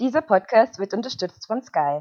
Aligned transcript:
Dieser 0.00 0.22
Podcast 0.22 0.80
wird 0.80 0.92
unterstützt 0.92 1.46
von 1.46 1.62
Sky. 1.62 2.00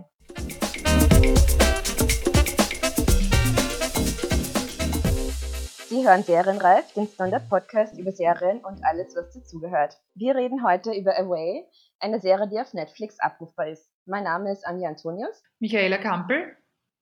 Sie 5.90 6.04
hören 6.04 6.24
Serienreif, 6.24 6.92
den 6.94 7.08
Standard-Podcast 7.08 8.00
über 8.00 8.12
Serien 8.12 8.66
und 8.66 8.84
alles, 8.84 9.16
was 9.16 9.32
dazugehört. 9.34 10.02
Wir 10.16 10.34
reden 10.34 10.66
heute 10.66 10.92
über 10.92 11.20
Away, 11.20 11.68
eine 12.00 12.20
Serie, 12.20 12.48
die 12.48 12.60
auf 12.60 12.74
Netflix 12.74 13.20
abrufbar 13.20 13.68
ist. 13.68 13.88
Mein 14.06 14.24
Name 14.24 14.52
ist 14.52 14.66
Anja 14.66 14.90
Antonius. 14.90 15.44
Michaela 15.60 16.00
Kampel. 16.00 16.58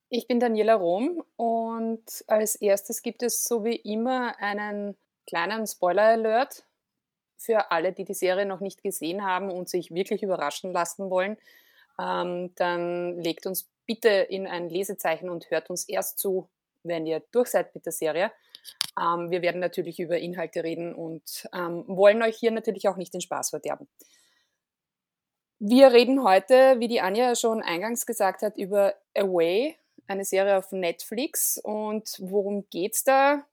Ich 0.10 0.28
bin 0.28 0.42
Daniela 0.42 0.74
Rom 0.74 1.24
und 1.38 2.04
als 2.28 2.56
erstes 2.56 3.02
gibt 3.02 3.24
es 3.24 3.46
so 3.46 3.64
wie 3.64 3.78
immer 3.78 4.38
einen 4.40 4.98
kleinen 5.26 5.66
Spoiler-Alert 5.66 6.66
für 7.42 7.72
alle, 7.72 7.92
die 7.92 8.06
die 8.06 8.14
Serie 8.14 8.46
noch 8.46 8.60
nicht 8.60 8.84
gesehen 8.84 9.26
haben 9.26 9.52
und 9.52 9.68
sich 9.70 9.92
wirklich 9.92 10.24
überraschen 10.24 10.72
lassen 10.72 11.10
wollen. 11.10 11.38
Ähm, 12.00 12.54
dann 12.56 13.20
legt 13.20 13.46
uns 13.46 13.70
bitte 13.86 14.10
in 14.10 14.48
ein 14.48 14.70
Lesezeichen 14.70 15.30
und 15.30 15.50
hört 15.50 15.70
uns 15.70 15.88
erst 15.90 16.20
zu, 16.20 16.48
wenn 16.84 17.06
ihr 17.06 17.22
durch 17.32 17.50
seid 17.50 17.74
mit 17.76 17.86
der 17.86 17.94
Serie. 17.94 18.32
Ähm, 19.00 19.32
wir 19.32 19.42
werden 19.42 19.60
natürlich 19.60 20.00
über 20.00 20.18
Inhalte 20.18 20.64
reden 20.64 20.94
und 20.94 21.50
ähm, 21.54 21.84
wollen 21.88 22.22
euch 22.22 22.38
hier 22.38 22.52
natürlich 22.52 22.88
auch 22.88 22.98
nicht 22.98 23.14
den 23.14 23.22
Spaß 23.22 23.50
verderben. 23.50 23.88
Wir 25.60 25.92
reden 25.92 26.24
heute, 26.24 26.80
wie 26.80 26.88
die 26.88 27.02
Anja 27.02 27.36
schon 27.36 27.62
eingangs 27.62 28.06
gesagt 28.06 28.42
hat, 28.42 28.58
über 28.58 28.96
Away, 29.16 29.78
eine 30.08 30.26
Serie 30.26 30.58
auf 30.58 30.72
Netflix. 30.72 31.60
Und 31.60 32.18
worum 32.20 32.68
geht's 32.70 33.04
da? 33.04 33.46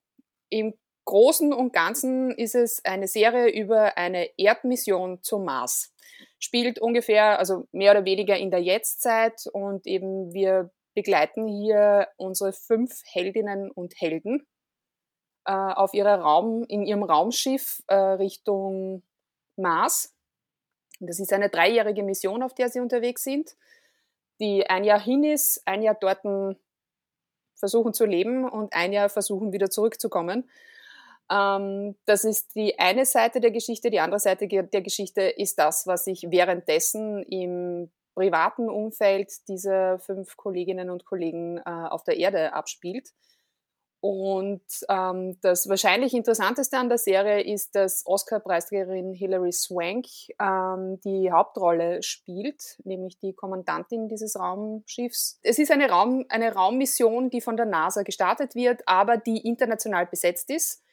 Im 0.49 0.75
Großen 1.09 1.55
und 1.55 1.73
Ganzen 1.73 2.33
ist 2.33 2.55
es 2.55 2.85
eine 2.85 3.09
Serie 3.09 3.49
über 3.49 3.97
eine 3.97 4.29
Erdmission 4.37 5.23
zum 5.23 5.45
Mars. 5.45 5.95
Spielt 6.39 6.79
ungefähr, 6.79 7.39
also 7.39 7.67
mehr 7.73 7.93
oder 7.93 8.05
weniger 8.05 8.37
in 8.37 8.51
der 8.51 8.61
Jetztzeit 8.61 9.47
und 9.53 9.87
eben 9.87 10.35
wir 10.35 10.71
begleiten 10.95 11.47
hier 11.47 12.09
unsere 12.17 12.53
fünf 12.53 13.01
Heldinnen 13.07 13.71
und 13.71 13.95
Helden 13.99 14.47
äh, 15.47 15.53
auf 15.53 15.95
ihrer 15.95 16.21
Raum, 16.21 16.65
in 16.69 16.85
ihrem 16.85 17.03
Raumschiff 17.03 17.83
äh, 17.87 17.95
Richtung 17.95 19.03
Mars. 19.57 20.15
Das 21.01 21.21
ist 21.21 21.33
eine 21.33 21.49
dreijährige 21.49 22.03
Mission, 22.03 22.43
auf 22.43 22.55
der 22.55 22.69
sie 22.69 22.81
unterwegs 22.81 23.25
sind 23.25 23.57
die 24.41 24.69
ein 24.69 24.85
Jahr 24.85 25.01
hin 25.01 25.25
ist, 25.25 25.63
ein 25.67 25.83
Jahr 25.83 25.97
dort 26.01 26.21
versuchen 27.57 27.93
zu 27.93 28.05
leben 28.05 28.49
und 28.49 28.73
ein 28.73 28.93
Jahr 28.93 29.09
versuchen 29.09 29.53
wieder 29.53 29.71
zurückzukommen. 29.71 30.49
Ähm, 31.31 31.97
das 32.07 32.25
ist 32.25 32.55
die 32.55 32.79
eine 32.79 33.05
Seite 33.05 33.41
der 33.41 33.51
Geschichte. 33.51 33.91
Die 33.91 34.01
andere 34.01 34.21
Seite 34.21 34.49
der 34.49 34.83
Geschichte 34.83 35.23
ist 35.23 35.59
das, 35.59 35.87
was 35.87 36.05
sich 36.05 36.27
währenddessen 36.31 37.23
im 37.25 37.91
privaten 38.15 38.69
Umfeld 38.69 39.31
dieser 39.49 39.99
fünf 40.01 40.37
Kolleginnen 40.37 40.91
und 40.91 41.05
Kollegen 41.05 41.59
äh, 41.59 41.63
auf 41.65 42.03
der 42.03 42.17
Erde 42.17 42.53
abspielt. 42.53 43.11
Und 44.01 44.63
ähm, 44.89 45.39
das 45.41 45.69
wahrscheinlich 45.69 46.15
interessanteste 46.15 46.79
an 46.79 46.89
der 46.89 46.99
Serie 46.99 47.43
ist, 47.43 47.75
dass 47.75 48.07
Oscar-Preisträgerin 48.07 49.13
Hilary 49.13 49.53
Swank 49.53 50.07
ähm, 50.41 51.01
die 51.05 51.33
Hauptrolle 51.33 52.03
spielt, 52.03 52.79
nämlich 52.85 53.19
die 53.19 53.35
Kommandantin 53.35 54.09
dieses 54.09 54.39
Raumschiffs. 54.39 55.41
Es 55.43 55.59
ist 55.59 55.73
eine, 55.73 55.91
Raum, 55.91 56.25
eine 56.29 56.55
Raummission, 56.55 57.31
die 57.31 57.41
von 57.41 57.57
der 57.57 57.67
NASA 57.67 58.03
gestartet 58.03 58.55
wird, 58.55 58.83
aber 58.87 59.17
die 59.17 59.39
international 59.39 60.07
besetzt 60.07 60.51
ist. 60.51 60.85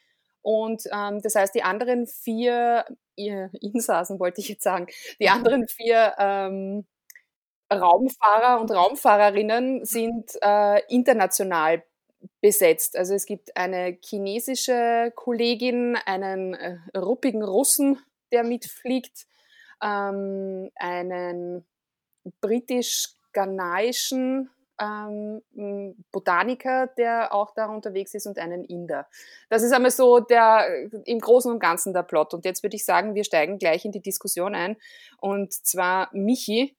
Und 0.46 0.84
ähm, 0.94 1.22
das 1.24 1.34
heißt, 1.34 1.56
die 1.56 1.64
anderen 1.64 2.06
vier 2.06 2.86
ihr 3.16 3.50
Insassen, 3.62 4.20
wollte 4.20 4.42
ich 4.42 4.50
jetzt 4.50 4.62
sagen, 4.62 4.86
die 5.20 5.30
anderen 5.30 5.68
vier 5.68 6.14
ähm, 6.20 6.86
Raumfahrer 7.74 8.62
und 8.62 8.70
Raumfahrerinnen 8.70 9.86
sind 9.86 10.38
äh, 10.44 10.82
international 10.88 11.84
besetzt. 12.42 12.96
Also 12.96 13.16
es 13.16 13.26
gibt 13.26 13.58
eine 13.58 13.98
chinesische 14.06 15.12
Kollegin, 15.16 15.98
einen 16.06 16.54
äh, 16.54 16.78
ruppigen 16.96 17.42
Russen, 17.42 17.98
der 18.32 18.44
mitfliegt, 18.44 19.26
ähm, 19.82 20.70
einen 20.76 21.66
britisch-ghanaischen 22.42 24.52
ähm, 24.80 25.42
Botaniker, 26.12 26.88
der 26.98 27.34
auch 27.34 27.54
da 27.54 27.68
unterwegs 27.68 28.14
ist 28.14 28.28
und 28.28 28.38
einen 28.40 28.64
Inder. 28.64 29.08
Das 29.50 29.64
ist 29.64 29.72
einmal 29.72 29.92
so 29.92 30.20
der 30.20 30.90
im 31.06 31.20
Großen 31.20 31.52
und 31.52 31.60
Ganzen 31.60 31.94
der 31.94 32.04
Plot. 32.04 32.34
Und 32.34 32.46
jetzt 32.46 32.64
würde 32.64 32.76
ich 32.76 32.86
sagen, 32.86 33.16
wir 33.16 33.24
steigen 33.24 33.58
gleich 33.58 33.86
in 33.86 33.92
die 33.92 34.02
Diskussion 34.02 34.56
ein. 34.56 34.78
Und 35.20 35.54
zwar 35.54 36.10
Michi. 36.14 36.76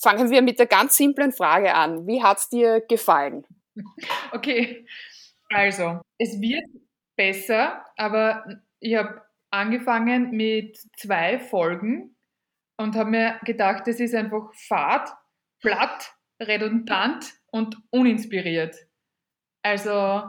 Fangen 0.00 0.30
wir 0.30 0.42
mit 0.42 0.58
der 0.60 0.66
ganz 0.66 0.96
simplen 0.96 1.32
Frage 1.32 1.74
an. 1.74 2.06
Wie 2.06 2.22
hat's 2.22 2.48
dir 2.48 2.80
gefallen? 2.80 3.44
Okay, 4.32 4.86
also 5.50 6.00
es 6.18 6.40
wird 6.40 6.64
besser, 7.16 7.84
aber 7.96 8.44
ich 8.80 8.96
habe 8.96 9.22
angefangen 9.50 10.30
mit 10.32 10.78
zwei 10.96 11.38
Folgen 11.38 12.16
und 12.76 12.94
habe 12.96 13.10
mir 13.10 13.40
gedacht, 13.44 13.88
es 13.88 14.00
ist 14.00 14.14
einfach 14.14 14.52
fad, 14.54 15.10
platt, 15.60 16.14
redundant 16.40 17.34
und 17.50 17.76
uninspiriert. 17.90 18.76
Also. 19.62 20.22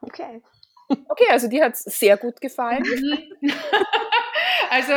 Okay. 0.00 0.42
Okay, 0.88 1.26
also 1.30 1.48
dir 1.48 1.64
hat 1.64 1.74
es 1.74 1.84
sehr 1.84 2.16
gut 2.16 2.40
gefallen. 2.40 2.82
also 4.70 4.92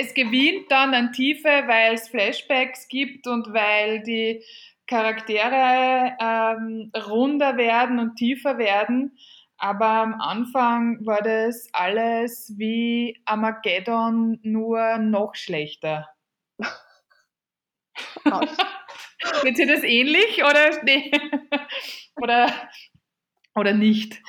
es 0.00 0.12
gewinnt 0.12 0.70
dann 0.70 0.92
an 0.92 1.12
Tiefe, 1.12 1.48
weil 1.66 1.94
es 1.94 2.08
Flashbacks 2.08 2.88
gibt 2.88 3.28
und 3.28 3.52
weil 3.52 4.02
die 4.02 4.42
Charaktere 4.86 6.16
ähm, 6.20 6.90
runder 7.06 7.56
werden 7.56 8.00
und 8.00 8.16
tiefer 8.16 8.58
werden. 8.58 9.16
Aber 9.56 9.86
am 9.86 10.20
Anfang 10.20 11.06
war 11.06 11.22
das 11.22 11.68
alles 11.72 12.52
wie 12.56 13.22
Armageddon, 13.24 14.40
nur 14.42 14.98
noch 14.98 15.36
schlechter. 15.36 16.08
Wird 19.42 19.58
dir 19.58 19.66
das 19.66 19.82
ähnlich 19.82 20.42
oder, 20.44 20.82
nee. 20.82 21.10
oder, 22.16 22.52
oder 23.54 23.72
nicht? 23.72 24.22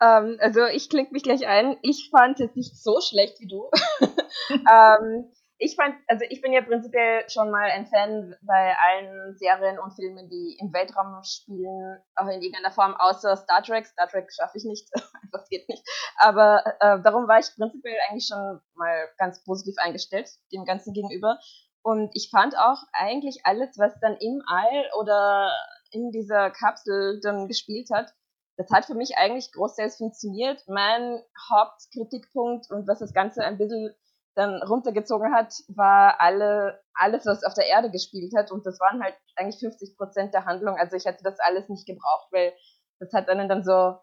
Ähm, 0.00 0.38
also 0.40 0.66
ich 0.66 0.88
klinge 0.88 1.10
mich 1.12 1.22
gleich 1.22 1.46
ein. 1.46 1.76
Ich 1.82 2.08
fand 2.10 2.40
es 2.40 2.54
nicht 2.54 2.76
so 2.76 3.00
schlecht 3.00 3.38
wie 3.40 3.48
du. 3.48 3.70
ähm, 4.50 5.30
ich 5.62 5.76
fand, 5.76 5.94
also 6.08 6.24
ich 6.30 6.40
bin 6.40 6.54
ja 6.54 6.62
prinzipiell 6.62 7.28
schon 7.28 7.50
mal 7.50 7.70
ein 7.70 7.86
Fan 7.86 8.34
bei 8.40 8.74
allen 8.78 9.36
Serien 9.36 9.78
und 9.78 9.92
Filmen, 9.92 10.30
die 10.30 10.56
im 10.58 10.72
Weltraum 10.72 11.22
spielen, 11.22 11.98
auch 12.16 12.26
in 12.28 12.40
irgendeiner 12.40 12.72
Form, 12.72 12.94
außer 12.94 13.36
Star 13.36 13.62
Trek. 13.62 13.86
Star 13.86 14.08
Trek 14.08 14.32
schaffe 14.32 14.56
ich 14.56 14.64
nicht, 14.64 14.88
einfach 15.22 15.46
geht 15.50 15.68
nicht. 15.68 15.84
Aber 16.16 16.64
äh, 16.80 17.02
darum 17.02 17.28
war 17.28 17.38
ich 17.38 17.54
prinzipiell 17.54 17.98
eigentlich 18.08 18.26
schon 18.26 18.60
mal 18.74 19.08
ganz 19.18 19.44
positiv 19.44 19.74
eingestellt, 19.76 20.30
dem 20.50 20.64
Ganzen 20.64 20.94
gegenüber. 20.94 21.38
Und 21.82 22.10
ich 22.14 22.28
fand 22.30 22.56
auch 22.58 22.82
eigentlich 22.92 23.40
alles, 23.44 23.78
was 23.78 23.98
dann 24.00 24.16
im 24.16 24.42
All 24.46 24.90
oder 24.98 25.50
in 25.92 26.10
dieser 26.10 26.50
Kapsel 26.50 27.20
dann 27.22 27.48
gespielt 27.48 27.88
hat, 27.92 28.12
das 28.56 28.70
hat 28.70 28.84
für 28.84 28.94
mich 28.94 29.16
eigentlich 29.16 29.52
großteils 29.52 29.96
funktioniert. 29.96 30.62
Mein 30.68 31.22
Hauptkritikpunkt 31.50 32.70
und 32.70 32.86
was 32.86 32.98
das 32.98 33.14
Ganze 33.14 33.42
ein 33.42 33.56
bisschen 33.56 33.94
dann 34.34 34.62
runtergezogen 34.62 35.34
hat, 35.34 35.54
war 35.68 36.20
alle, 36.20 36.80
alles, 36.92 37.24
was 37.24 37.42
auf 37.42 37.54
der 37.54 37.66
Erde 37.66 37.90
gespielt 37.90 38.32
hat. 38.36 38.50
Und 38.52 38.66
das 38.66 38.78
waren 38.78 39.02
halt 39.02 39.14
eigentlich 39.36 39.58
50 39.60 39.96
Prozent 39.96 40.34
der 40.34 40.44
Handlung. 40.44 40.76
Also 40.76 40.96
ich 40.96 41.06
hätte 41.06 41.24
das 41.24 41.40
alles 41.40 41.68
nicht 41.70 41.86
gebraucht, 41.86 42.28
weil 42.32 42.52
das 42.98 43.12
hat 43.14 43.28
einen 43.30 43.48
dann 43.48 43.64
so, 43.64 43.96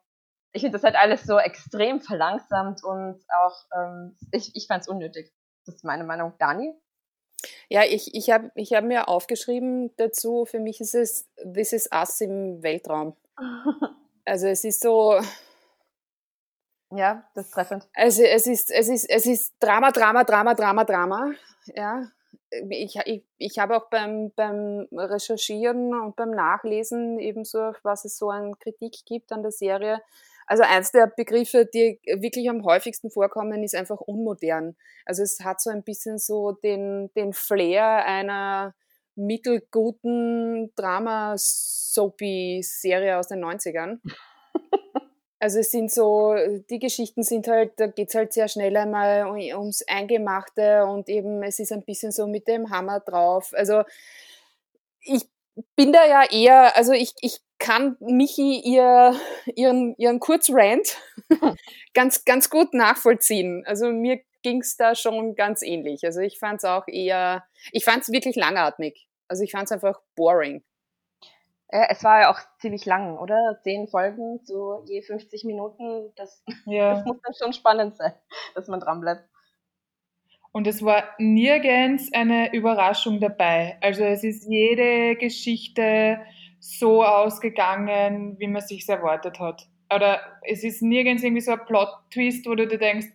ich 0.54 0.62
finde, 0.62 0.78
das 0.78 0.88
hat 0.88 0.96
alles 0.96 1.24
so 1.24 1.38
extrem 1.38 2.02
verlangsamt 2.02 2.84
und 2.84 3.24
auch, 3.30 3.56
ähm, 3.76 4.18
ich, 4.32 4.56
ich 4.56 4.66
fand 4.68 4.82
es 4.82 4.88
unnötig. 4.88 5.32
Das 5.66 5.76
ist 5.76 5.86
meine 5.86 6.04
Meinung. 6.04 6.34
Dani? 6.40 6.74
Ja, 7.70 7.84
ich, 7.84 8.14
ich 8.14 8.30
habe 8.30 8.52
ich 8.56 8.74
hab 8.74 8.84
mir 8.84 9.08
aufgeschrieben 9.08 9.92
dazu, 9.98 10.46
für 10.46 10.60
mich 10.60 10.82
ist 10.82 10.96
es 10.96 11.28
This 11.38 11.74
is 11.74 11.90
Us 11.94 12.22
im 12.22 12.62
Weltraum. 12.64 13.16
also 14.26 14.48
es 14.48 14.64
ist 14.64 14.82
so, 14.82 15.20
ja, 16.92 17.24
das 17.34 17.48
ist 17.48 17.54
treffend. 17.54 17.88
Also 17.94 18.24
es 18.24 18.48
ist, 18.48 18.72
es 18.72 18.88
ist, 18.88 19.10
es 19.10 19.26
ist 19.26 19.54
Drama, 19.60 19.92
Drama, 19.92 20.24
Drama, 20.24 20.54
Drama, 20.54 20.84
Drama. 20.84 21.32
Ja. 21.76 22.10
Ich, 22.70 22.96
ich, 22.96 23.24
ich 23.38 23.60
habe 23.60 23.76
auch 23.76 23.90
beim, 23.90 24.32
beim 24.34 24.88
Recherchieren 24.94 25.94
und 25.94 26.16
beim 26.16 26.32
Nachlesen 26.32 27.20
ebenso, 27.20 27.74
was 27.84 28.06
es 28.06 28.18
so 28.18 28.30
an 28.30 28.58
Kritik 28.58 29.06
gibt 29.06 29.34
an 29.34 29.42
der 29.42 29.52
Serie. 29.52 30.02
Also 30.48 30.64
eins 30.64 30.92
der 30.92 31.06
Begriffe, 31.08 31.66
die 31.66 32.00
wirklich 32.06 32.50
am 32.50 32.64
häufigsten 32.64 33.12
vorkommen, 33.12 33.64
ist 33.64 33.76
einfach 33.76 34.00
unmodern. 34.00 34.78
Also 35.06 35.24
es 35.24 35.42
hat 35.42 35.60
so 35.62 35.70
ein 35.70 35.84
bisschen 35.84 36.18
so 36.18 36.54
den, 36.54 37.12
den 37.16 37.34
Flair 37.34 38.06
einer 38.06 38.74
mittelguten 39.16 40.74
Drama-Soapy-Serie 40.76 43.18
aus 43.18 43.28
den 43.28 43.44
90ern. 43.44 44.00
Also 45.40 45.60
es 45.60 45.70
sind 45.70 45.92
so, 45.92 46.34
die 46.68 46.80
Geschichten 46.80 47.22
sind 47.22 47.48
halt, 47.48 47.80
da 47.80 47.86
geht's 47.86 48.16
halt 48.16 48.34
sehr 48.34 48.48
schnell 48.48 48.76
einmal 48.76 49.28
ums 49.28 49.84
Eingemachte 49.88 50.84
und 50.86 51.10
eben 51.10 51.44
es 51.44 51.60
ist 51.60 51.72
ein 51.72 51.84
bisschen 51.84 52.12
so 52.12 52.26
mit 52.26 52.48
dem 52.48 52.72
Hammer 52.72 53.02
drauf. 53.02 53.54
Also 53.56 53.84
ich 55.00 55.30
bin 55.76 55.94
da 55.94 56.08
ja 56.08 56.24
eher, 56.32 56.76
also 56.76 56.92
ich, 56.92 57.14
ich 57.22 57.40
kann 57.60 57.98
Michi 58.00 58.62
ihr, 58.64 59.16
ihren, 59.56 59.96
ihren 59.98 60.20
Kurzrant 60.20 60.98
ganz, 61.94 62.26
ganz 62.26 62.50
gut 62.50 62.74
nachvollziehen. 62.74 63.64
Also 63.66 63.88
mir 63.92 64.22
ging's 64.44 64.78
da 64.78 64.96
schon 64.96 65.36
ganz 65.36 65.62
ähnlich. 65.62 66.04
Also 66.06 66.22
ich 66.22 66.40
fand's 66.40 66.66
auch 66.66 66.88
eher, 66.88 67.44
ich 67.72 67.84
fand's 67.84 68.12
wirklich 68.12 68.36
langatmig. 68.36 69.08
Also 69.28 69.44
ich 69.44 69.52
fand's 69.52 69.72
einfach 69.72 70.00
boring. 70.16 70.64
Ja, 71.72 71.88
es 71.90 72.04
war 72.04 72.22
ja 72.22 72.32
auch 72.32 72.40
ziemlich 72.60 72.86
lang, 72.86 73.18
oder? 73.18 73.60
Zehn 73.64 73.88
Folgen, 73.88 74.40
so 74.44 74.86
je 74.88 75.02
50 75.02 75.44
Minuten. 75.44 76.14
Das, 76.16 76.44
ja. 76.66 76.96
das 76.96 77.06
muss 77.06 77.18
dann 77.22 77.34
schon 77.34 77.54
spannend 77.54 77.98
sein, 77.98 78.14
dass 78.56 78.68
man 78.68 78.80
dran 78.80 79.02
bleibt. 79.02 79.28
Und 80.54 80.66
es 80.66 80.84
war 80.84 81.04
nirgends 81.20 82.12
eine 82.14 82.54
Überraschung 82.54 83.20
dabei. 83.20 83.78
Also 83.82 84.04
es 84.04 84.24
ist 84.24 84.48
jede 84.50 85.16
Geschichte 85.18 86.20
so 86.68 87.04
ausgegangen, 87.04 88.36
wie 88.40 88.48
man 88.48 88.62
sich 88.62 88.88
erwartet 88.90 89.40
hat. 89.40 89.68
Oder 89.94 90.20
es 90.44 90.64
ist 90.64 90.82
nirgends 90.82 91.24
irgendwie 91.24 91.42
so 91.42 91.52
ein 91.52 91.66
Plot-Twist, 91.66 92.46
wo 92.46 92.56
du 92.56 92.68
dir 92.68 92.78
denkst, 92.78 93.08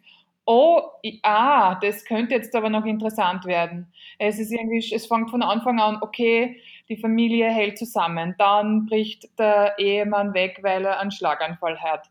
oh, 0.46 0.80
ah, 1.22 1.76
das 1.76 2.04
könnte 2.04 2.34
jetzt 2.34 2.54
aber 2.54 2.70
noch 2.70 2.84
interessant 2.84 3.44
werden. 3.44 3.92
Es 4.18 4.38
ist 4.38 4.50
irgendwie, 4.50 4.94
es 4.94 5.06
fängt 5.06 5.30
von 5.30 5.42
Anfang 5.42 5.78
an, 5.80 5.98
okay, 6.00 6.60
die 6.88 6.96
Familie 6.96 7.50
hält 7.50 7.78
zusammen, 7.78 8.34
dann 8.38 8.86
bricht 8.86 9.38
der 9.38 9.78
Ehemann 9.78 10.34
weg, 10.34 10.58
weil 10.62 10.84
er 10.84 10.98
einen 10.98 11.12
Schlaganfall 11.12 11.78
hat. 11.80 12.08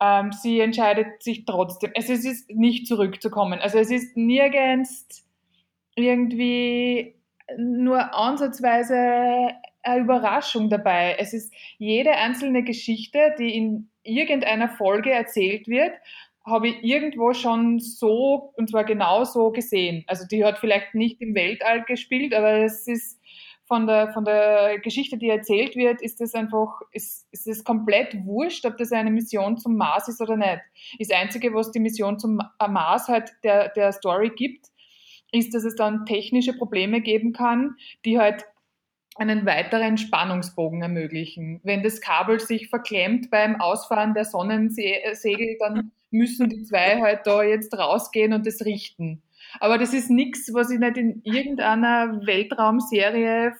Ähm, 0.00 0.32
sie 0.32 0.60
entscheidet 0.60 1.22
sich 1.22 1.44
trotzdem, 1.44 1.92
also 1.96 2.12
es 2.12 2.24
ist 2.24 2.50
nicht 2.50 2.86
zurückzukommen. 2.86 3.60
Also 3.60 3.78
es 3.78 3.90
ist 3.90 4.16
nirgends 4.16 5.26
irgendwie 5.96 7.16
nur 7.56 8.14
ansatzweise 8.14 9.50
Überraschung 9.98 10.68
dabei. 10.68 11.16
Es 11.18 11.32
ist 11.32 11.52
jede 11.78 12.12
einzelne 12.12 12.62
Geschichte, 12.62 13.34
die 13.38 13.56
in 13.56 13.90
irgendeiner 14.02 14.68
Folge 14.68 15.10
erzählt 15.10 15.68
wird, 15.68 15.92
habe 16.44 16.68
ich 16.68 16.82
irgendwo 16.82 17.32
schon 17.34 17.78
so, 17.78 18.52
und 18.56 18.70
zwar 18.70 18.84
genau 18.84 19.24
so 19.24 19.50
gesehen. 19.50 20.04
Also 20.06 20.26
die 20.26 20.44
hat 20.44 20.58
vielleicht 20.58 20.94
nicht 20.94 21.20
im 21.20 21.34
Weltall 21.34 21.84
gespielt, 21.84 22.34
aber 22.34 22.64
es 22.64 22.86
ist 22.86 23.20
von 23.66 23.86
der, 23.86 24.12
von 24.12 24.24
der 24.24 24.78
Geschichte, 24.80 25.18
die 25.18 25.28
erzählt 25.28 25.76
wird, 25.76 26.00
ist 26.00 26.22
es 26.22 26.34
einfach, 26.34 26.80
ist, 26.92 27.28
ist 27.32 27.46
es 27.46 27.64
komplett 27.64 28.24
wurscht, 28.24 28.64
ob 28.64 28.78
das 28.78 28.92
eine 28.92 29.10
Mission 29.10 29.58
zum 29.58 29.76
Mars 29.76 30.08
ist 30.08 30.22
oder 30.22 30.36
nicht. 30.36 30.60
Das 30.98 31.10
Einzige, 31.10 31.52
was 31.52 31.70
die 31.70 31.80
Mission 31.80 32.18
zum 32.18 32.40
Mars 32.66 33.08
halt 33.08 33.30
der, 33.44 33.68
der 33.68 33.92
Story 33.92 34.30
gibt, 34.34 34.68
ist, 35.32 35.52
dass 35.54 35.64
es 35.64 35.76
dann 35.76 36.06
technische 36.06 36.54
Probleme 36.54 37.02
geben 37.02 37.34
kann, 37.34 37.76
die 38.06 38.18
halt 38.18 38.46
einen 39.18 39.46
weiteren 39.46 39.98
Spannungsbogen 39.98 40.82
ermöglichen. 40.82 41.60
Wenn 41.64 41.82
das 41.82 42.00
Kabel 42.00 42.40
sich 42.40 42.68
verklemmt 42.68 43.30
beim 43.30 43.60
Ausfahren 43.60 44.14
der 44.14 44.24
Sonnensegel, 44.24 45.56
dann 45.58 45.92
müssen 46.10 46.48
die 46.48 46.62
zwei 46.64 47.00
halt 47.00 47.26
da 47.26 47.42
jetzt 47.42 47.76
rausgehen 47.76 48.32
und 48.32 48.46
das 48.46 48.64
richten. 48.64 49.22
Aber 49.60 49.78
das 49.78 49.94
ist 49.94 50.10
nichts, 50.10 50.52
was 50.52 50.70
ich 50.70 50.78
nicht 50.78 50.96
in 50.96 51.22
irgendeiner 51.24 52.20
Weltraumserie 52.26 53.54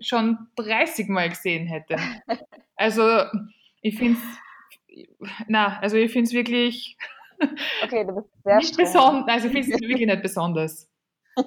schon 0.00 0.38
30 0.56 1.08
Mal 1.08 1.28
gesehen 1.28 1.66
hätte. 1.66 1.96
Also 2.76 3.24
ich 3.82 3.98
finde 3.98 4.18
es, 4.18 5.06
na, 5.48 5.78
also 5.80 5.96
ich 5.96 6.10
finde 6.10 6.28
es 6.28 6.32
wirklich 6.32 6.96
okay, 7.82 8.04
du 8.04 8.14
bist 8.14 8.28
sehr 8.44 8.56
nicht 8.56 8.76
besonders, 8.76 9.28
also 9.28 9.46
ich 9.46 9.52
finde 9.52 9.74
es 9.74 9.80
wirklich 9.82 10.06
nicht 10.06 10.22
besonders. 10.22 10.88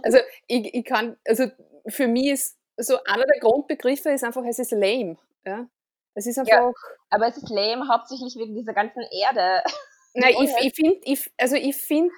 Also 0.01 0.17
ich, 0.47 0.73
ich 0.73 0.85
kann, 0.85 1.17
also 1.27 1.47
für 1.87 2.07
mich 2.07 2.27
ist 2.27 2.57
so 2.77 2.97
einer 3.03 3.25
der 3.25 3.39
Grundbegriffe 3.39 4.09
ist 4.09 4.23
einfach, 4.23 4.43
es 4.45 4.59
ist 4.59 4.71
lame. 4.71 5.17
Ja? 5.45 5.67
Es 6.15 6.25
ist 6.25 6.37
einfach. 6.37 6.53
Ja, 6.53 6.71
aber 7.09 7.27
es 7.27 7.37
ist 7.37 7.49
lame 7.49 7.87
hauptsächlich 7.87 8.35
wegen 8.35 8.55
dieser 8.55 8.73
ganzen 8.73 9.01
Erde. 9.11 9.63
Nein, 10.13 10.35
ich, 10.41 10.51
ich 10.65 10.75
finde, 10.75 10.99
ich, 11.03 11.31
also 11.37 11.55
ich 11.55 11.75
finde 11.75 12.11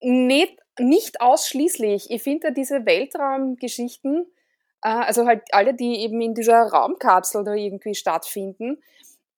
nicht, 0.00 0.58
nicht 0.78 1.20
ausschließlich. 1.20 2.10
Ich 2.10 2.22
finde 2.22 2.52
diese 2.52 2.84
Weltraumgeschichten, 2.84 4.26
äh, 4.82 4.88
also 4.88 5.26
halt 5.26 5.42
alle, 5.52 5.74
die 5.74 6.00
eben 6.00 6.20
in 6.20 6.34
dieser 6.34 6.62
Raumkapsel 6.62 7.44
da 7.44 7.54
irgendwie 7.54 7.94
stattfinden, 7.94 8.82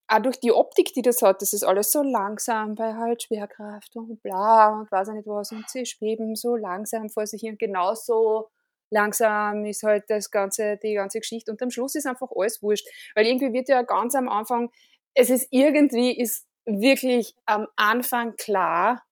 auch 0.09 0.20
durch 0.20 0.41
die 0.41 0.53
Optik, 0.53 0.94
die 0.94 1.03
das 1.03 1.20
hat, 1.20 1.43
das 1.43 1.53
ist 1.53 1.65
alles 1.65 1.93
so 1.93 2.03
langsam 2.03 2.75
bei 2.75 2.94
halt 2.94 3.23
Schwerkraft 3.23 3.94
und 3.94 4.23
bla 4.23 4.69
und 4.81 4.91
weiß 4.91 5.09
ich 5.09 5.15
nicht 5.15 5.26
was 5.26 5.53
und 5.53 5.69
sie 5.69 5.85
schweben 5.85 6.35
so 6.35 6.56
langsam 6.56 7.11
vor 7.11 7.26
sich 7.26 7.43
hin. 7.43 7.59
Genauso 7.59 8.49
langsam 8.90 9.64
ist 9.64 9.82
halt 9.82 10.05
das 10.08 10.31
ganze, 10.31 10.79
die 10.82 10.94
ganze 10.94 11.20
Geschichte 11.20 11.50
und 11.50 11.62
am 11.62 11.70
Schluss 11.70 11.94
ist 11.94 12.06
einfach 12.06 12.29
alles 12.35 12.62
wurscht, 12.62 12.87
weil 13.14 13.26
irgendwie 13.26 13.52
wird 13.52 13.69
ja 13.69 13.82
ganz 13.82 14.14
am 14.14 14.29
Anfang, 14.29 14.70
es 15.14 15.31
ist 15.31 15.49
irgendwie, 15.50 16.19
ist 16.19 16.46
wirklich 16.64 17.35
am 17.46 17.67
Anfang 17.76 18.37
klar, 18.37 19.02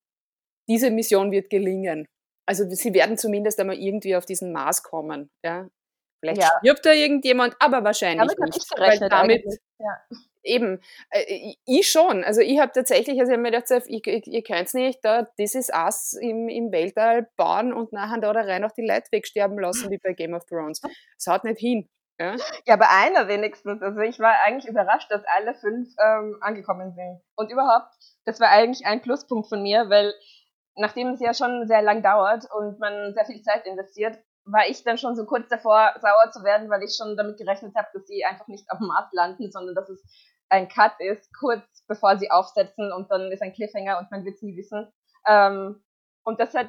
diese 0.69 0.91
Mission 0.91 1.31
wird 1.31 1.51
gelingen. 1.51 2.07
Also 2.47 2.69
sie 2.69 2.95
werden 2.95 3.19
zumindest 3.19 3.59
einmal 3.61 3.79
irgendwie 3.79 4.17
auf 4.17 4.27
diesen 4.27 4.53
Mars 4.53 4.83
kommen. 4.83 5.31
Ja? 5.45 5.69
Vielleicht 6.21 6.43
ja. 6.43 6.51
stirbt 6.59 6.87
da 6.87 6.93
irgendjemand, 6.93 7.57
aber 7.59 7.85
wahrscheinlich 7.85 8.35
damit 8.37 8.39
nicht. 8.39 8.73
Ich 8.73 8.79
weil 8.79 9.09
damit 9.09 9.45
ja. 9.79 10.19
Eben, 10.47 10.81
äh, 11.11 11.55
ich 11.65 11.91
schon. 11.91 12.25
Also 12.25 12.41
ich 12.41 12.59
habe 12.59 12.73
tatsächlich, 12.73 13.19
also 13.21 13.31
ich 13.31 13.39
habe 13.39 13.43
mir 13.43 13.51
gedacht, 13.51 13.71
ich, 13.87 14.07
ich, 14.07 14.27
ihr 14.27 14.43
könnt 14.43 14.73
nicht 14.75 15.05
da 15.05 15.25
This 15.37 15.55
is 15.55 15.71
Us 15.71 16.15
im, 16.15 16.49
im 16.49 16.73
Weltall 16.73 17.29
bauen 17.37 17.73
und 17.73 17.93
nachher 17.93 18.21
da 18.21 18.31
rein 18.31 18.65
auch 18.65 18.73
die 18.73 18.87
Leute 18.87 19.11
wegsterben 19.11 19.59
lassen 19.59 19.91
wie 19.91 19.99
bei 19.99 20.13
Game 20.13 20.35
of 20.35 20.45
Thrones. 20.47 20.81
Das 20.81 21.27
haut 21.27 21.45
nicht 21.45 21.61
hin. 21.61 21.89
Ja? 22.19 22.37
ja, 22.65 22.75
aber 22.75 22.91
einer 22.91 23.29
wenigstens. 23.29 23.83
Also 23.83 24.01
ich 24.01 24.19
war 24.19 24.35
eigentlich 24.45 24.71
überrascht, 24.71 25.11
dass 25.11 25.23
alle 25.27 25.55
fünf 25.55 25.89
ähm, 26.03 26.39
angekommen 26.41 26.95
sind. 26.95 27.21
Und 27.37 27.51
überhaupt, 27.51 27.93
das 28.25 28.41
war 28.41 28.49
eigentlich 28.49 28.87
ein 28.87 29.03
Pluspunkt 29.03 29.49
von 29.49 29.63
mir, 29.63 29.91
weil 29.91 30.15
nachdem 30.77 31.09
es 31.09 31.21
ja 31.21 31.35
schon 31.35 31.67
sehr 31.67 31.83
lang 31.83 32.03
dauert 32.03 32.45
und 32.55 32.79
man 32.79 33.15
sehr 33.15 33.27
viel 33.27 33.43
Zeit 33.43 33.67
investiert, 33.67 34.19
war 34.45 34.69
ich 34.69 34.85
dann 34.85 34.97
schon 34.97 35.17
so 35.17 35.27
kurz 35.27 35.49
davor, 35.49 35.93
sauer 36.01 36.31
zu 36.31 36.45
werden, 36.45 36.71
weil 36.71 36.83
ich 36.83 36.95
schon 36.97 37.17
damit 37.17 37.37
gerechnet 37.37 37.75
habe, 37.75 37.89
dass 37.93 38.07
sie 38.07 38.25
einfach 38.25 38.47
nicht 38.47 38.71
auf 38.71 38.79
dem 38.79 38.87
Mars 38.87 39.09
landen, 39.13 39.51
sondern 39.51 39.75
dass 39.75 39.89
es 39.89 40.03
ein 40.49 40.69
Cut 40.69 40.99
ist, 41.01 41.33
kurz 41.35 41.65
bevor 41.89 42.19
sie 42.19 42.31
aufsetzen 42.31 42.93
und 42.93 43.11
dann 43.11 43.31
ist 43.33 43.43
ein 43.43 43.53
Cliffhanger 43.53 43.99
und 43.99 44.11
man 44.11 44.25
wird 44.25 44.37
es 44.37 44.43
nie 44.43 44.57
wissen. 44.57 44.93
Ähm, 45.27 45.83
und 46.25 46.41
das 46.41 46.55
hat 46.55 46.69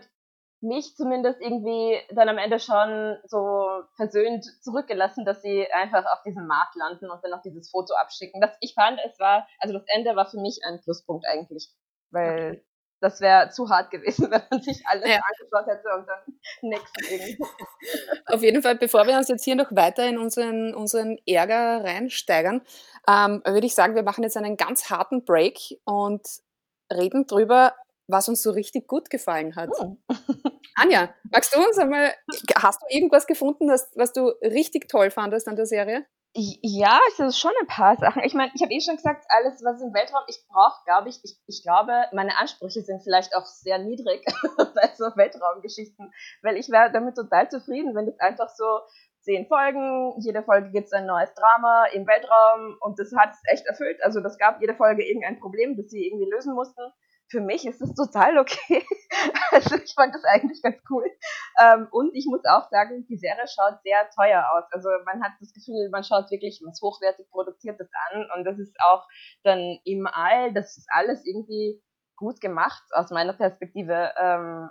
mich 0.61 0.95
zumindest 0.95 1.39
irgendwie 1.39 1.99
dann 2.09 2.29
am 2.29 2.37
Ende 2.37 2.59
schon 2.59 3.17
so 3.25 3.83
versöhnt 3.95 4.43
zurückgelassen, 4.61 5.23
dass 5.23 5.41
sie 5.41 5.67
einfach 5.71 6.05
auf 6.05 6.23
diesem 6.23 6.47
Markt 6.47 6.75
landen 6.75 7.09
und 7.09 7.23
dann 7.23 7.31
noch 7.31 7.43
dieses 7.43 7.69
Foto 7.69 7.93
abschicken. 7.95 8.41
Das, 8.41 8.57
ich 8.61 8.73
fand, 8.73 8.99
es 9.05 9.19
war, 9.19 9.47
also 9.59 9.77
das 9.77 9.85
Ende 9.87 10.15
war 10.15 10.25
für 10.25 10.39
mich 10.39 10.59
ein 10.65 10.81
Pluspunkt 10.81 11.25
eigentlich, 11.27 11.69
weil 12.09 12.49
okay. 12.51 12.65
Das 12.99 13.21
wäre 13.21 13.49
zu 13.49 13.69
hart 13.69 13.91
gewesen, 13.91 14.29
wenn 14.31 14.41
man 14.49 14.61
sich 14.61 14.81
alles 14.85 15.09
ja. 15.09 15.19
angeschaut 15.19 15.67
hätte 15.67 15.89
und 15.95 16.07
dann 16.07 16.19
nichts 16.61 16.91
irgendwie. 17.09 17.37
Auf 18.25 18.41
jeden 18.41 18.61
Fall, 18.61 18.75
bevor 18.75 19.07
wir 19.07 19.17
uns 19.17 19.27
jetzt 19.27 19.43
hier 19.43 19.55
noch 19.55 19.71
weiter 19.71 20.07
in 20.07 20.17
unseren, 20.17 20.73
unseren 20.73 21.17
Ärger 21.25 21.83
reinsteigern, 21.83 22.61
ähm, 23.07 23.41
würde 23.45 23.67
ich 23.67 23.75
sagen, 23.75 23.95
wir 23.95 24.03
machen 24.03 24.23
jetzt 24.23 24.37
einen 24.37 24.57
ganz 24.57 24.89
harten 24.89 25.25
Break 25.25 25.59
und 25.85 26.25
reden 26.91 27.27
drüber, 27.27 27.73
was 28.07 28.29
uns 28.29 28.41
so 28.41 28.51
richtig 28.51 28.87
gut 28.87 29.09
gefallen 29.09 29.55
hat. 29.55 29.69
Oh. 29.79 29.97
Anja, 30.75 31.13
magst 31.31 31.55
du 31.55 31.59
uns 31.59 31.77
einmal, 31.77 32.13
hast 32.55 32.81
du 32.81 32.85
irgendwas 32.89 33.27
gefunden, 33.27 33.67
das, 33.67 33.91
was 33.95 34.13
du 34.13 34.27
richtig 34.41 34.87
toll 34.87 35.11
fandest 35.11 35.47
an 35.47 35.55
der 35.55 35.65
Serie? 35.65 36.05
Ja, 36.35 36.99
es 37.07 37.19
ist 37.19 37.39
schon 37.39 37.51
ein 37.59 37.67
paar 37.67 37.95
Sachen. 37.97 38.23
Ich 38.23 38.35
meine, 38.35 38.51
ich 38.53 38.61
habe 38.61 38.71
eh 38.71 38.79
schon 38.79 38.95
gesagt, 38.95 39.25
alles, 39.29 39.63
was 39.63 39.81
im 39.81 39.93
Weltraum 39.93 40.21
ich 40.27 40.37
brauche, 40.47 40.83
glaube 40.85 41.09
ich, 41.09 41.19
ich, 41.23 41.35
ich 41.47 41.63
glaube, 41.63 41.91
meine 42.13 42.37
Ansprüche 42.37 42.81
sind 42.81 43.01
vielleicht 43.01 43.35
auch 43.35 43.45
sehr 43.45 43.79
niedrig 43.79 44.23
bei 44.57 44.89
so 44.95 45.05
Weltraumgeschichten, 45.15 46.13
weil 46.43 46.57
ich 46.57 46.69
wäre 46.69 46.91
damit 46.91 47.15
total 47.15 47.49
zufrieden, 47.49 47.95
wenn 47.95 48.05
das 48.05 48.19
einfach 48.19 48.49
so 48.49 48.65
zehn 49.21 49.47
Folgen, 49.47 50.13
jede 50.19 50.43
Folge 50.43 50.69
gibt 50.69 50.87
es 50.87 50.93
ein 50.93 51.07
neues 51.07 51.33
Drama 51.33 51.85
im 51.93 52.05
Weltraum 52.05 52.77
und 52.81 52.99
das 52.99 53.11
hat 53.15 53.31
es 53.31 53.41
echt 53.51 53.65
erfüllt. 53.65 54.01
Also 54.03 54.21
das 54.21 54.37
gab 54.37 54.61
jede 54.61 54.75
Folge 54.75 55.03
irgendein 55.03 55.39
Problem, 55.39 55.75
das 55.75 55.89
sie 55.89 56.05
irgendwie 56.05 56.29
lösen 56.29 56.53
mussten 56.53 56.81
für 57.29 57.41
mich 57.41 57.65
ist 57.65 57.81
es 57.81 57.93
total 57.93 58.37
okay. 58.37 58.85
also 59.51 59.75
ich 59.75 59.93
fand 59.93 60.15
das 60.15 60.23
eigentlich 60.23 60.61
ganz 60.61 60.77
cool. 60.89 61.05
Ähm, 61.61 61.87
und 61.91 62.15
ich 62.15 62.25
muss 62.27 62.45
auch 62.45 62.69
sagen, 62.69 63.05
die 63.07 63.17
Serie 63.17 63.45
schaut 63.47 63.81
sehr 63.83 64.09
teuer 64.15 64.45
aus. 64.53 64.63
Also 64.71 64.89
man 65.05 65.23
hat 65.23 65.33
das 65.39 65.53
Gefühl, 65.53 65.89
man 65.91 66.03
schaut 66.03 66.31
wirklich 66.31 66.61
was 66.65 66.81
hochwertig 66.81 67.29
produziertes 67.29 67.89
an 68.11 68.27
und 68.35 68.45
das 68.45 68.59
ist 68.59 68.75
auch 68.79 69.05
dann 69.43 69.79
im 69.83 70.07
All, 70.07 70.53
das 70.53 70.77
ist 70.77 70.87
alles 70.91 71.25
irgendwie 71.25 71.81
gut 72.15 72.39
gemacht 72.41 72.83
aus 72.91 73.11
meiner 73.11 73.33
Perspektive. 73.33 74.13
Ähm, 74.17 74.69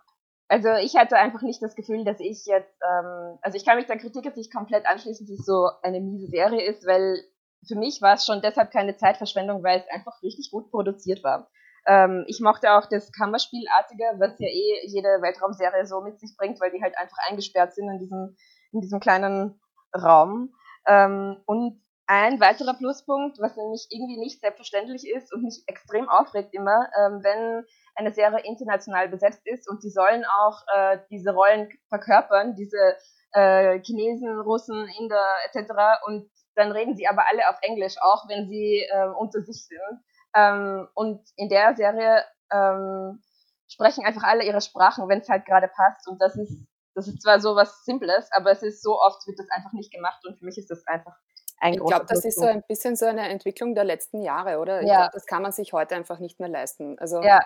also 0.48 0.70
ich 0.74 0.96
hatte 0.96 1.16
einfach 1.16 1.42
nicht 1.42 1.62
das 1.62 1.74
Gefühl, 1.74 2.04
dass 2.04 2.20
ich 2.20 2.46
jetzt, 2.46 2.74
ähm, 2.82 3.38
also 3.42 3.56
ich 3.56 3.64
kann 3.64 3.76
mich 3.76 3.86
der 3.86 3.98
Kritik 3.98 4.24
jetzt 4.24 4.36
nicht 4.36 4.52
komplett 4.52 4.86
anschließen, 4.86 5.26
dass 5.26 5.40
es 5.40 5.46
so 5.46 5.68
eine 5.82 6.00
miese 6.00 6.28
Serie 6.28 6.62
ist, 6.62 6.86
weil 6.86 7.20
für 7.66 7.76
mich 7.76 8.00
war 8.00 8.14
es 8.14 8.24
schon 8.24 8.42
deshalb 8.42 8.70
keine 8.70 8.96
Zeitverschwendung, 8.96 9.62
weil 9.64 9.80
es 9.80 9.88
einfach 9.90 10.22
richtig 10.22 10.50
gut 10.52 10.70
produziert 10.70 11.24
war. 11.24 11.50
Ähm, 11.86 12.24
ich 12.26 12.40
mochte 12.40 12.72
auch 12.72 12.86
das 12.86 13.12
Kammerspielartige, 13.12 14.04
was 14.18 14.38
ja 14.38 14.48
eh 14.48 14.86
jede 14.86 15.08
Weltraumserie 15.22 15.86
so 15.86 16.00
mit 16.00 16.18
sich 16.18 16.36
bringt, 16.36 16.60
weil 16.60 16.70
die 16.72 16.82
halt 16.82 16.96
einfach 16.98 17.18
eingesperrt 17.28 17.74
sind 17.74 17.88
in 17.88 17.98
diesem, 17.98 18.36
in 18.72 18.80
diesem 18.80 19.00
kleinen 19.00 19.60
Raum. 19.94 20.54
Ähm, 20.86 21.36
und 21.46 21.80
ein 22.08 22.40
weiterer 22.40 22.74
Pluspunkt, 22.74 23.38
was 23.40 23.56
nämlich 23.56 23.88
irgendwie 23.90 24.18
nicht 24.18 24.40
selbstverständlich 24.40 25.08
ist 25.08 25.32
und 25.34 25.42
mich 25.42 25.64
extrem 25.66 26.08
aufregt 26.08 26.54
immer, 26.54 26.88
ähm, 26.98 27.20
wenn 27.22 27.64
eine 27.96 28.12
Serie 28.12 28.44
international 28.44 29.08
besetzt 29.08 29.42
ist 29.44 29.68
und 29.68 29.82
sie 29.82 29.90
sollen 29.90 30.24
auch 30.24 30.62
äh, 30.72 30.98
diese 31.10 31.32
Rollen 31.32 31.68
verkörpern, 31.88 32.54
diese 32.54 32.96
äh, 33.32 33.80
Chinesen, 33.80 34.38
Russen, 34.38 34.88
Inder 34.98 35.26
etc. 35.46 35.72
Und 36.06 36.30
dann 36.54 36.70
reden 36.70 36.96
sie 36.96 37.08
aber 37.08 37.24
alle 37.28 37.48
auf 37.50 37.58
Englisch, 37.62 37.96
auch 38.00 38.28
wenn 38.28 38.48
sie 38.48 38.86
äh, 38.88 39.08
unter 39.18 39.42
sich 39.42 39.66
sind. 39.66 40.00
Ähm, 40.36 40.88
und 40.94 41.22
in 41.36 41.48
der 41.48 41.74
Serie 41.74 42.24
ähm, 42.52 43.22
sprechen 43.68 44.04
einfach 44.04 44.22
alle 44.22 44.44
ihre 44.44 44.60
Sprachen, 44.60 45.08
wenn 45.08 45.20
es 45.20 45.28
halt 45.28 45.46
gerade 45.46 45.68
passt. 45.68 46.06
Und 46.06 46.20
das 46.20 46.36
ist, 46.36 46.52
das 46.94 47.08
ist 47.08 47.22
zwar 47.22 47.40
so 47.40 47.56
was 47.56 47.84
Simples, 47.84 48.28
aber 48.32 48.50
es 48.50 48.62
ist 48.62 48.82
so 48.82 49.00
oft 49.00 49.26
wird 49.26 49.38
das 49.38 49.50
einfach 49.50 49.72
nicht 49.72 49.92
gemacht 49.92 50.24
und 50.26 50.38
für 50.38 50.44
mich 50.44 50.58
ist 50.58 50.70
das 50.70 50.86
einfach 50.86 51.16
ein 51.58 51.74
Ich 51.74 51.80
glaube, 51.80 52.06
das 52.06 52.24
ist 52.24 52.38
so 52.38 52.46
ein 52.46 52.62
bisschen 52.68 52.96
so 52.96 53.06
eine 53.06 53.28
Entwicklung 53.28 53.74
der 53.74 53.84
letzten 53.84 54.20
Jahre, 54.20 54.58
oder? 54.58 54.82
Ich 54.82 54.88
ja. 54.88 55.02
Glaub, 55.02 55.12
das 55.12 55.26
kann 55.26 55.42
man 55.42 55.52
sich 55.52 55.72
heute 55.72 55.94
einfach 55.94 56.18
nicht 56.18 56.38
mehr 56.38 56.48
leisten. 56.48 56.98
Also 56.98 57.22
ja. 57.22 57.40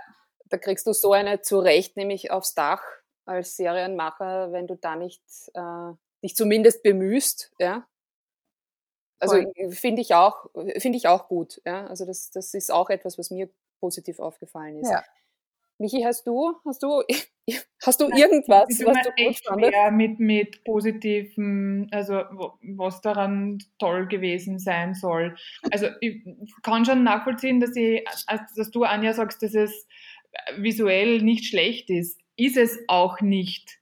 da 0.46 0.58
kriegst 0.58 0.86
du 0.86 0.92
so 0.92 1.12
eine 1.12 1.42
zurecht, 1.42 1.96
nämlich 1.96 2.30
aufs 2.30 2.54
Dach 2.54 2.82
als 3.24 3.56
Serienmacher, 3.56 4.50
wenn 4.50 4.66
du 4.66 4.74
da 4.74 4.96
nicht 4.96 5.22
äh, 5.54 5.92
dich 6.22 6.34
zumindest 6.34 6.82
bemühst, 6.82 7.52
ja. 7.58 7.86
Also 9.20 9.36
finde 9.70 10.02
ich 10.02 10.14
auch, 10.14 10.46
finde 10.78 10.98
ich 10.98 11.06
auch 11.06 11.28
gut, 11.28 11.60
ja. 11.64 11.86
Also 11.86 12.06
das, 12.06 12.30
das 12.30 12.54
ist 12.54 12.72
auch 12.72 12.90
etwas, 12.90 13.18
was 13.18 13.30
mir 13.30 13.48
positiv 13.80 14.18
aufgefallen 14.18 14.78
ist. 14.78 14.90
Ja. 14.90 15.04
Michi, 15.80 16.02
hast 16.02 16.26
du, 16.26 16.54
hast 16.66 16.82
du, 16.82 17.02
hast 17.84 18.00
du 18.00 18.08
irgendwas, 18.08 18.68
ich 18.68 18.86
was 18.86 18.98
du 19.02 19.10
echt 19.16 19.46
schwer 19.46 19.90
mit, 19.90 20.20
mit 20.20 20.62
positiven, 20.64 21.88
also 21.90 22.22
was 22.60 23.00
daran 23.00 23.58
toll 23.78 24.06
gewesen 24.06 24.58
sein 24.58 24.94
soll. 24.94 25.36
Also 25.70 25.88
ich 26.00 26.22
kann 26.62 26.84
schon 26.84 27.02
nachvollziehen, 27.02 27.60
dass 27.60 27.74
ich, 27.76 28.04
dass 28.56 28.70
du 28.70 28.84
Anja 28.84 29.14
sagst, 29.14 29.42
dass 29.42 29.54
es 29.54 29.86
visuell 30.56 31.22
nicht 31.22 31.46
schlecht 31.46 31.88
ist. 31.88 32.20
Ist 32.36 32.58
es 32.58 32.78
auch 32.88 33.20
nicht. 33.22 33.78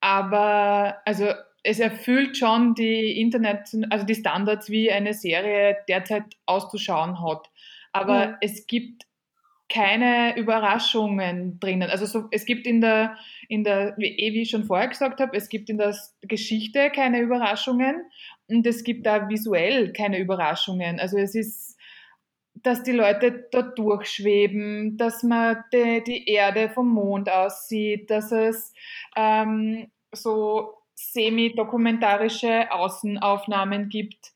Aber 0.00 1.02
also 1.04 1.28
es 1.64 1.80
erfüllt 1.80 2.36
schon 2.36 2.74
die 2.74 3.20
Internet, 3.20 3.74
also 3.90 4.04
die 4.04 4.14
Standards, 4.14 4.68
wie 4.68 4.92
eine 4.92 5.14
Serie 5.14 5.78
derzeit 5.88 6.24
auszuschauen 6.46 7.22
hat. 7.22 7.50
Aber 7.92 8.28
mhm. 8.28 8.34
es 8.42 8.66
gibt 8.66 9.06
keine 9.70 10.36
Überraschungen 10.36 11.58
drinnen. 11.58 11.88
Also 11.88 12.04
so, 12.04 12.28
es 12.30 12.44
gibt 12.44 12.66
in 12.66 12.82
der, 12.82 13.16
in 13.48 13.64
der, 13.64 13.94
wie, 13.96 14.08
eh, 14.08 14.42
ich 14.42 14.50
schon 14.50 14.64
vorher 14.64 14.88
gesagt 14.88 15.20
habe, 15.20 15.34
es 15.36 15.48
gibt 15.48 15.70
in 15.70 15.78
der 15.78 15.96
Geschichte 16.20 16.90
keine 16.90 17.20
Überraschungen 17.20 18.02
und 18.46 18.66
es 18.66 18.84
gibt 18.84 19.06
da 19.06 19.28
visuell 19.30 19.92
keine 19.94 20.18
Überraschungen. 20.18 21.00
Also 21.00 21.16
es 21.16 21.34
ist, 21.34 21.78
dass 22.52 22.82
die 22.82 22.92
Leute 22.92 23.48
dort 23.50 23.78
durchschweben, 23.78 24.98
dass 24.98 25.22
man 25.22 25.64
die, 25.72 26.04
die 26.06 26.28
Erde 26.28 26.68
vom 26.68 26.90
Mond 26.90 27.30
aussieht, 27.30 28.10
dass 28.10 28.32
es 28.32 28.74
ähm, 29.16 29.90
so 30.12 30.83
semi-dokumentarische 31.12 32.70
Außenaufnahmen 32.72 33.88
gibt. 33.88 34.32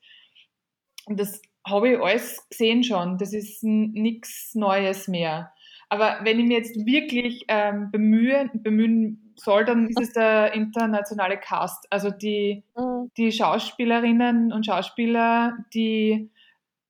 Und 1.05 1.19
das 1.19 1.41
habe 1.65 1.89
ich 1.89 1.99
alles 1.99 2.47
gesehen 2.49 2.83
schon. 2.83 3.17
Das 3.17 3.33
ist 3.33 3.63
nichts 3.63 4.55
Neues 4.55 5.07
mehr. 5.07 5.51
Aber 5.89 6.19
wenn 6.23 6.39
ich 6.39 6.45
mir 6.45 6.57
jetzt 6.57 6.85
wirklich 6.85 7.45
ähm, 7.47 7.89
bemühen, 7.91 8.51
bemühen 8.53 9.33
soll, 9.35 9.65
dann 9.65 9.87
ist 9.87 9.99
es 9.99 10.13
der 10.13 10.53
internationale 10.53 11.37
Cast. 11.37 11.91
Also 11.91 12.11
die, 12.11 12.63
mhm. 12.77 13.09
die 13.17 13.31
Schauspielerinnen 13.31 14.53
und 14.53 14.65
Schauspieler, 14.65 15.57
die 15.73 16.29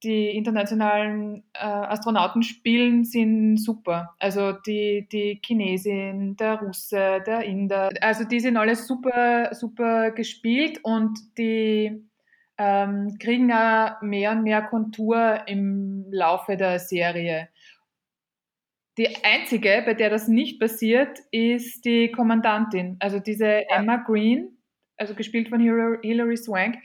die 0.03 0.29
internationalen 0.29 1.43
äh, 1.53 1.65
Astronauten 1.65 2.43
spielen, 2.43 3.03
sind 3.03 3.57
super. 3.57 4.15
Also 4.19 4.53
die, 4.53 5.07
die 5.11 5.41
Chinesin, 5.45 6.35
der 6.37 6.55
Russe, 6.55 7.21
der 7.25 7.43
Inder, 7.43 7.89
also 8.01 8.23
die 8.23 8.39
sind 8.39 8.57
alle 8.57 8.75
super, 8.75 9.53
super 9.53 10.11
gespielt 10.11 10.79
und 10.83 11.19
die 11.37 12.01
ähm, 12.57 13.17
kriegen 13.19 13.51
auch 13.51 14.01
mehr 14.01 14.31
und 14.31 14.43
mehr 14.43 14.61
Kontur 14.61 15.41
im 15.47 16.05
Laufe 16.11 16.55
der 16.55 16.79
Serie. 16.79 17.49
Die 18.97 19.07
einzige, 19.23 19.81
bei 19.85 19.93
der 19.93 20.09
das 20.09 20.27
nicht 20.27 20.59
passiert, 20.59 21.19
ist 21.31 21.85
die 21.85 22.11
Kommandantin, 22.11 22.97
also 22.99 23.19
diese 23.19 23.69
Emma 23.69 23.97
Green, 23.97 24.57
also 24.97 25.15
gespielt 25.15 25.47
von 25.47 25.61
Hilary 25.61 26.35
Swank 26.37 26.77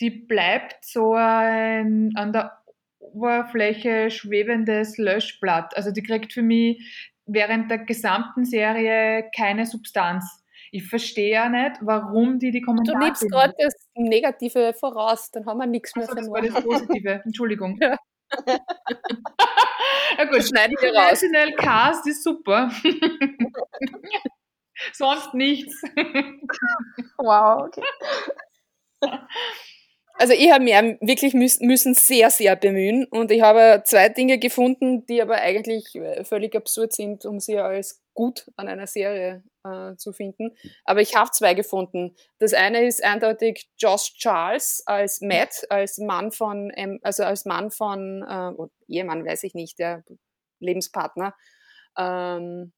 die 0.00 0.10
bleibt 0.10 0.84
so 0.84 1.14
ein 1.14 2.12
an 2.16 2.32
der 2.32 2.58
Oberfläche 2.98 4.10
schwebendes 4.10 4.98
Löschblatt. 4.98 5.76
Also 5.76 5.90
die 5.90 6.02
kriegt 6.02 6.32
für 6.32 6.42
mich 6.42 7.12
während 7.26 7.70
der 7.70 7.78
gesamten 7.78 8.44
Serie 8.44 9.30
keine 9.36 9.66
Substanz. 9.66 10.24
Ich 10.72 10.88
verstehe 10.88 11.32
ja 11.32 11.48
nicht, 11.48 11.78
warum 11.80 12.38
die 12.38 12.52
die 12.52 12.60
Kommentare. 12.60 12.98
Du 12.98 13.04
liebst 13.04 13.28
gerade 13.28 13.54
das 13.58 13.74
Negative 13.94 14.72
voraus, 14.74 15.30
dann 15.30 15.46
haben 15.46 15.58
wir 15.58 15.66
nichts 15.66 15.96
mehr 15.96 16.08
also, 16.08 16.14
verloren. 16.14 16.44
Das 16.44 16.54
war 16.54 16.62
das 16.62 16.86
Positive, 16.86 17.22
Entschuldigung. 17.24 17.76
Ja. 17.80 17.96
ja 20.18 20.24
gut, 20.26 20.44
schneiden 20.44 20.76
wir 20.80 20.94
raus. 20.94 21.22
National 21.22 21.52
Cast 21.56 22.06
ist 22.06 22.22
super. 22.22 22.70
Sonst 24.92 25.34
nichts. 25.34 25.82
wow, 27.18 27.66
okay. 27.66 27.82
Also 30.20 30.34
ich 30.34 30.52
habe 30.52 30.62
mir 30.62 30.98
wirklich 31.00 31.32
müssen, 31.32 31.94
sehr, 31.94 32.28
sehr 32.28 32.54
bemühen 32.54 33.06
und 33.06 33.30
ich 33.30 33.40
habe 33.40 33.82
zwei 33.86 34.10
Dinge 34.10 34.38
gefunden, 34.38 35.06
die 35.06 35.22
aber 35.22 35.36
eigentlich 35.36 35.94
äh, 35.94 36.24
völlig 36.24 36.54
absurd 36.54 36.92
sind, 36.92 37.24
um 37.24 37.40
sie 37.40 37.56
als 37.56 38.02
gut 38.12 38.46
an 38.56 38.68
einer 38.68 38.86
Serie 38.86 39.42
äh, 39.64 39.96
zu 39.96 40.12
finden. 40.12 40.54
Aber 40.84 41.00
ich 41.00 41.16
habe 41.16 41.30
zwei 41.30 41.54
gefunden. 41.54 42.14
Das 42.38 42.52
eine 42.52 42.86
ist 42.86 43.02
eindeutig 43.02 43.70
Josh 43.78 44.12
Charles 44.18 44.82
als 44.84 45.22
Matt, 45.22 45.64
als 45.70 45.96
Mann 45.96 46.32
von, 46.32 46.70
also 47.00 47.22
als 47.24 47.46
Mann 47.46 47.70
von, 47.70 48.22
äh, 48.22 48.92
Ehemann 48.92 49.24
weiß 49.24 49.44
ich 49.44 49.54
nicht, 49.54 49.78
der 49.78 50.04
Lebenspartner 50.58 51.34
ähm, 51.96 52.74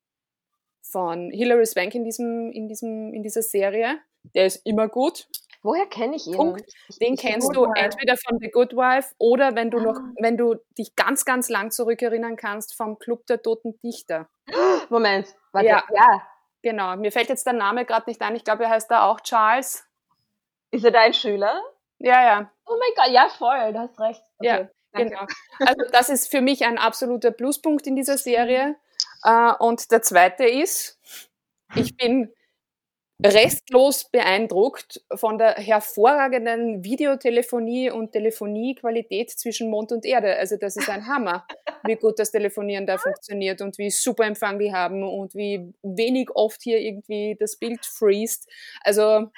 von 0.81 1.33
Hilary 1.33 1.67
Swank 1.67 1.93
in 1.97 2.05
diesem, 2.05 2.53
in 2.53 2.69
diesem, 2.69 3.13
in 3.13 3.25
dieser 3.25 3.43
Serie. 3.43 3.99
Der 4.33 4.47
ist 4.47 4.65
immer 4.65 4.87
gut. 4.87 5.27
Woher 5.63 5.87
kenne 5.87 6.17
ich 6.17 6.27
ihn? 6.27 6.37
Punkt. 6.37 6.73
Den 7.01 7.17
kennst 7.17 7.55
du 7.55 7.65
entweder 7.65 8.17
von 8.17 8.39
The 8.41 8.51
Good 8.51 8.73
Wife 8.73 9.15
oder 9.19 9.55
wenn 9.55 9.71
du 9.71 9.79
ah. 9.79 9.83
noch, 9.83 10.01
wenn 10.19 10.37
du 10.37 10.57
dich 10.77 10.97
ganz, 10.97 11.25
ganz 11.25 11.49
lang 11.49 11.71
zurückerinnern 11.71 12.37
kannst 12.37 12.75
vom 12.75 12.99
Club 12.99 13.27
der 13.27 13.43
Toten 13.43 13.79
Dichter. 13.81 14.29
Moment, 14.89 15.29
warte, 15.53 15.69
ja. 15.69 15.85
ja. 15.95 16.23
Genau, 16.63 16.97
mir 16.97 17.13
fällt 17.13 17.29
jetzt 17.29 17.47
der 17.47 17.55
Name 17.55 17.85
gerade 17.85 18.09
nicht 18.09 18.21
ein. 18.23 18.37
Ich 18.37 18.45
glaube, 18.45 18.65
er 18.65 18.71
heißt 18.71 18.91
da 18.91 19.09
auch 19.09 19.21
Charles. 19.21 19.85
Ist 20.71 20.85
er 20.85 20.91
dein 20.91 21.13
Schüler? 21.15 21.61
Ja, 21.99 22.23
ja. 22.25 22.51
Oh 22.67 22.77
mein 22.79 22.91
Gott, 22.97 23.15
ja, 23.15 23.29
voll, 23.29 23.73
du 23.73 23.79
hast 23.79 24.01
recht. 24.01 24.23
Okay, 24.39 24.49
ja, 24.49 24.69
danke. 24.93 25.11
genau. 25.11 25.27
Also 25.61 25.91
das 25.93 26.09
ist 26.09 26.31
für 26.31 26.41
mich 26.41 26.65
ein 26.65 26.79
absoluter 26.79 27.31
Pluspunkt 27.31 27.87
in 27.87 27.95
dieser 27.95 28.19
Serie. 28.19 28.77
Uh, 29.25 29.55
und 29.61 29.93
der 29.93 30.03
zweite 30.03 30.45
ist, 30.45 30.99
ich 31.77 31.97
bin 31.97 32.33
restlos 33.25 34.11
beeindruckt 34.11 35.03
von 35.15 35.39
der 35.39 35.55
hervorragenden 35.55 36.85
Videotelefonie 36.85 37.91
und 37.91 38.13
Telefoniequalität 38.13 39.31
zwischen 39.31 39.71
Mond 39.71 39.93
und 39.93 40.05
Erde. 40.05 40.37
Also 40.37 40.57
das 40.57 40.77
ist 40.77 40.89
ein 40.89 41.07
Hammer, 41.07 41.47
wie 41.85 41.97
gut 41.97 42.19
das 42.19 42.31
Telefonieren 42.31 42.87
da 42.87 42.99
funktioniert 42.99 43.61
und 43.61 43.79
wie 43.79 43.91
super 43.91 44.25
Empfang 44.25 44.59
die 44.59 44.73
haben 44.73 45.03
und 45.03 45.35
wie 45.35 45.73
wenig 45.83 46.31
oft 46.35 46.63
hier 46.63 46.79
irgendwie 46.79 47.37
das 47.39 47.57
Bild 47.57 47.85
freest. 47.85 48.49
Also 48.83 49.31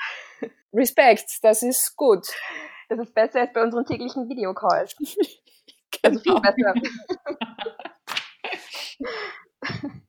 Respekt, 0.72 1.38
das 1.42 1.62
ist 1.62 1.96
gut. 1.96 2.26
Das 2.88 2.98
ist 2.98 3.14
besser 3.14 3.40
als 3.42 3.52
bei 3.52 3.62
unseren 3.62 3.84
täglichen 3.84 4.28
Videocalls. 4.28 4.96
Also 6.02 6.18
viel 6.18 6.40
besser. 6.40 6.74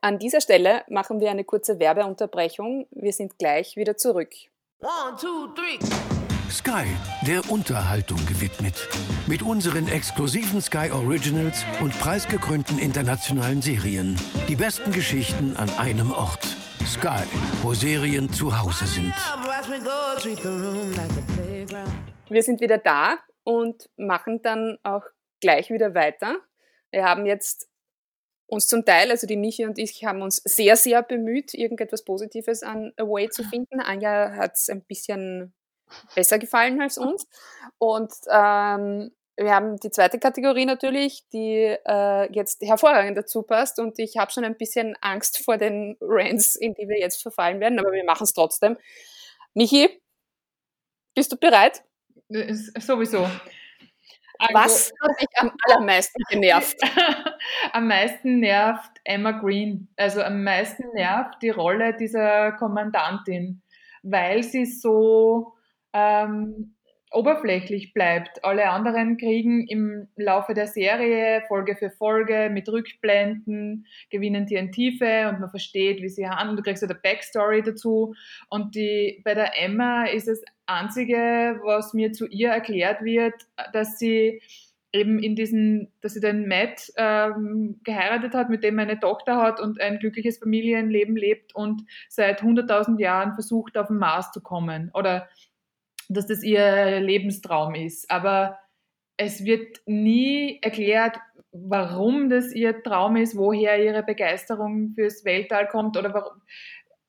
An 0.00 0.20
dieser 0.20 0.40
Stelle 0.40 0.84
machen 0.88 1.18
wir 1.18 1.28
eine 1.28 1.42
kurze 1.42 1.80
Werbeunterbrechung. 1.80 2.86
Wir 2.92 3.12
sind 3.12 3.36
gleich 3.36 3.74
wieder 3.74 3.96
zurück. 3.96 4.30
One, 4.78 5.16
two, 5.20 5.52
Sky, 6.48 6.86
der 7.26 7.50
Unterhaltung 7.50 8.18
gewidmet. 8.26 8.88
Mit 9.26 9.42
unseren 9.42 9.88
exklusiven 9.88 10.60
Sky 10.60 10.92
Originals 10.92 11.64
und 11.80 11.98
preisgekrönten 11.98 12.78
internationalen 12.78 13.60
Serien. 13.60 14.16
Die 14.46 14.54
besten 14.54 14.92
Geschichten 14.92 15.56
an 15.56 15.68
einem 15.78 16.12
Ort. 16.12 16.44
Sky, 16.86 17.24
wo 17.62 17.74
Serien 17.74 18.32
zu 18.32 18.56
Hause 18.56 18.86
sind. 18.86 19.14
Wir 22.28 22.42
sind 22.44 22.60
wieder 22.60 22.78
da 22.78 23.18
und 23.42 23.90
machen 23.96 24.42
dann 24.42 24.78
auch 24.84 25.02
gleich 25.40 25.70
wieder 25.70 25.96
weiter. 25.96 26.36
Wir 26.92 27.04
haben 27.04 27.26
jetzt 27.26 27.67
uns 28.48 28.66
zum 28.66 28.84
Teil, 28.84 29.10
also 29.10 29.26
die 29.26 29.36
Michi 29.36 29.66
und 29.66 29.78
ich, 29.78 30.04
haben 30.04 30.22
uns 30.22 30.36
sehr, 30.44 30.76
sehr 30.76 31.02
bemüht, 31.02 31.54
irgendetwas 31.54 32.02
Positives 32.02 32.62
an 32.62 32.92
Away 32.96 33.28
zu 33.28 33.44
finden. 33.44 33.80
Anja 33.80 34.32
hat 34.32 34.56
es 34.56 34.68
ein 34.70 34.82
bisschen 34.82 35.54
besser 36.14 36.38
gefallen 36.38 36.80
als 36.80 36.96
uns. 36.98 37.26
Und 37.76 38.12
ähm, 38.30 39.12
wir 39.36 39.54
haben 39.54 39.76
die 39.76 39.90
zweite 39.90 40.18
Kategorie 40.18 40.64
natürlich, 40.64 41.28
die 41.28 41.76
äh, 41.86 42.32
jetzt 42.32 42.62
hervorragend 42.62 43.18
dazu 43.18 43.42
passt. 43.42 43.78
Und 43.78 43.98
ich 43.98 44.16
habe 44.16 44.32
schon 44.32 44.44
ein 44.44 44.56
bisschen 44.56 44.96
Angst 45.02 45.44
vor 45.44 45.58
den 45.58 45.96
Rants, 46.00 46.56
in 46.56 46.74
die 46.74 46.88
wir 46.88 46.98
jetzt 46.98 47.22
verfallen 47.22 47.60
werden, 47.60 47.78
aber 47.78 47.92
wir 47.92 48.04
machen 48.04 48.24
es 48.24 48.32
trotzdem. 48.32 48.78
Michi, 49.52 50.00
bist 51.14 51.30
du 51.32 51.36
bereit? 51.36 51.84
Sowieso. 52.78 53.28
Also, 54.38 54.54
Was 54.54 54.92
hat 55.02 55.20
dich 55.20 55.28
am 55.36 55.52
allermeisten 55.66 56.22
genervt? 56.30 56.78
am 57.72 57.88
meisten 57.88 58.40
nervt 58.40 58.90
Emma 59.04 59.32
Green. 59.32 59.88
Also 59.96 60.22
am 60.22 60.44
meisten 60.44 60.84
nervt 60.94 61.42
die 61.42 61.50
Rolle 61.50 61.96
dieser 61.96 62.52
Kommandantin, 62.52 63.62
weil 64.02 64.42
sie 64.42 64.66
so 64.66 65.54
ähm, 65.92 66.74
oberflächlich 67.10 67.94
bleibt. 67.94 68.44
Alle 68.44 68.68
anderen 68.70 69.16
kriegen 69.16 69.66
im 69.66 70.08
Laufe 70.16 70.54
der 70.54 70.66
Serie 70.66 71.42
Folge 71.48 71.76
für 71.76 71.90
Folge 71.90 72.50
mit 72.52 72.68
Rückblenden, 72.68 73.86
gewinnen 74.10 74.46
die 74.46 74.58
an 74.58 74.72
Tiefe 74.72 75.28
und 75.28 75.40
man 75.40 75.50
versteht, 75.50 76.02
wie 76.02 76.08
sie 76.08 76.28
handeln. 76.28 76.56
Du 76.56 76.62
kriegst 76.62 76.82
eine 76.82 76.94
Backstory 76.94 77.62
dazu. 77.62 78.14
Und 78.50 78.74
die, 78.74 79.22
bei 79.24 79.34
der 79.34 79.58
Emma 79.58 80.04
ist 80.04 80.28
das 80.28 80.42
Einzige, 80.66 81.60
was 81.64 81.94
mir 81.94 82.12
zu 82.12 82.26
ihr 82.26 82.50
erklärt 82.50 83.02
wird, 83.02 83.34
dass 83.72 83.98
sie 83.98 84.42
eben 84.92 85.18
in 85.18 85.36
diesen, 85.36 85.92
dass 86.00 86.14
sie 86.14 86.20
den 86.20 86.48
Matt 86.48 86.90
ähm, 86.96 87.80
geheiratet 87.84 88.34
hat, 88.34 88.48
mit 88.48 88.64
dem 88.64 88.78
er 88.78 88.84
eine 88.84 89.00
Tochter 89.00 89.36
hat 89.36 89.60
und 89.60 89.80
ein 89.80 89.98
glückliches 89.98 90.38
Familienleben 90.38 91.16
lebt 91.16 91.54
und 91.54 91.82
seit 92.08 92.42
100.000 92.42 92.98
Jahren 92.98 93.34
versucht, 93.34 93.76
auf 93.76 93.88
den 93.88 93.98
Mars 93.98 94.32
zu 94.32 94.40
kommen. 94.40 94.90
Oder 94.94 95.28
dass 96.08 96.26
das 96.26 96.42
ihr 96.42 97.00
Lebenstraum 97.00 97.74
ist. 97.74 98.10
Aber 98.10 98.58
es 99.18 99.44
wird 99.44 99.80
nie 99.84 100.58
erklärt, 100.62 101.18
warum 101.52 102.30
das 102.30 102.52
ihr 102.52 102.82
Traum 102.82 103.16
ist, 103.16 103.36
woher 103.36 103.82
ihre 103.82 104.02
Begeisterung 104.02 104.92
fürs 104.94 105.24
Weltall 105.24 105.68
kommt 105.68 105.96
oder 105.96 106.14
warum. 106.14 106.40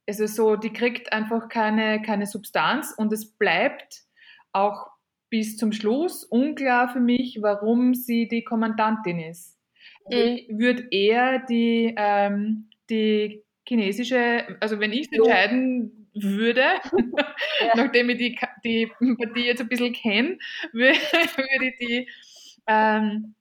Also 0.08 0.26
so, 0.26 0.56
die 0.56 0.74
kriegt 0.74 1.14
einfach 1.14 1.50
keine, 1.50 2.02
keine 2.02 2.26
Substanz 2.26 2.94
und 2.98 3.14
es 3.14 3.38
bleibt 3.38 4.04
auch 4.52 4.88
bis 5.30 5.58
zum 5.58 5.72
Schluss 5.72 6.24
unklar 6.24 6.90
für 6.90 7.00
mich, 7.00 7.40
warum 7.42 7.94
sie 7.94 8.28
die 8.28 8.44
Kommandantin 8.44 9.20
ist. 9.20 9.58
Also 10.06 10.18
mhm. 10.18 10.36
Ich 10.36 10.50
würde 10.50 10.88
eher 10.92 11.40
die, 11.40 11.94
ähm, 11.98 12.70
die 12.90 13.44
chinesische, 13.68 14.58
also 14.60 14.80
wenn 14.80 14.92
ich 14.92 15.08
es 15.12 15.18
entscheiden 15.18 16.10
würde, 16.14 16.64
ja. 17.62 17.74
nachdem 17.76 18.10
ich 18.10 18.18
die, 18.18 18.38
die 18.64 18.92
Partie 19.16 19.46
jetzt 19.46 19.62
ein 19.62 19.70
bisschen 19.70 19.94
kenne, 19.94 20.38
würde, 20.74 20.98
würde 20.98 21.66
ich 21.66 21.78
die 21.78 22.10
ähm, 22.68 23.36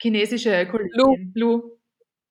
chinesische 0.00 0.66
Kollegin 0.66 0.92
Lu, 0.94 1.16
Lu 1.34 1.78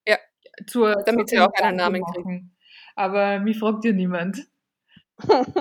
ja. 0.06 0.18
zur, 0.66 1.02
damit 1.06 1.28
zur 1.28 1.38
sie 1.38 1.40
auch 1.40 1.52
einen 1.62 1.76
Namen 1.76 2.02
kriegen. 2.04 2.52
Aber 2.94 3.38
mich 3.40 3.58
fragt 3.58 3.84
ja 3.84 3.92
niemand. 3.92 4.46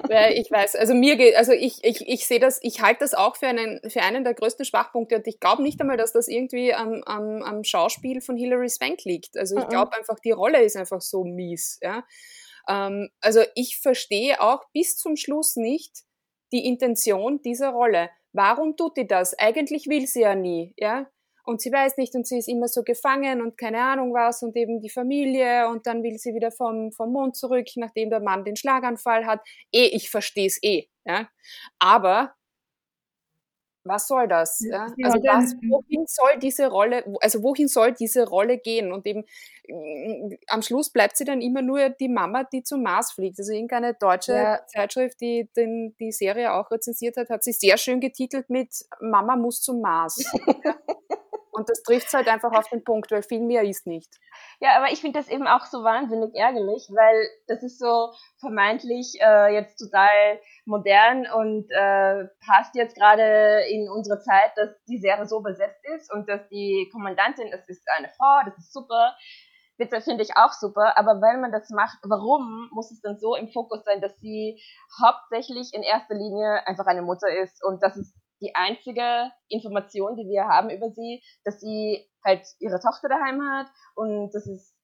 Ja, 0.09 0.29
ich 0.29 0.51
weiß, 0.51 0.75
also 0.75 0.93
mir 0.93 1.15
geht, 1.15 1.35
also 1.35 1.53
ich, 1.53 1.83
ich, 1.83 2.07
ich 2.07 2.27
sehe 2.27 2.39
das, 2.39 2.59
ich 2.61 2.81
halte 2.81 2.99
das 2.99 3.13
auch 3.13 3.37
für 3.37 3.47
einen, 3.47 3.79
für 3.89 4.01
einen 4.01 4.23
der 4.23 4.33
größten 4.33 4.65
Schwachpunkte 4.65 5.15
und 5.15 5.27
ich 5.27 5.39
glaube 5.39 5.63
nicht 5.63 5.79
einmal, 5.79 5.97
dass 5.97 6.11
das 6.11 6.27
irgendwie 6.27 6.73
am, 6.73 7.03
am, 7.05 7.41
am 7.41 7.63
Schauspiel 7.63 8.21
von 8.21 8.35
Hilary 8.35 8.69
Swank 8.69 9.05
liegt. 9.05 9.37
Also 9.37 9.57
ich 9.57 9.67
glaube 9.67 9.93
einfach, 9.93 10.19
die 10.19 10.31
Rolle 10.31 10.61
ist 10.63 10.75
einfach 10.75 11.01
so 11.01 11.23
mies, 11.23 11.79
ja. 11.81 12.03
Ähm, 12.67 13.09
also 13.21 13.43
ich 13.55 13.79
verstehe 13.79 14.41
auch 14.41 14.63
bis 14.73 14.97
zum 14.97 15.15
Schluss 15.15 15.55
nicht 15.55 16.03
die 16.51 16.65
Intention 16.65 17.41
dieser 17.41 17.69
Rolle. 17.69 18.09
Warum 18.33 18.75
tut 18.75 18.97
die 18.97 19.07
das? 19.07 19.37
Eigentlich 19.37 19.87
will 19.87 20.07
sie 20.07 20.21
ja 20.21 20.35
nie, 20.35 20.73
ja. 20.77 21.07
Und 21.45 21.61
sie 21.61 21.71
weiß 21.71 21.97
nicht 21.97 22.15
und 22.15 22.25
sie 22.25 22.39
ist 22.39 22.47
immer 22.47 22.67
so 22.67 22.83
gefangen 22.83 23.41
und 23.41 23.57
keine 23.57 23.81
Ahnung 23.81 24.13
was 24.13 24.41
und 24.41 24.55
eben 24.55 24.81
die 24.81 24.89
Familie 24.89 25.69
und 25.69 25.85
dann 25.85 26.01
will 26.01 26.17
sie 26.17 26.33
wieder 26.33 26.51
vom, 26.51 26.91
vom 26.91 27.11
Mond 27.11 27.35
zurück, 27.35 27.67
nachdem 27.75 28.09
der 28.09 28.19
Mann 28.19 28.43
den 28.43 28.55
Schlaganfall 28.55 29.25
hat. 29.25 29.41
Eh, 29.71 29.87
ich 29.87 30.09
verstehe 30.09 30.47
es 30.47 30.61
eh, 30.63 30.87
ja. 31.05 31.29
Aber 31.77 32.33
was 33.85 34.07
soll 34.07 34.27
das? 34.27 34.59
Ja? 34.61 34.87
Also 35.03 35.19
was, 35.19 35.55
wohin 35.61 36.05
soll 36.07 36.39
diese 36.41 36.67
Rolle, 36.67 37.05
also 37.21 37.43
wohin 37.43 37.67
soll 37.67 37.93
diese 37.93 38.27
Rolle 38.27 38.57
gehen? 38.57 38.91
Und 38.91 39.05
eben 39.05 39.23
mm, 39.69 40.33
am 40.47 40.63
Schluss 40.63 40.89
bleibt 40.91 41.15
sie 41.15 41.23
dann 41.23 41.39
immer 41.39 41.61
nur 41.61 41.89
die 41.89 42.09
Mama, 42.09 42.43
die 42.43 42.63
zum 42.63 42.81
Mars 42.81 43.11
fliegt. 43.11 43.39
Also 43.39 43.53
irgendeine 43.53 43.93
deutsche 43.93 44.33
ja. 44.33 44.65
Zeitschrift, 44.65 45.21
die 45.21 45.47
den, 45.55 45.95
die 45.99 46.11
Serie 46.11 46.53
auch 46.53 46.71
rezensiert 46.71 47.15
hat, 47.17 47.29
hat 47.29 47.43
sie 47.43 47.53
sehr 47.53 47.77
schön 47.77 47.99
getitelt 47.99 48.49
mit 48.49 48.69
Mama 48.99 49.35
muss 49.35 49.61
zum 49.61 49.81
Mars. 49.81 50.17
Und 51.55 51.69
das 51.69 51.83
trifft 51.83 52.13
halt 52.13 52.27
einfach 52.27 52.51
auf 52.51 52.67
den 52.67 52.83
Punkt, 52.83 53.11
weil 53.11 53.23
viel 53.23 53.39
mehr 53.39 53.63
ist 53.63 53.87
nicht. 53.87 54.13
Ja, 54.59 54.75
aber 54.75 54.91
ich 54.91 54.99
finde 54.99 55.19
das 55.19 55.29
eben 55.29 55.47
auch 55.47 55.65
so 55.65 55.85
wahnsinnig 55.85 56.35
ärgerlich, 56.35 56.89
weil 56.93 57.29
das 57.47 57.63
ist 57.63 57.79
so 57.79 58.11
vermeintlich 58.41 59.17
äh, 59.21 59.53
jetzt 59.53 59.77
total 59.77 60.41
modern 60.65 61.25
und 61.31 61.71
äh, 61.71 62.27
passt 62.45 62.75
jetzt 62.75 62.97
gerade 62.97 63.61
in 63.69 63.89
unsere 63.89 64.19
Zeit, 64.19 64.51
dass 64.57 64.69
die 64.89 64.97
Serie 64.97 65.25
so 65.25 65.41
besetzt 65.41 65.79
ist 65.95 66.13
und 66.13 66.27
dass 66.27 66.45
die 66.49 66.89
Kommandantin, 66.91 67.47
es 67.53 67.69
ist 67.69 67.87
eine 67.95 68.09
Frau, 68.09 68.41
das 68.45 68.57
ist 68.57 68.73
super. 68.73 69.15
Bitte 69.77 70.01
finde 70.01 70.23
ich 70.23 70.35
auch 70.35 70.51
super, 70.51 70.97
aber 70.97 71.21
wenn 71.21 71.39
man 71.39 71.53
das 71.53 71.69
macht, 71.69 71.99
warum 72.03 72.69
muss 72.73 72.91
es 72.91 72.99
dann 73.01 73.17
so 73.17 73.35
im 73.35 73.47
Fokus 73.47 73.83
sein, 73.85 74.01
dass 74.01 74.17
sie 74.19 74.61
hauptsächlich 75.01 75.73
in 75.73 75.83
erster 75.83 76.15
Linie 76.15 76.67
einfach 76.67 76.85
eine 76.85 77.01
Mutter 77.01 77.29
ist 77.29 77.63
und 77.63 77.81
das 77.81 77.95
ist 77.95 78.13
die 78.45 78.55
einzige 78.55 79.31
Information, 79.49 80.15
die 80.15 80.27
wir 80.29 80.45
haben 80.45 80.69
über 80.69 80.91
sie, 80.91 81.23
dass 81.43 81.59
sie 81.59 82.07
halt 82.23 82.45
ihre 82.59 82.79
Tochter 82.79 83.09
daheim 83.09 83.41
hat 83.41 83.67
und 83.95 84.31
das 84.33 84.45
ist 84.47 84.75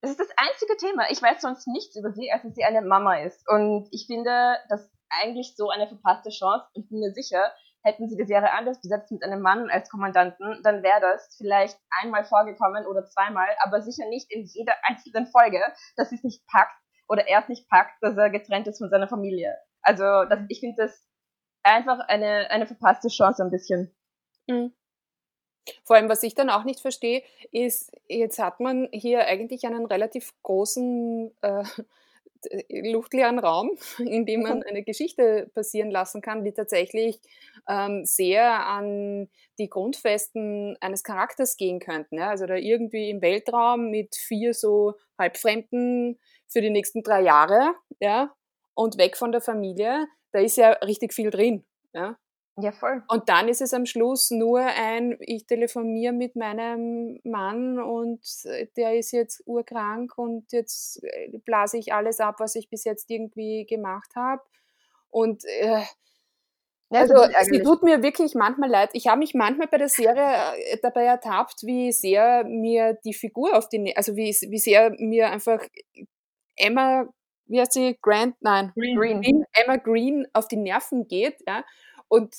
das 0.00 0.10
ist 0.10 0.20
das 0.20 0.34
einzige 0.36 0.76
Thema. 0.76 1.04
Ich 1.10 1.22
weiß 1.22 1.40
sonst 1.40 1.68
nichts 1.68 1.94
über 1.94 2.10
sie, 2.10 2.32
als 2.32 2.42
dass 2.42 2.56
sie 2.56 2.64
eine 2.64 2.82
Mama 2.82 3.18
ist. 3.18 3.48
Und 3.48 3.86
ich 3.92 4.06
finde, 4.08 4.56
das 4.68 4.90
eigentlich 5.10 5.54
so 5.56 5.70
eine 5.70 5.86
verpasste 5.86 6.30
Chance 6.30 6.66
und 6.74 6.88
bin 6.88 6.98
mir 6.98 7.12
sicher, 7.12 7.52
hätten 7.84 8.08
sie 8.08 8.16
die 8.16 8.26
Serie 8.26 8.52
anders 8.52 8.80
besetzt 8.80 9.12
mit 9.12 9.22
einem 9.22 9.42
Mann 9.42 9.70
als 9.70 9.88
Kommandanten, 9.90 10.60
dann 10.64 10.82
wäre 10.82 11.00
das 11.00 11.36
vielleicht 11.36 11.78
einmal 12.02 12.24
vorgekommen 12.24 12.86
oder 12.86 13.04
zweimal, 13.04 13.48
aber 13.62 13.80
sicher 13.82 14.08
nicht 14.08 14.30
in 14.30 14.44
jeder 14.44 14.74
einzelnen 14.82 15.26
Folge, 15.26 15.60
dass 15.96 16.10
sie 16.10 16.16
es 16.16 16.24
nicht 16.24 16.46
packt 16.46 16.74
oder 17.08 17.28
er 17.28 17.40
es 17.40 17.48
nicht 17.48 17.68
packt, 17.68 17.94
dass 18.00 18.16
er 18.16 18.30
getrennt 18.30 18.66
ist 18.66 18.78
von 18.78 18.90
seiner 18.90 19.08
Familie. 19.08 19.56
Also 19.82 20.02
das, 20.28 20.40
ich 20.48 20.60
finde 20.60 20.82
das 20.82 21.11
einfach 21.62 22.00
eine, 22.08 22.50
eine 22.50 22.66
verpasste 22.66 23.08
Chance 23.08 23.42
ein 23.42 23.50
bisschen. 23.50 23.94
Mhm. 24.46 24.72
Vor 25.84 25.96
allem, 25.96 26.08
was 26.08 26.22
ich 26.22 26.34
dann 26.34 26.50
auch 26.50 26.64
nicht 26.64 26.80
verstehe, 26.80 27.22
ist, 27.52 27.92
jetzt 28.08 28.38
hat 28.38 28.60
man 28.60 28.88
hier 28.92 29.26
eigentlich 29.26 29.64
einen 29.64 29.86
relativ 29.86 30.32
großen 30.42 31.30
äh, 31.40 31.64
luftleeren 32.90 33.38
Raum, 33.38 33.70
in 33.98 34.26
dem 34.26 34.42
man 34.42 34.62
eine 34.64 34.82
Geschichte 34.82 35.50
passieren 35.54 35.90
lassen 35.90 36.20
kann, 36.20 36.44
die 36.44 36.52
tatsächlich 36.52 37.20
ähm, 37.68 38.04
sehr 38.04 38.66
an 38.66 39.28
die 39.58 39.68
Grundfesten 39.68 40.76
eines 40.80 41.04
Charakters 41.04 41.56
gehen 41.56 41.78
könnten. 41.78 42.18
Ja? 42.18 42.30
Also 42.30 42.46
da 42.46 42.54
irgendwie 42.54 43.10
im 43.10 43.22
Weltraum 43.22 43.90
mit 43.90 44.16
vier 44.16 44.54
so 44.54 44.94
Halbfremden 45.18 46.18
für 46.48 46.60
die 46.60 46.70
nächsten 46.70 47.02
drei 47.02 47.22
Jahre, 47.22 47.74
ja, 48.00 48.34
und 48.74 48.98
weg 48.98 49.16
von 49.16 49.32
der 49.32 49.40
Familie 49.40 50.06
da 50.32 50.40
ist 50.40 50.56
ja 50.56 50.70
richtig 50.72 51.12
viel 51.12 51.30
drin. 51.30 51.64
Ja? 51.92 52.18
Ja, 52.58 52.70
voll. 52.70 53.02
Und 53.08 53.28
dann 53.30 53.48
ist 53.48 53.62
es 53.62 53.72
am 53.72 53.86
Schluss 53.86 54.30
nur 54.30 54.60
ein, 54.60 55.16
ich 55.20 55.46
telefoniere 55.46 56.12
mit 56.12 56.36
meinem 56.36 57.18
Mann 57.24 57.78
und 57.78 58.20
der 58.76 58.94
ist 58.98 59.12
jetzt 59.12 59.42
urkrank 59.46 60.18
und 60.18 60.52
jetzt 60.52 61.02
äh, 61.02 61.38
blase 61.46 61.78
ich 61.78 61.94
alles 61.94 62.20
ab, 62.20 62.36
was 62.40 62.54
ich 62.54 62.68
bis 62.68 62.84
jetzt 62.84 63.10
irgendwie 63.10 63.64
gemacht 63.64 64.10
habe. 64.16 64.42
Und 65.08 65.44
äh, 65.46 65.82
also 66.90 67.14
sie 67.44 67.62
tut 67.62 67.82
mir 67.82 68.02
wirklich 68.02 68.34
manchmal 68.34 68.68
leid. 68.68 68.90
Ich 68.92 69.06
habe 69.06 69.20
mich 69.20 69.32
manchmal 69.32 69.68
bei 69.68 69.78
der 69.78 69.88
Serie 69.88 70.54
äh, 70.56 70.78
dabei 70.82 71.04
ertappt, 71.04 71.62
wie 71.62 71.90
sehr 71.90 72.44
mir 72.44 72.98
die 73.02 73.14
Figur 73.14 73.56
auf 73.56 73.70
die, 73.70 73.96
also 73.96 74.14
wie, 74.14 74.36
wie 74.50 74.58
sehr 74.58 74.94
mir 74.98 75.30
einfach 75.30 75.60
Emma 76.54 77.08
wie 77.52 77.60
heißt 77.60 77.74
sie, 77.74 77.98
Grant, 78.00 78.34
nein, 78.40 78.72
Green. 78.74 78.96
Green. 78.96 79.44
Emma 79.52 79.76
Green 79.76 80.26
auf 80.32 80.48
die 80.48 80.56
Nerven 80.56 81.06
geht. 81.06 81.36
Ja? 81.46 81.64
Und 82.08 82.34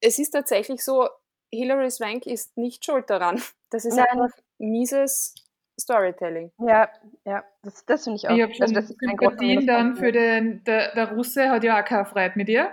es 0.00 0.18
ist 0.18 0.30
tatsächlich 0.30 0.84
so, 0.84 1.08
Hilary 1.52 1.90
Swank 1.90 2.26
ist 2.26 2.56
nicht 2.56 2.84
schuld 2.84 3.10
daran. 3.10 3.42
Das 3.70 3.86
ist 3.86 3.96
nein. 3.96 4.06
einfach 4.10 4.36
mieses 4.58 5.34
Storytelling. 5.80 6.52
Ja, 6.58 6.90
ja, 7.24 7.42
das, 7.62 7.86
das 7.86 8.04
finde 8.04 8.18
ich 8.18 8.28
auch. 8.28 8.36
Ich 8.36 8.42
habe 8.42 8.54
schon 8.54 8.62
also, 8.62 8.74
das 8.74 8.88
Sympathien 8.88 9.66
dann 9.66 9.96
für 9.96 10.12
den, 10.12 10.62
der, 10.64 10.94
der 10.94 11.12
Russe 11.12 11.48
hat 11.48 11.64
ja 11.64 11.80
auch 11.80 11.84
keine 11.84 12.04
Freude 12.04 12.34
mit 12.36 12.50
ihr. 12.50 12.70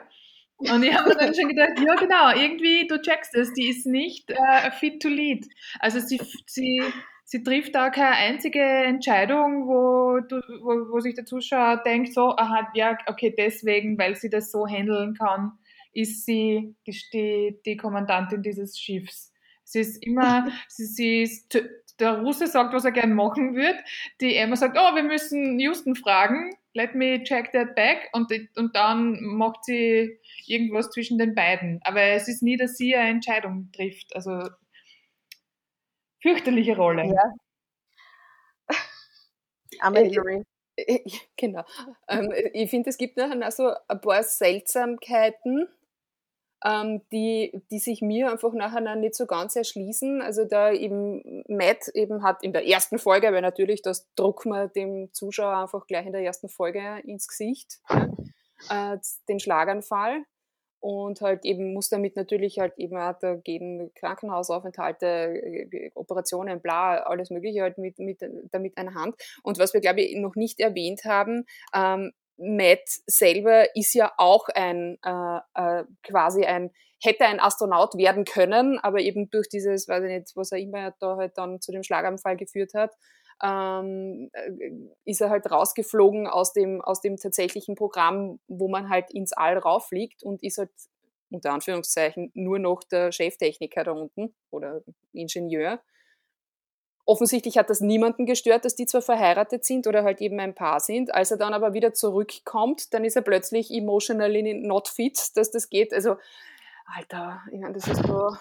Und 0.58 0.84
ich 0.84 0.94
habe 0.94 1.10
mir 1.10 1.16
dann 1.16 1.34
schon 1.34 1.48
gedacht, 1.48 1.80
ja 1.80 1.96
genau, 1.96 2.32
irgendwie, 2.36 2.86
du 2.86 3.02
checkst 3.02 3.34
es, 3.34 3.54
die 3.54 3.70
ist 3.70 3.86
nicht 3.86 4.30
äh, 4.30 4.72
fit 4.72 5.02
to 5.02 5.08
lead. 5.08 5.48
Also 5.80 6.00
sie, 6.00 6.20
sie, 6.46 6.84
sie 7.30 7.44
trifft 7.44 7.76
da 7.76 7.92
keine 7.92 8.16
einzige 8.16 8.60
Entscheidung, 8.60 9.68
wo, 9.68 10.20
du, 10.20 10.42
wo, 10.64 10.92
wo 10.92 11.00
sich 11.00 11.14
der 11.14 11.26
Zuschauer 11.26 11.78
denkt, 11.86 12.12
so, 12.12 12.36
aha, 12.36 12.68
ja, 12.74 12.98
okay, 13.06 13.34
deswegen, 13.38 14.00
weil 14.00 14.16
sie 14.16 14.32
das 14.32 14.52
so 14.52 14.66
handeln 14.68 15.14
kann, 15.14 15.52
ist 15.94 16.26
sie 16.26 16.76
die, 16.88 17.60
die, 17.64 17.78
Kommandantin 17.78 18.42
dieses 18.42 18.80
Schiffs. 18.80 19.32
Sie 19.64 19.82
ist 19.82 20.04
immer, 20.04 20.48
sie, 20.68 20.86
sie 20.86 21.22
ist, 21.22 21.56
der 22.00 22.20
Russe 22.20 22.48
sagt, 22.48 22.74
was 22.74 22.86
er 22.86 22.92
gern 22.92 23.14
machen 23.14 23.56
wird. 23.56 23.76
Die 24.22 24.36
Emma 24.36 24.56
sagt, 24.56 24.76
oh, 24.80 24.96
wir 24.96 25.04
müssen 25.04 25.60
Houston 25.60 25.96
fragen. 25.96 26.56
Let 26.74 26.96
me 26.96 27.24
check 27.24 27.52
that 27.52 27.76
back. 27.76 28.10
Und, 28.14 28.32
und 28.56 28.76
dann 28.76 29.22
macht 29.22 29.66
sie 29.66 30.18
irgendwas 30.48 30.90
zwischen 30.90 31.20
den 31.20 31.36
beiden. 31.36 31.80
Aber 31.84 32.02
es 32.02 32.28
ist 32.28 32.42
nie, 32.42 32.58
dass 32.58 32.76
sie 32.76 32.96
eine 32.96 33.12
Entscheidung 33.12 33.70
trifft. 33.72 34.16
Also 34.16 34.50
fürchterliche 36.22 36.76
Rolle. 36.76 37.06
Ja. 37.06 38.76
Amelie. 39.82 40.44
Äh, 40.76 40.96
äh, 40.96 41.04
genau. 41.38 41.64
Ähm, 42.08 42.34
ich 42.54 42.70
finde, 42.70 42.90
es 42.90 42.98
gibt 42.98 43.18
nachher 43.18 43.48
auch 43.48 43.52
so 43.52 43.72
ein 43.88 44.02
paar 44.02 44.24
Seltsamkeiten 44.24 45.68
ähm, 46.64 47.02
die, 47.12 47.62
die 47.72 47.80
sich 47.80 48.02
mir 48.02 48.32
einfach 48.32 48.54
nachher 48.54 48.96
nicht 48.96 49.16
so 49.16 49.26
ganz 49.26 49.56
erschließen. 49.56 50.22
Also 50.22 50.46
da 50.46 50.72
eben 50.72 51.44
Matt 51.48 51.88
eben 51.94 52.24
hat 52.24 52.44
in 52.44 52.54
der 52.54 52.68
ersten 52.68 53.00
Folge, 53.00 53.32
weil 53.32 53.42
natürlich 53.42 53.82
das 53.82 54.14
druckt 54.16 54.46
man 54.46 54.72
dem 54.74 55.14
Zuschauer 55.14 55.58
einfach 55.58 55.88
gleich 55.88 56.06
in 56.06 56.12
der 56.12 56.24
ersten 56.24 56.50
Folge 56.50 57.02
ins 57.06 57.28
Gesicht, 57.28 57.80
ja, 58.70 58.94
äh, 58.94 59.00
den 59.28 59.40
Schlaganfall 59.40 60.24
und 60.80 61.22
halt 61.22 61.46
eben 61.46 61.74
muss 61.74 61.90
damit 61.90 62.16
natürlich 62.16 62.60
halt 62.60 62.78
eben 62.78 62.98
auch 62.98 63.14
da 63.20 63.36
gehen 63.36 63.92
Krankenhausaufenthalte, 63.96 65.06
äh, 65.06 65.92
Operationen, 65.96 66.62
bla, 66.62 66.98
alles 66.98 67.30
mögliche 67.30 67.62
halt 67.62 67.78
mit, 67.78 68.00
mit, 68.00 68.20
damit 68.52 68.78
eine 68.78 68.94
Hand. 68.94 69.16
Und 69.44 69.60
was 69.60 69.74
wir, 69.74 69.82
glaube 69.82 70.02
ich, 70.02 70.16
noch 70.18 70.36
nicht 70.36 70.60
erwähnt 70.60 71.02
haben, 71.06 71.46
ähm, 71.74 72.12
Matt 72.38 72.88
selber 73.06 73.76
ist 73.76 73.94
ja 73.94 74.14
auch 74.18 74.48
ein 74.48 74.98
äh, 75.04 75.40
äh, 75.56 75.84
quasi 76.04 76.46
ein 76.46 76.72
hätte 77.02 77.26
ein 77.26 77.40
Astronaut 77.40 77.96
werden 77.96 78.26
können, 78.26 78.78
aber 78.80 79.00
eben 79.00 79.30
durch 79.30 79.48
dieses, 79.48 79.88
weiß 79.88 80.04
ich 80.04 80.10
nicht, 80.10 80.32
was 80.36 80.52
er 80.52 80.60
immer 80.60 80.94
da 81.00 81.16
halt 81.16 81.38
dann 81.38 81.62
zu 81.62 81.72
dem 81.72 81.84
Schlaganfall 81.84 82.36
geführt 82.36 82.74
hat, 82.74 82.94
ähm, 83.44 84.30
äh, 84.34 84.72
ist 85.06 85.22
er 85.22 85.30
halt 85.30 85.50
rausgeflogen 85.50 86.28
aus 86.28 86.54
dem, 86.54 86.82
aus 86.82 87.02
dem 87.02 87.18
tatsächlichen 87.18 87.76
Programm, 87.76 88.40
wo 88.48 88.68
man 88.68 88.90
halt 88.90 89.12
ins 89.12 89.34
All 89.34 89.58
rauffliegt 89.58 90.24
und 90.24 90.44
ist 90.44 90.58
halt 90.58 90.72
unter 91.32 91.54
Anführungszeichen 91.54 92.32
nur 92.34 92.60
noch 92.60 92.84
der 92.84 93.12
Cheftechniker 93.12 93.84
da 93.84 93.92
unten 93.92 94.34
oder 94.50 94.82
Ingenieur 95.14 95.80
Offensichtlich 97.10 97.58
hat 97.58 97.72
das 97.72 97.82
niemanden 97.82 98.28
gestört, 98.28 98.66
dass 98.66 98.76
die 98.76 98.86
zwar 98.86 99.02
verheiratet 99.02 99.66
sind 99.66 99.88
oder 99.88 100.04
halt 100.04 100.22
eben 100.22 100.40
ein 100.40 100.54
Paar 100.54 100.80
sind. 100.80 101.12
Als 101.12 101.32
er 101.32 101.38
dann 101.38 101.56
aber 101.56 101.74
wieder 101.74 101.92
zurückkommt, 101.92 102.94
dann 102.94 103.04
ist 103.04 103.16
er 103.16 103.24
plötzlich 103.24 103.72
emotionally 103.72 104.54
not 104.54 104.88
fit, 104.90 105.36
dass 105.36 105.50
das 105.50 105.72
geht. 105.72 105.92
Also, 105.92 106.18
Alter, 106.86 107.42
ich 107.52 107.60
meine, 107.60 107.74
das 107.74 107.88
ist 107.88 108.06
so. 108.06 108.38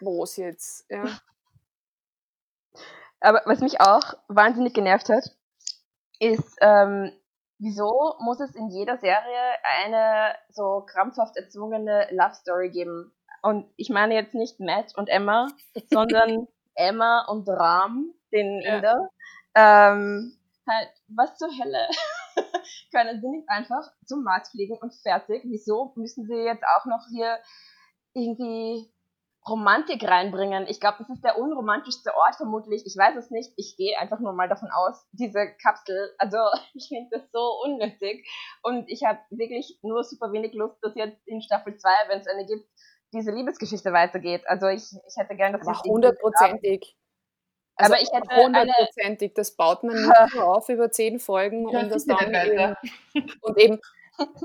Was 0.00 0.36
jetzt? 0.36 0.88
Ja. 0.88 1.18
Aber 3.20 3.42
was 3.46 3.60
mich 3.60 3.80
auch 3.80 4.14
wahnsinnig 4.28 4.74
genervt 4.74 5.08
hat, 5.08 5.24
ist, 6.20 6.56
ähm, 6.60 7.12
wieso 7.58 8.14
muss 8.20 8.40
es 8.40 8.54
in 8.54 8.68
jeder 8.70 8.98
Serie 8.98 9.54
eine 9.62 10.34
so 10.50 10.84
krampfhaft 10.86 11.36
erzwungene 11.36 12.08
Love 12.10 12.34
Story 12.34 12.70
geben? 12.70 13.12
Und 13.42 13.70
ich 13.76 13.88
meine 13.88 14.14
jetzt 14.14 14.34
nicht 14.34 14.60
Matt 14.60 14.96
und 14.96 15.08
Emma, 15.08 15.48
sondern 15.90 16.48
Emma 16.74 17.24
und 17.28 17.48
Ram, 17.48 18.12
den 18.32 18.60
ja. 18.62 18.76
Inder. 18.76 19.08
Ähm, 19.54 20.38
halt, 20.68 20.90
was 21.08 21.36
zur 21.36 21.48
Hölle? 21.48 21.88
Können 22.92 23.20
sie 23.20 23.28
nicht 23.28 23.48
einfach 23.48 23.90
zum 24.06 24.22
Mars 24.22 24.50
fliegen 24.50 24.78
und 24.80 24.94
fertig? 24.94 25.42
Wieso 25.44 25.92
müssen 25.96 26.26
sie 26.26 26.36
jetzt 26.36 26.64
auch 26.76 26.86
noch 26.86 27.06
hier 27.10 27.38
irgendwie 28.14 28.90
Romantik 29.48 30.02
reinbringen. 30.04 30.66
Ich 30.68 30.80
glaube, 30.80 30.98
das 30.98 31.08
ist 31.10 31.24
der 31.24 31.38
unromantischste 31.38 32.14
Ort 32.14 32.36
vermutlich. 32.36 32.82
Ich 32.86 32.96
weiß 32.96 33.16
es 33.16 33.30
nicht. 33.30 33.52
Ich 33.56 33.76
gehe 33.76 33.98
einfach 33.98 34.20
nur 34.20 34.32
mal 34.32 34.48
davon 34.48 34.68
aus, 34.70 35.06
diese 35.12 35.54
Kapsel. 35.62 36.14
Also 36.18 36.36
ich 36.74 36.88
finde 36.88 37.08
das 37.10 37.30
so 37.32 37.60
unnötig. 37.64 38.28
Und 38.62 38.88
ich 38.88 39.04
habe 39.04 39.18
wirklich 39.30 39.78
nur 39.82 40.04
super 40.04 40.32
wenig 40.32 40.54
Lust, 40.54 40.76
dass 40.82 40.94
jetzt 40.94 41.26
in 41.26 41.42
Staffel 41.42 41.76
2, 41.76 41.88
wenn 42.08 42.20
es 42.20 42.26
eine 42.26 42.46
gibt, 42.46 42.68
diese 43.12 43.30
Liebesgeschichte 43.30 43.92
weitergeht. 43.92 44.42
Also 44.46 44.68
ich, 44.68 44.84
ich 45.06 45.16
hätte 45.16 45.34
gerne, 45.34 45.58
dass 45.58 45.66
Aber 45.66 45.80
hundertprozentig. 45.80 46.96
Also 47.76 47.92
aber 47.92 48.02
ich 48.02 48.10
hätte 48.12 48.28
hundertprozentig, 48.34 49.34
das 49.34 49.54
baut 49.54 49.84
man 49.84 49.94
nicht 49.94 50.34
nur 50.34 50.44
auf 50.44 50.68
über 50.68 50.90
zehn 50.90 51.20
Folgen 51.20 51.64
und 51.66 51.90
das 51.90 52.06
dann 52.06 52.34
eben, 52.34 52.74
und 53.40 53.56
eben, 53.56 53.78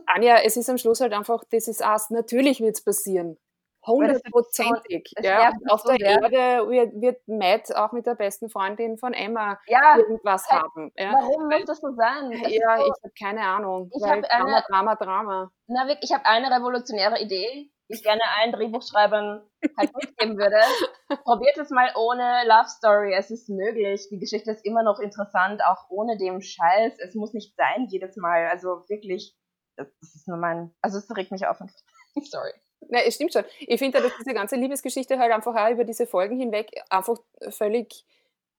Anja, 0.05 0.37
es 0.43 0.55
ist 0.55 0.69
am 0.69 0.77
Schluss 0.77 1.01
halt 1.01 1.13
einfach, 1.13 1.43
das 1.49 1.67
ist 1.67 1.83
Ast, 1.83 2.11
natürlich 2.11 2.61
wird 2.61 2.75
es 2.75 2.83
passieren. 2.83 3.37
Hundertprozentig. 3.86 5.12
Ja. 5.22 5.52
Auf 5.69 5.84
der 5.84 6.00
Erde 6.00 6.69
wird, 6.69 7.02
wird 7.02 7.28
Matt 7.28 7.76
auch 7.76 7.91
mit 7.91 8.06
der 8.06 8.15
besten 8.15 8.50
Freundin 8.50 8.98
von 8.98 9.13
Emma 9.13 9.60
ja, 9.67 9.98
irgendwas 9.98 10.48
halt, 10.50 10.63
haben. 10.63 10.91
Ja. 10.98 11.13
Warum 11.13 11.50
muss 11.50 11.65
das 11.65 11.82
so 11.82 11.91
sein? 11.93 12.32
Das 12.32 12.52
ja, 12.52 12.78
so, 12.78 12.86
ich 12.86 13.04
habe 13.04 13.13
keine 13.19 13.41
Ahnung. 13.41 13.89
Ich 13.96 14.04
habe 14.08 14.22
Drama, 14.22 14.62
Drama, 14.69 14.96
Drama. 14.96 15.52
Na, 15.67 15.88
wirklich, 15.88 16.10
ich 16.10 16.13
habe 16.13 16.26
eine 16.26 16.48
revolutionäre 16.48 17.19
Idee 17.22 17.74
ich 17.93 18.04
gerne 18.04 18.22
allen 18.38 18.52
Drehbuchschreibern 18.52 19.41
halt 19.78 19.96
mitgeben 19.96 20.38
würde. 20.38 20.58
Probiert 21.24 21.58
es 21.58 21.69
mal 21.69 21.91
ohne 21.96 22.43
Love 22.46 22.67
Story. 22.67 23.13
Es 23.13 23.30
ist 23.30 23.50
möglich. 23.50 24.08
Die 24.10 24.19
Geschichte 24.19 24.52
ist 24.52 24.65
immer 24.65 24.84
noch 24.84 25.00
interessant, 25.00 25.62
auch 25.65 25.89
ohne 25.89 26.17
dem 26.17 26.41
Scheiß. 26.41 26.93
Es 27.00 27.15
muss 27.15 27.34
nicht 27.34 27.56
sein 27.56 27.88
jedes 27.89 28.15
Mal. 28.17 28.48
Also 28.48 28.84
wirklich, 28.88 29.36
das, 29.76 29.88
ist 30.02 30.28
nur 30.28 30.38
mein, 30.38 30.74
also 30.82 30.98
es 30.98 31.15
regt 31.15 31.32
mich 31.32 31.46
auf. 31.46 31.58
Sorry. 32.24 32.54
Na, 32.89 33.00
es 33.02 33.15
stimmt 33.15 33.34
schon. 33.34 33.43
Ich 33.60 33.80
finde, 33.80 34.02
dass 34.02 34.12
diese 34.17 34.34
ganze 34.34 34.56
Liebesgeschichte 34.56 35.17
halt 35.17 35.32
einfach 35.32 35.56
auch 35.56 35.69
über 35.72 35.84
diese 35.84 36.08
Folgen 36.08 36.38
hinweg 36.39 36.69
einfach 36.89 37.17
völlig 37.50 38.06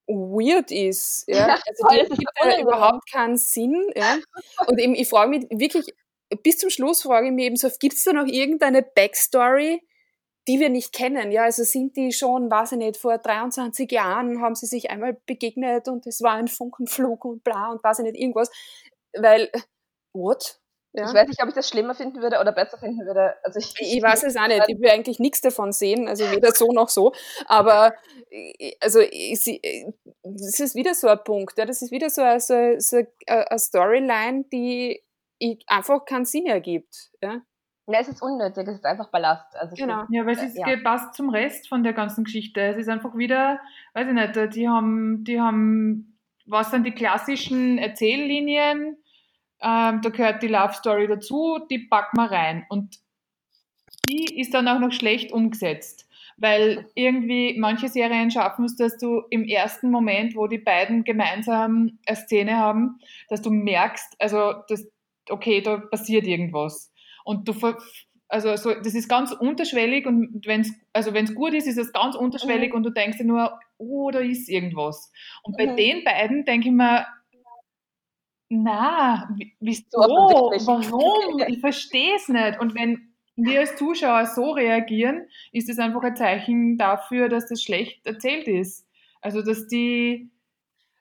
weird 0.07 0.71
ist. 0.71 1.25
Ja? 1.27 1.47
ja 1.47 1.59
also 1.67 1.87
die 1.89 2.17
gibt 2.17 2.31
ja 2.43 2.61
überhaupt 2.61 3.11
keinen 3.11 3.37
Sinn. 3.37 3.91
Ja? 3.95 4.17
Und 4.67 4.79
eben, 4.79 4.95
ich 4.95 5.09
frage 5.09 5.29
mich 5.29 5.47
wirklich, 5.49 5.87
bis 6.43 6.57
zum 6.57 6.69
Schluss 6.69 7.01
frage 7.01 7.27
ich 7.27 7.33
mich 7.33 7.45
eben 7.45 7.55
so, 7.55 7.69
gibt 7.79 7.95
es 7.95 8.03
da 8.03 8.13
noch 8.13 8.27
irgendeine 8.27 8.81
Backstory, 8.81 9.81
die 10.47 10.59
wir 10.59 10.69
nicht 10.69 10.93
kennen? 10.93 11.31
Ja, 11.31 11.43
also 11.43 11.63
sind 11.63 11.97
die 11.97 12.11
schon, 12.11 12.49
weiß 12.49 12.73
ich 12.73 12.77
nicht, 12.77 12.97
vor 12.97 13.17
23 13.17 13.91
Jahren 13.91 14.41
haben 14.41 14.55
sie 14.55 14.67
sich 14.67 14.89
einmal 14.89 15.17
begegnet 15.25 15.87
und 15.87 16.05
es 16.07 16.21
war 16.21 16.33
ein 16.33 16.47
Funkenflug 16.47 17.25
und 17.25 17.43
bla 17.43 17.71
und 17.71 17.83
weiß 17.83 17.99
ich 17.99 18.05
nicht, 18.05 18.19
irgendwas. 18.19 18.51
Weil, 19.13 19.49
what? 20.13 20.59
Ja. 20.95 21.07
Ich 21.07 21.13
weiß 21.13 21.27
nicht, 21.27 21.41
ob 21.41 21.49
ich 21.49 21.55
das 21.55 21.67
schlimmer 21.67 21.93
finden 21.93 22.21
würde 22.21 22.39
oder 22.39 22.51
besser 22.51 22.77
finden 22.77 23.05
würde. 23.05 23.35
Also 23.43 23.59
ich, 23.59 23.73
ich 23.79 24.01
weiß 24.01 24.23
es 24.23 24.37
auch 24.37 24.47
nicht. 24.47 24.63
Ich 24.67 24.79
will 24.79 24.89
eigentlich 24.89 25.19
nichts 25.19 25.41
davon 25.41 25.73
sehen, 25.73 26.07
also 26.07 26.23
weder 26.31 26.51
so 26.51 26.71
noch 26.71 26.89
so. 26.89 27.11
Aber 27.47 27.93
also 28.79 29.01
es 29.01 29.47
ist 29.47 30.75
wieder 30.75 30.93
so 30.93 31.07
ein 31.07 31.23
Punkt. 31.23 31.57
Ja. 31.57 31.65
Das 31.65 31.81
ist 31.81 31.91
wieder 31.91 32.09
so 32.09 32.21
eine, 32.21 32.39
so, 32.39 32.55
so 32.77 33.01
eine 33.27 33.59
Storyline, 33.59 34.45
die 34.51 35.03
einfach 35.67 36.05
keinen 36.05 36.25
Sinn 36.25 36.45
ergibt. 36.45 37.11
Ja? 37.21 37.41
Ja, 37.87 37.99
es 37.99 38.07
ist 38.07 38.21
unnötig, 38.21 38.67
es 38.67 38.75
ist 38.75 38.85
einfach 38.85 39.11
Ballast. 39.11 39.55
Also 39.55 39.75
genau. 39.75 40.05
Ja, 40.09 40.21
aber 40.21 40.31
es 40.31 40.41
ist 40.41 40.57
ja. 40.57 40.65
gepasst 40.65 41.13
zum 41.13 41.29
Rest 41.29 41.67
von 41.69 41.83
der 41.83 41.93
ganzen 41.93 42.23
Geschichte. 42.23 42.61
Es 42.61 42.77
ist 42.77 42.89
einfach 42.89 43.15
wieder, 43.15 43.59
weiß 43.93 44.07
ich 44.07 44.13
nicht, 44.13 44.55
die 44.55 44.67
haben, 44.67 45.23
die 45.23 45.39
haben, 45.39 46.17
was 46.47 46.71
sind 46.71 46.85
die 46.85 46.93
klassischen 46.93 47.77
Erzähllinien? 47.77 48.97
Ähm, 49.61 50.01
da 50.01 50.09
gehört 50.09 50.43
die 50.43 50.47
Love 50.47 50.73
Story 50.73 51.07
dazu, 51.07 51.59
die 51.69 51.79
packen 51.79 52.17
wir 52.17 52.31
rein. 52.31 52.65
Und 52.69 52.99
die 54.09 54.39
ist 54.39 54.53
dann 54.53 54.67
auch 54.67 54.79
noch 54.79 54.91
schlecht 54.91 55.31
umgesetzt. 55.31 56.07
Weil 56.37 56.89
irgendwie 56.95 57.55
manche 57.57 57.87
Serien 57.87 58.29
schaffen 58.29 58.65
es, 58.65 58.75
dass 58.75 58.97
du 58.97 59.23
im 59.29 59.45
ersten 59.45 59.89
Moment, 59.89 60.35
wo 60.35 60.47
die 60.47 60.57
beiden 60.57 61.05
gemeinsam 61.05 61.97
eine 62.05 62.17
Szene 62.17 62.57
haben, 62.57 62.99
dass 63.29 63.41
du 63.41 63.51
merkst, 63.51 64.15
also 64.19 64.53
dass 64.67 64.85
okay, 65.29 65.61
da 65.61 65.77
passiert 65.77 66.27
irgendwas. 66.27 66.91
Und 67.23 67.47
du 67.47 67.53
also 68.27 68.55
so, 68.55 68.73
das 68.73 68.95
ist 68.95 69.07
ganz 69.07 69.31
unterschwellig 69.31 70.05
und 70.07 70.45
wenn 70.45 70.61
es 70.61 70.73
also 70.93 71.13
wenn's 71.13 71.35
gut 71.35 71.53
ist, 71.53 71.67
ist 71.67 71.77
es 71.77 71.93
ganz 71.93 72.15
unterschwellig 72.15 72.71
mhm. 72.71 72.77
und 72.77 72.83
du 72.83 72.89
denkst 72.89 73.17
dir 73.17 73.25
nur, 73.25 73.59
oh, 73.77 74.09
da 74.11 74.19
ist 74.19 74.49
irgendwas. 74.49 75.11
Und 75.43 75.57
bei 75.57 75.67
mhm. 75.67 75.75
den 75.75 76.03
beiden 76.03 76.45
denke 76.45 76.69
ich 76.69 76.73
mir, 76.73 77.05
na, 78.49 79.29
wieso, 79.59 79.97
warum? 79.97 81.39
Ich 81.47 81.59
verstehe 81.59 82.15
es 82.15 82.27
nicht. 82.27 82.59
Und 82.59 82.75
wenn 82.75 83.13
wir 83.35 83.61
als 83.61 83.75
Zuschauer 83.75 84.25
so 84.27 84.51
reagieren, 84.51 85.27
ist 85.51 85.69
es 85.69 85.79
einfach 85.79 86.03
ein 86.03 86.15
Zeichen 86.15 86.77
dafür, 86.77 87.29
dass 87.29 87.47
das 87.47 87.61
schlecht 87.61 88.05
erzählt 88.05 88.47
ist. 88.47 88.85
Also, 89.21 89.41
dass 89.41 89.67
die... 89.67 90.29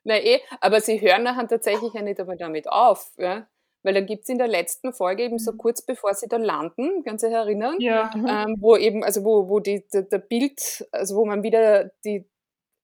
Na 0.04 0.16
eh, 0.16 0.40
aber 0.60 0.80
sie 0.80 1.00
hören 1.00 1.22
nachher 1.22 1.48
tatsächlich 1.48 1.94
ja 1.94 2.02
nicht 2.02 2.20
einmal 2.20 2.36
damit 2.36 2.68
auf. 2.68 3.12
Ja? 3.16 3.46
weil 3.84 3.94
da 3.94 4.00
gibt's 4.00 4.28
in 4.28 4.38
der 4.38 4.48
letzten 4.48 4.92
Folge 4.92 5.22
eben 5.22 5.38
so 5.38 5.52
mhm. 5.52 5.58
kurz 5.58 5.82
bevor 5.82 6.14
sie 6.14 6.26
da 6.26 6.38
landen, 6.38 7.04
kannst 7.04 7.22
du 7.22 7.28
dich 7.28 7.36
erinnern? 7.36 7.76
Ja. 7.78 8.10
Ähm, 8.14 8.56
wo 8.58 8.76
eben, 8.76 9.04
also 9.04 9.24
wo, 9.24 9.48
wo 9.48 9.60
die, 9.60 9.84
der, 9.92 10.02
der 10.02 10.18
Bild, 10.18 10.88
also 10.90 11.16
wo 11.16 11.26
man 11.26 11.42
wieder 11.42 11.90
die, 12.04 12.26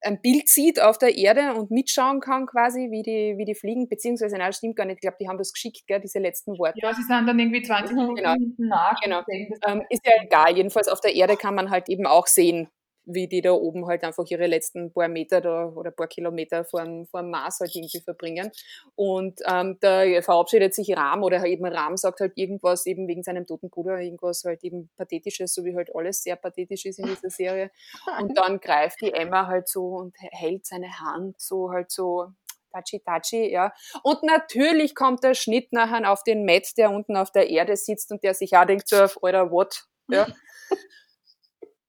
ein 0.01 0.21
Bild 0.21 0.49
sieht 0.49 0.81
auf 0.81 0.97
der 0.97 1.15
Erde 1.15 1.53
und 1.53 1.71
mitschauen 1.71 2.19
kann 2.19 2.45
quasi, 2.45 2.89
wie 2.91 3.03
die, 3.03 3.37
wie 3.37 3.45
die 3.45 3.55
fliegen, 3.55 3.87
beziehungsweise, 3.87 4.37
nein, 4.37 4.47
das 4.47 4.57
stimmt 4.57 4.75
gar 4.75 4.85
nicht, 4.85 4.95
ich 4.95 5.01
glaube, 5.01 5.17
die 5.19 5.27
haben 5.27 5.37
das 5.37 5.53
geschickt, 5.53 5.85
gell, 5.87 5.99
diese 5.99 6.19
letzten 6.19 6.57
Worte. 6.57 6.79
Ja, 6.81 6.93
sie 6.93 7.03
sind 7.03 7.27
dann 7.27 7.39
irgendwie 7.39 7.61
20 7.61 7.95
Minuten 7.95 8.15
genau. 8.15 8.35
nach. 8.57 8.99
Genau. 9.01 9.21
Ähm, 9.67 9.83
ist 9.89 10.05
ja 10.05 10.13
egal, 10.23 10.55
jedenfalls 10.55 10.87
auf 10.87 11.01
der 11.01 11.15
Erde 11.15 11.37
kann 11.37 11.55
man 11.55 11.69
halt 11.69 11.89
eben 11.89 12.05
auch 12.05 12.27
sehen, 12.27 12.69
wie 13.05 13.27
die 13.27 13.41
da 13.41 13.51
oben 13.51 13.87
halt 13.87 14.03
einfach 14.03 14.25
ihre 14.29 14.47
letzten 14.47 14.93
paar 14.93 15.07
Meter 15.07 15.41
da, 15.41 15.65
oder 15.65 15.91
paar 15.91 16.07
Kilometer 16.07 16.65
vor 16.65 16.83
dem, 16.83 17.05
vor 17.07 17.21
dem 17.21 17.31
Mars 17.31 17.59
halt 17.59 17.75
irgendwie 17.75 17.99
verbringen. 18.01 18.51
Und 18.95 19.39
ähm, 19.47 19.77
da 19.81 20.03
verabschiedet 20.21 20.73
sich 20.73 20.95
Ram 20.95 21.23
oder 21.23 21.43
eben 21.45 21.65
Ram 21.65 21.97
sagt 21.97 22.19
halt 22.19 22.33
irgendwas 22.35 22.85
eben 22.85 23.07
wegen 23.07 23.23
seinem 23.23 23.45
toten 23.45 23.69
Bruder, 23.69 23.99
irgendwas 23.99 24.43
halt 24.45 24.63
eben 24.63 24.89
Pathetisches, 24.97 25.53
so 25.53 25.65
wie 25.65 25.75
halt 25.75 25.89
alles 25.95 26.23
sehr 26.23 26.35
pathetisch 26.35 26.85
ist 26.85 26.99
in 26.99 27.07
dieser 27.07 27.29
Serie. 27.29 27.71
Und 28.19 28.37
dann 28.37 28.59
greift 28.59 29.01
die 29.01 29.13
Emma 29.13 29.47
halt 29.47 29.67
so 29.67 29.87
und 29.87 30.15
hält 30.31 30.65
seine 30.65 30.99
Hand 30.99 31.39
so 31.39 31.71
halt 31.71 31.91
so 31.91 32.27
Tachi 32.71 32.99
Tachi, 32.99 33.51
ja. 33.51 33.73
Und 34.03 34.23
natürlich 34.23 34.95
kommt 34.95 35.23
der 35.23 35.33
Schnitt 35.33 35.73
nachher 35.73 36.09
auf 36.09 36.23
den 36.23 36.45
Matt, 36.45 36.77
der 36.77 36.91
unten 36.91 37.15
auf 37.17 37.31
der 37.31 37.49
Erde 37.49 37.75
sitzt 37.75 38.11
und 38.11 38.23
der 38.23 38.33
sich 38.33 38.55
auch 38.55 38.65
denkt 38.65 38.87
so 38.87 38.97
auf, 39.03 39.21
Alter, 39.21 39.51
what? 39.51 39.85
Ja. 40.09 40.27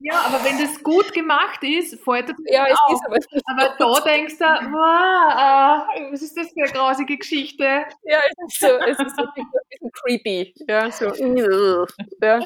Ja, 0.02 0.20
aber 0.26 0.44
wenn 0.44 0.58
das 0.58 0.82
gut 0.82 1.12
gemacht 1.12 1.62
ist, 1.62 2.02
fällt 2.02 2.28
das 2.28 2.36
ja, 2.46 2.66
es 2.66 2.78
auf. 2.86 3.16
Ist 3.16 3.42
aber, 3.46 3.64
aber 3.64 3.74
da 3.78 4.00
denkst 4.04 4.38
du, 4.38 4.44
wow, 4.44 5.86
äh, 5.94 6.12
was 6.12 6.22
ist 6.22 6.36
das 6.36 6.48
für 6.52 6.62
eine 6.62 6.72
grausige 6.72 7.16
Geschichte? 7.16 7.64
Ja, 7.64 8.20
es 8.26 8.52
ist 8.52 8.60
so, 8.60 8.66
es 8.66 8.98
ist 8.98 9.16
so 9.16 9.22
ein 9.22 9.32
bisschen 9.34 9.92
creepy. 9.92 10.54
Ja, 10.68 10.90
so. 10.90 11.06
ja. 12.22 12.40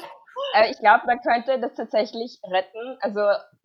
Äh, 0.53 0.71
ich 0.71 0.79
glaube, 0.79 1.05
man 1.07 1.19
könnte 1.21 1.59
das 1.59 1.73
tatsächlich 1.73 2.39
retten. 2.43 2.97
Also 3.01 3.21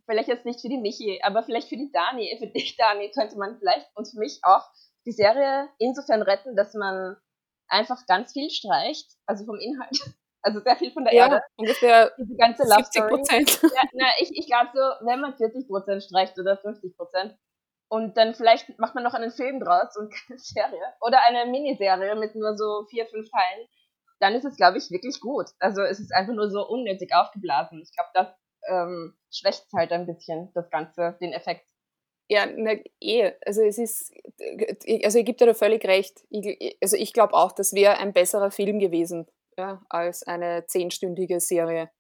vielleicht 0.07 0.29
jetzt 0.29 0.47
nicht 0.47 0.61
für 0.61 0.69
die 0.69 0.79
Michi, 0.79 1.21
aber 1.23 1.43
vielleicht 1.43 1.69
für 1.69 1.77
die 1.77 1.91
Dani, 1.93 2.35
für 2.39 2.47
dich, 2.47 2.77
Dani, 2.77 3.11
könnte 3.11 3.37
man 3.37 3.59
vielleicht 3.59 3.89
und 3.95 4.09
für 4.09 4.19
mich 4.19 4.41
auch 4.43 4.65
die 5.05 5.13
Serie 5.13 5.69
insofern 5.79 6.23
retten, 6.23 6.57
dass 6.57 6.75
man 6.75 7.17
einfach 7.69 8.07
ganz 8.07 8.33
viel 8.33 8.51
streicht, 8.51 9.11
also 9.27 9.45
vom 9.45 9.59
Inhalt. 9.59 10.15
Also 10.43 10.61
sehr 10.61 10.77
viel 10.77 10.91
von 10.91 11.05
der 11.05 11.15
ja, 11.15 11.25
Erde. 11.25 11.43
ungefähr 11.57 12.13
Diese 12.19 12.37
ganze 12.37 12.65
Love 12.65 12.85
70 12.85 13.03
Prozent. 13.09 13.63
Ja, 13.63 13.83
na, 13.93 14.07
ich, 14.19 14.31
ich 14.37 14.47
glaube 14.47 14.71
so, 14.75 15.07
wenn 15.07 15.21
man 15.21 15.37
40 15.37 15.69
Prozent 15.69 16.03
streicht 16.03 16.39
oder 16.39 16.57
50 16.59 16.97
Prozent 16.97 17.37
und 17.89 18.17
dann 18.17 18.35
vielleicht 18.35 18.79
macht 18.79 18.95
man 18.95 19.05
noch 19.05 19.15
einen 19.15 19.31
Film 19.31 19.61
draus 19.61 19.97
und 19.97 20.13
keine 20.27 20.39
Serie 20.39 20.83
oder 21.01 21.21
eine 21.27 21.51
Miniserie 21.51 22.17
mit 22.17 22.35
nur 22.35 22.57
so 22.57 22.87
vier, 22.91 23.07
fünf 23.07 23.31
Teilen, 23.31 23.69
dann 24.19 24.35
ist 24.35 24.45
es, 24.45 24.57
glaube 24.57 24.79
ich, 24.79 24.91
wirklich 24.91 25.21
gut. 25.21 25.47
Also 25.59 25.83
es 25.83 26.01
ist 26.01 26.13
einfach 26.13 26.35
nur 26.35 26.51
so 26.51 26.67
unnötig 26.67 27.15
aufgeblasen. 27.15 27.81
Ich 27.83 27.93
glaube, 27.95 28.11
das 28.15 28.29
ähm, 28.69 29.17
schwächt 29.33 29.67
halt 29.75 29.93
ein 29.93 30.07
bisschen 30.07 30.51
das 30.55 30.71
Ganze, 30.71 31.17
den 31.21 31.33
Effekt. 31.33 31.69
Ja, 32.29 32.47
na, 32.47 32.77
eh. 33.01 33.33
Also 33.45 33.63
es 33.63 33.79
ist, 33.79 34.13
also 35.05 35.19
ich 35.19 35.25
gebe 35.25 35.37
dir 35.37 35.47
da 35.47 35.55
völlig 35.55 35.85
recht. 35.85 36.25
Ich, 36.31 36.79
also 36.81 36.97
ich 36.97 37.13
glaube 37.13 37.35
auch, 37.35 37.53
das 37.53 37.75
wäre 37.75 37.99
ein 37.99 38.13
besserer 38.13 38.51
Film 38.51 38.79
gewesen 38.79 39.27
ja, 39.57 39.83
als 39.88 40.23
eine 40.23 40.67
zehnstündige 40.67 41.41
Serie. 41.41 41.91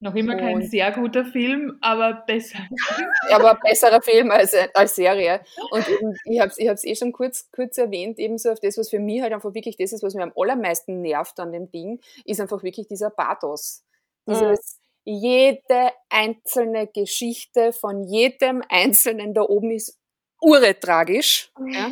Noch 0.00 0.14
immer 0.14 0.34
und, 0.34 0.38
kein 0.38 0.62
sehr 0.62 0.92
guter 0.92 1.24
Film, 1.24 1.76
aber 1.80 2.22
besser. 2.24 2.60
aber 3.32 3.58
besserer 3.60 4.00
Film 4.00 4.30
als, 4.30 4.54
als 4.72 4.94
Serie. 4.94 5.40
Und 5.72 5.88
eben, 5.88 6.16
ich 6.24 6.38
habe 6.38 6.50
es 6.50 6.84
ich 6.84 6.90
eh 6.90 6.94
schon 6.94 7.12
kurz, 7.12 7.50
kurz 7.50 7.78
erwähnt, 7.78 8.18
ebenso 8.20 8.50
auf 8.50 8.60
das, 8.60 8.78
was 8.78 8.90
für 8.90 9.00
mich 9.00 9.22
halt 9.22 9.32
einfach 9.32 9.54
wirklich 9.54 9.76
das 9.76 9.92
ist, 9.92 10.04
was 10.04 10.14
mir 10.14 10.22
am 10.22 10.32
allermeisten 10.36 11.00
nervt 11.00 11.40
an 11.40 11.50
dem 11.50 11.70
Ding, 11.72 12.00
ist 12.24 12.40
einfach 12.40 12.62
wirklich 12.62 12.86
dieser 12.86 13.10
Pathos. 13.10 13.84
Dieses, 14.28 14.78
mhm. 15.04 15.14
jede 15.14 15.90
einzelne 16.10 16.86
Geschichte 16.86 17.72
von 17.72 18.04
jedem 18.04 18.62
Einzelnen 18.68 19.34
da 19.34 19.42
oben 19.42 19.72
ist 19.72 19.98
urtragisch. 20.40 21.50
Ja? 21.66 21.90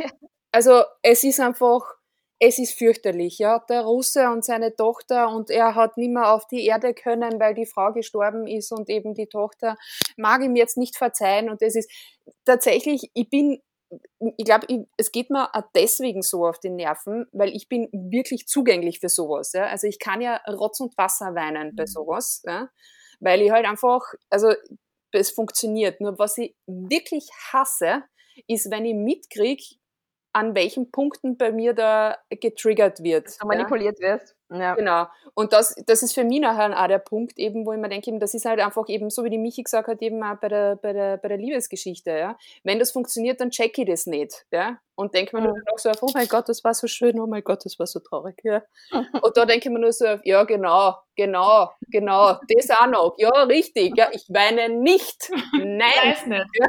Also 0.53 0.85
es 1.03 1.25
ist 1.25 1.41
einfach, 1.41 1.83
es 2.39 2.59
ist 2.59 2.79
fürchterlich, 2.79 3.39
ja. 3.39 3.61
Der 3.69 3.83
Russe 3.83 4.31
und 4.31 4.45
seine 4.45 4.75
Tochter 4.75 5.31
und 5.31 5.51
er 5.51 5.75
hat 5.75 5.97
nicht 5.97 6.13
mehr 6.13 6.33
auf 6.33 6.47
die 6.47 6.67
Erde 6.67 6.95
können, 6.95 7.41
weil 7.41 7.55
die 7.55 7.67
Frau 7.67 7.93
gestorben 7.93 8.47
ist 8.47 8.73
und 8.73 8.91
eben 8.91 9.15
die 9.15 9.27
Tochter 9.27 9.77
mag 10.17 10.43
ihm 10.43 10.57
jetzt 10.57 10.77
nicht 10.77 10.97
verzeihen 10.97 11.49
und 11.49 11.63
es 11.63 11.75
ist 11.75 11.91
tatsächlich, 12.45 13.11
ich 13.15 13.31
bin 13.31 13.61
ich 14.37 14.45
glaube, 14.45 14.67
es 14.97 15.13
geht 15.13 15.31
mir 15.31 15.55
auch 15.55 15.63
deswegen 15.75 16.23
so 16.23 16.45
auf 16.45 16.59
die 16.59 16.71
Nerven, 16.71 17.27
weil 17.31 17.55
ich 17.55 17.69
bin 17.69 17.89
wirklich 17.93 18.49
zugänglich 18.49 18.99
für 18.99 19.09
sowas. 19.09 19.53
Ja? 19.53 19.67
Also 19.67 19.87
ich 19.87 20.01
kann 20.01 20.21
ja 20.21 20.41
Rotz 20.49 20.81
und 20.81 20.99
Wasser 20.99 21.37
weinen 21.37 21.77
bei 21.77 21.85
mhm. 21.85 21.87
sowas, 21.87 22.43
ja? 22.45 22.69
weil 23.21 23.43
ich 23.43 23.53
halt 23.53 23.65
einfach, 23.65 24.01
also 24.29 24.53
es 25.13 25.31
funktioniert. 25.31 26.01
Nur 26.01 26.19
was 26.19 26.37
ich 26.39 26.57
wirklich 26.67 27.29
hasse, 27.53 28.03
ist, 28.49 28.71
wenn 28.71 28.85
ich 28.85 28.95
mitkriege, 28.95 29.63
an 30.37 30.55
welchen 30.55 30.91
Punkten 30.91 31.39
bei 31.39 31.51
mir 31.51 31.73
da 31.73 32.19
getriggert 32.29 33.03
wird. 33.03 33.27
Dass 33.27 33.39
du 33.39 33.47
manipuliert 33.47 33.99
ja? 34.01 34.09
wirst. 34.09 34.37
Ja. 34.51 34.75
Genau. 34.75 35.07
Und 35.33 35.55
das, 35.55 35.75
das 35.87 36.03
ist 36.03 36.13
für 36.13 36.25
mich 36.25 36.41
nachher 36.41 36.79
auch 36.79 36.87
der 36.89 36.99
Punkt, 36.99 37.39
eben, 37.39 37.65
wo 37.65 37.73
ich 37.73 37.79
mir 37.79 37.89
denke, 37.89 38.17
das 38.19 38.35
ist 38.35 38.45
halt 38.45 38.61
einfach 38.61 38.87
eben 38.89 39.09
so, 39.09 39.25
wie 39.25 39.31
die 39.31 39.39
Michi 39.39 39.63
gesagt 39.63 39.89
hat, 39.89 40.03
eben 40.03 40.23
auch 40.23 40.37
bei 40.37 40.49
der, 40.49 40.77
bei 40.77 40.93
der, 40.93 41.17
bei 41.17 41.29
der 41.29 41.39
Liebesgeschichte. 41.39 42.11
Ja? 42.11 42.37
Wenn 42.65 42.79
das 42.79 42.93
funktioniert, 42.93 43.41
dann 43.41 43.49
check 43.49 43.79
ich 43.79 43.87
das 43.87 44.05
nicht. 44.05 44.45
Ja? 44.53 44.79
Und 44.95 45.15
denke 45.15 45.35
mir 45.37 45.41
mhm. 45.41 45.49
nur 45.49 45.59
noch 45.71 45.79
so 45.79 45.89
auf, 45.89 46.03
oh 46.03 46.11
mein 46.13 46.29
Gott, 46.29 46.51
das 46.51 46.63
war 46.63 46.75
so 46.75 46.87
schön, 46.87 47.19
oh 47.19 47.27
mein 47.27 47.43
Gott, 47.43 47.65
das 47.65 47.79
war 47.79 47.87
so 47.87 48.01
traurig. 48.01 48.39
Ja? 48.45 48.63
Und 49.23 49.37
da 49.39 49.47
denke 49.47 49.71
ich 49.71 49.73
mir 49.73 49.81
nur 49.81 49.93
so 49.95 50.07
auf, 50.07 50.21
ja, 50.25 50.45
genau, 50.45 50.97
genau, 51.17 51.71
genau, 51.89 52.39
das 52.47 52.71
auch 52.71 52.87
noch. 52.89 53.15
Ja, 53.17 53.31
richtig. 53.45 53.97
Ja, 53.97 54.11
ich 54.13 54.27
weine 54.29 54.69
nicht. 54.69 55.31
Nein. 55.55 55.81
Weiß 55.81 56.27
nicht. 56.27 56.47
Ja? 56.61 56.67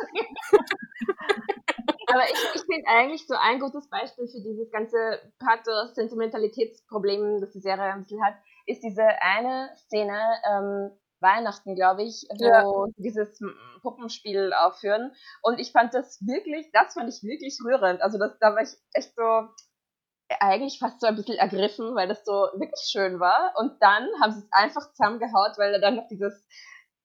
Aber 2.07 2.23
ich, 2.23 2.55
ich 2.55 2.61
finde 2.61 2.87
eigentlich 2.87 3.27
so 3.27 3.35
ein 3.35 3.59
gutes 3.59 3.89
Beispiel 3.89 4.27
für 4.27 4.41
dieses 4.41 4.71
ganze 4.71 5.19
Pathos-Sentimentalitätsproblem, 5.39 7.41
das 7.41 7.51
die 7.51 7.59
Serie 7.59 7.93
ein 7.93 8.03
bisschen 8.03 8.23
hat, 8.23 8.35
ist 8.65 8.81
diese 8.81 9.05
eine 9.21 9.69
Szene, 9.75 10.17
ähm, 10.49 10.91
Weihnachten, 11.19 11.75
glaube 11.75 12.03
ich, 12.03 12.27
wo 12.29 12.85
ja. 12.85 12.91
dieses 12.97 13.39
Puppenspiel 13.81 14.53
aufführen. 14.53 15.11
Und 15.41 15.59
ich 15.59 15.71
fand 15.71 15.93
das 15.93 16.19
wirklich, 16.25 16.69
das 16.73 16.93
fand 16.93 17.09
ich 17.09 17.23
wirklich 17.23 17.57
rührend. 17.65 18.01
Also 18.01 18.17
das, 18.17 18.37
da 18.39 18.53
war 18.53 18.61
ich 18.61 18.69
echt 18.93 19.15
so 19.15 19.47
eigentlich 20.39 20.79
fast 20.79 20.99
so 20.99 21.07
ein 21.07 21.15
bisschen 21.15 21.37
ergriffen, 21.37 21.95
weil 21.95 22.07
das 22.07 22.23
so 22.25 22.49
wirklich 22.53 22.87
schön 22.89 23.19
war. 23.19 23.53
Und 23.57 23.81
dann 23.81 24.07
haben 24.21 24.33
sie 24.33 24.39
es 24.39 24.49
einfach 24.51 24.91
zusammengehaut, 24.93 25.57
weil 25.57 25.79
dann 25.81 25.95
noch 25.95 26.07
dieses 26.07 26.45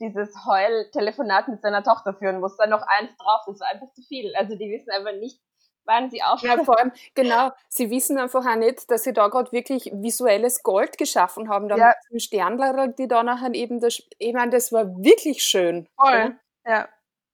dieses 0.02 0.34
Heul-Telefonat 0.44 1.48
mit 1.48 1.62
seiner 1.62 1.82
Tochter 1.82 2.12
führen 2.14 2.40
muss, 2.40 2.56
dann 2.56 2.70
noch 2.70 2.82
eins 2.86 3.16
drauf, 3.16 3.42
das 3.46 3.60
war 3.60 3.68
einfach 3.68 3.92
zu 3.92 4.02
viel. 4.02 4.34
Also 4.36 4.56
die 4.56 4.70
wissen 4.70 4.90
einfach 4.90 5.12
nicht, 5.12 5.40
wann 5.84 6.10
sie 6.10 6.22
auf. 6.22 6.42
Ja, 6.42 6.62
vor 6.64 6.78
allem, 6.78 6.92
genau, 7.14 7.50
sie 7.68 7.90
wissen 7.90 8.18
einfach 8.18 8.44
auch 8.44 8.56
nicht, 8.56 8.90
dass 8.90 9.04
sie 9.04 9.12
da 9.12 9.28
gerade 9.28 9.52
wirklich 9.52 9.90
visuelles 9.94 10.62
Gold 10.62 10.98
geschaffen 10.98 11.48
haben. 11.48 11.68
Da 11.68 11.76
ja. 11.76 11.94
mit 12.10 12.22
Sternler, 12.22 12.88
die 12.88 13.08
da 13.08 13.22
nachher 13.22 13.54
eben, 13.54 13.80
das, 13.80 14.02
ich 14.18 14.32
meine, 14.34 14.50
das 14.50 14.72
war 14.72 14.86
wirklich 14.96 15.42
schön. 15.42 15.88
Voll, 15.96 16.36
ja. 16.66 16.88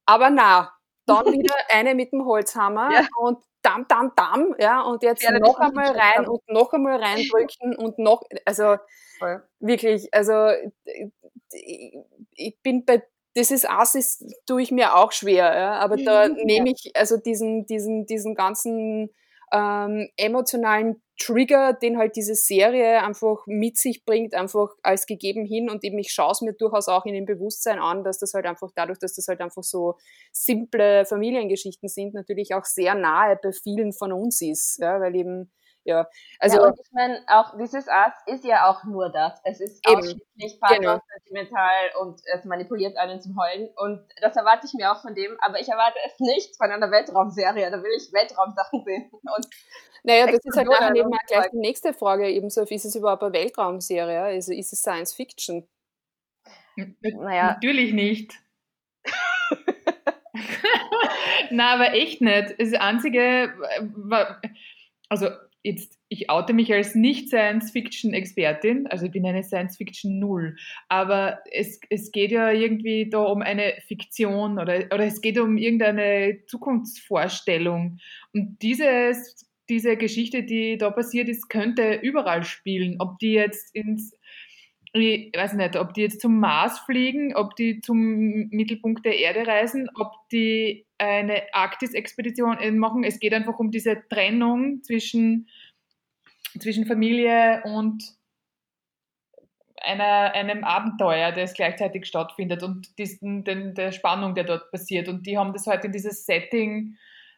Aber 0.07 0.31
na, 0.31 0.73
dann 1.07 1.27
wieder 1.33 1.55
eine 1.71 1.95
mit 1.95 2.13
dem 2.13 2.25
Holzhammer 2.25 2.91
ja. 2.93 3.07
und 3.19 3.39
dam, 3.63 3.87
dam, 3.89 4.13
dam, 4.17 4.55
ja, 4.59 4.83
und 4.83 5.03
jetzt 5.03 5.23
ja, 5.23 5.39
noch 5.39 5.59
einmal 5.59 5.91
rein 5.91 6.27
und 6.27 6.47
noch 6.49 6.73
einmal 6.73 7.03
reindrücken 7.03 7.77
und 7.77 7.99
noch, 7.99 8.23
also 8.45 8.77
Voll. 9.19 9.43
wirklich, 9.61 10.13
also 10.13 10.51
ich 11.51 12.59
bin 12.63 12.85
bei 12.85 13.03
das 13.35 13.51
ist 13.53 13.71
Asis 13.71 14.25
tue 14.47 14.63
ich 14.63 14.73
mir 14.73 14.97
auch 14.97 15.13
schwer, 15.13 15.55
ja, 15.57 15.73
aber 15.79 15.97
da 15.97 16.29
mhm, 16.29 16.35
nehme 16.45 16.71
ich 16.71 16.93
also 16.97 17.17
diesen, 17.17 17.67
diesen, 17.67 18.05
diesen 18.07 18.35
ganzen 18.35 19.11
ähm, 19.53 20.09
emotionalen 20.17 21.03
Trigger, 21.21 21.73
den 21.73 21.99
halt 21.99 22.15
diese 22.15 22.35
Serie 22.37 23.03
einfach 23.03 23.45
mit 23.47 23.77
sich 23.77 24.05
bringt, 24.05 24.35
einfach 24.35 24.69
als 24.83 25.07
gegeben 25.07 25.45
hin 25.45 25.69
und 25.69 25.83
eben 25.83 25.99
ich 25.99 26.13
schaue 26.13 26.31
es 26.31 26.41
mir 26.43 26.53
durchaus 26.53 26.87
auch 26.89 27.05
in 27.07 27.15
dem 27.15 27.27
Bewusstsein 27.27 27.81
an, 27.81 28.05
dass 28.05 28.19
das 28.19 28.35
halt 28.35 28.47
einfach 28.47 28.71
dadurch, 28.75 29.01
dass 29.01 29.15
das 29.15 29.27
halt 29.27 29.41
einfach 29.41 29.65
so 29.65 29.97
simple 30.33 31.05
Familiengeschichten 31.07 31.89
sind, 31.89 32.15
natürlich 32.15 32.55
auch 32.55 32.65
sehr 32.65 32.95
nahe 32.95 33.39
bei 33.43 33.51
vielen 33.53 33.93
von 33.93 34.13
uns 34.13 34.41
ist, 34.41 34.79
ja, 34.81 35.01
weil 35.01 35.17
eben 35.17 35.51
ja, 35.89 36.07
also. 36.39 36.59
Ja, 36.59 36.67
und 36.67 36.79
ich 36.79 36.93
meine, 36.93 37.23
auch 37.29 37.57
dieses 37.57 37.89
Arzt 37.89 38.29
ist 38.29 38.45
ja 38.45 38.69
auch 38.69 38.85
nur 38.85 39.11
das. 39.11 39.41
Es 39.43 39.59
ist 39.59 39.81
ausschließlich 39.87 40.61
genau. 40.77 41.01
sentimental 41.17 41.91
und 42.03 42.21
es 42.35 42.45
manipuliert 42.45 42.99
einen 42.99 43.23
zum 43.23 43.39
Heulen. 43.41 43.71
Und 43.77 44.07
das 44.21 44.37
erwarte 44.37 44.67
ich 44.67 44.75
mir 44.75 44.93
auch 44.93 45.01
von 45.01 45.15
dem, 45.15 45.39
aber 45.41 45.59
ich 45.61 45.69
erwarte 45.69 45.99
es 46.05 46.21
nicht 46.21 46.59
von 46.59 46.71
einer 46.71 46.91
Weltraumserie. 46.91 47.71
Da 47.71 47.83
will 47.83 47.91
ich 47.97 48.13
Weltraumsachen 48.13 48.85
sehen. 48.85 49.11
Und 49.11 49.47
naja, 50.03 50.27
das 50.27 50.45
ist 50.45 50.57
halt 50.59 50.69
nachher 50.69 50.95
eben 50.95 51.11
gleich 51.27 51.51
die 51.51 51.57
nächste 51.57 51.95
Frage. 51.95 52.29
Ebenso, 52.29 52.63
ist 52.65 52.85
es 52.85 52.95
überhaupt 52.95 53.23
eine 53.23 53.33
Weltraumserie? 53.33 54.21
Also 54.21 54.53
ist 54.53 54.75
es 54.75 54.81
Science 54.81 55.15
Fiction? 55.15 55.67
Naja. 57.03 57.53
Natürlich 57.55 57.95
nicht. 57.95 58.35
Na, 61.51 61.75
aber 61.75 61.95
echt 61.95 62.21
nicht. 62.21 62.55
Das 62.59 62.73
Einzige, 62.75 63.53
also 65.09 65.29
jetzt, 65.69 65.99
ich 66.09 66.31
oute 66.31 66.53
mich 66.53 66.73
als 66.73 66.95
Nicht-Science-Fiction-Expertin, 66.95 68.87
also 68.89 69.07
ich 69.07 69.13
bin 69.13 69.27
eine 69.27 69.43
Science-Fiction-Null, 69.43 70.57
aber 70.89 71.41
es, 71.53 71.81
es 71.91 72.11
geht 72.11 72.33
ja 72.33 72.51
irgendwie 72.51 73.09
da 73.09 73.19
um 73.19 73.43
eine 73.43 73.75
Fiktion 73.87 74.59
oder, 74.59 74.87
oder 74.93 75.05
es 75.05 75.21
geht 75.21 75.39
um 75.39 75.57
irgendeine 75.57 76.39
Zukunftsvorstellung. 76.47 77.99
Und 78.33 78.59
dieses, 78.63 79.47
diese 79.69 79.97
Geschichte, 79.97 80.43
die 80.43 80.79
da 80.79 80.91
passiert 80.91 81.29
ist, 81.29 81.49
könnte 81.49 81.95
überall 82.03 82.43
spielen. 82.43 82.97
Ob 82.99 83.19
die 83.19 83.33
jetzt 83.33 83.75
ins 83.75 84.18
ich 84.93 85.33
weiß 85.37 85.55
nicht, 85.55 85.77
ob 85.77 85.95
die 85.95 86.03
jetzt 86.03 86.21
zum 86.21 86.41
Mars 86.41 86.79
fliegen, 86.81 87.35
ob 87.37 87.57
die 87.57 87.81
zum 87.81 88.49
Mittelpunkt 88.49 89.05
der 89.05 89.19
Erde 89.19 89.47
reisen, 89.47 89.89
ob 89.95 90.13
die 90.33 90.87
eine 90.97 91.43
Arktis-Expedition 91.53 92.79
machen. 92.79 93.05
Es 93.05 93.21
geht 93.21 93.35
einfach 93.35 93.59
um 93.59 93.71
diese 93.71 94.03
Trennung 94.09 94.83
zwischen, 94.83 95.49
zwischen 96.59 96.87
Familie 96.87 97.63
und 97.65 98.03
einer, 99.81 100.33
einem 100.35 100.65
Abenteuer, 100.65 101.33
das 101.33 101.55
gleichzeitig 101.55 102.07
stattfindet 102.07 102.63
und 102.63 102.99
diesen, 102.99 103.45
den, 103.45 103.75
der 103.75 103.93
Spannung, 103.93 104.35
der 104.35 104.45
dort 104.45 104.71
passiert. 104.71 105.09
Und 105.09 105.27
die 105.27 105.39
haben 105.39 105.53
das 105.53 105.67
halt 105.67 105.85
in 105.85 105.93
dieses 105.93 106.27
Setting 106.27 106.97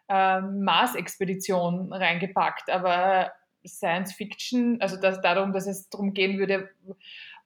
äh, 0.09 0.41
Mars-Expedition 0.41 1.93
reingepackt. 1.93 2.71
Aber 2.71 3.33
Science 3.67 4.15
Fiction, 4.15 4.81
also 4.81 4.97
das, 4.97 5.21
darum, 5.21 5.53
dass 5.53 5.67
es 5.67 5.89
darum 5.91 6.15
gehen 6.15 6.39
würde, 6.39 6.71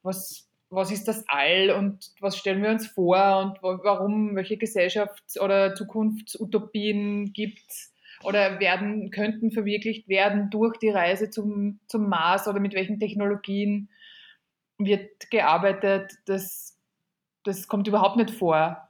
was, 0.05 0.47
was 0.69 0.91
ist 0.91 1.07
das 1.07 1.25
All 1.27 1.71
und 1.71 2.11
was 2.21 2.37
stellen 2.37 2.63
wir 2.63 2.69
uns 2.69 2.87
vor 2.87 3.41
und 3.41 3.61
warum, 3.61 4.35
welche 4.35 4.55
Gesellschafts- 4.55 5.39
oder 5.39 5.75
Zukunftsutopien 5.75 7.33
gibt 7.33 7.59
es 7.67 7.93
oder 8.23 8.59
werden, 8.59 9.11
könnten 9.11 9.51
verwirklicht 9.51 10.07
werden 10.07 10.49
durch 10.49 10.77
die 10.77 10.89
Reise 10.89 11.29
zum, 11.29 11.79
zum 11.87 12.07
Mars 12.07 12.47
oder 12.47 12.59
mit 12.59 12.73
welchen 12.73 12.99
Technologien 12.99 13.89
wird 14.77 15.29
gearbeitet, 15.29 16.13
das, 16.25 16.77
das 17.43 17.67
kommt 17.67 17.87
überhaupt 17.87 18.17
nicht 18.17 18.31
vor. 18.31 18.89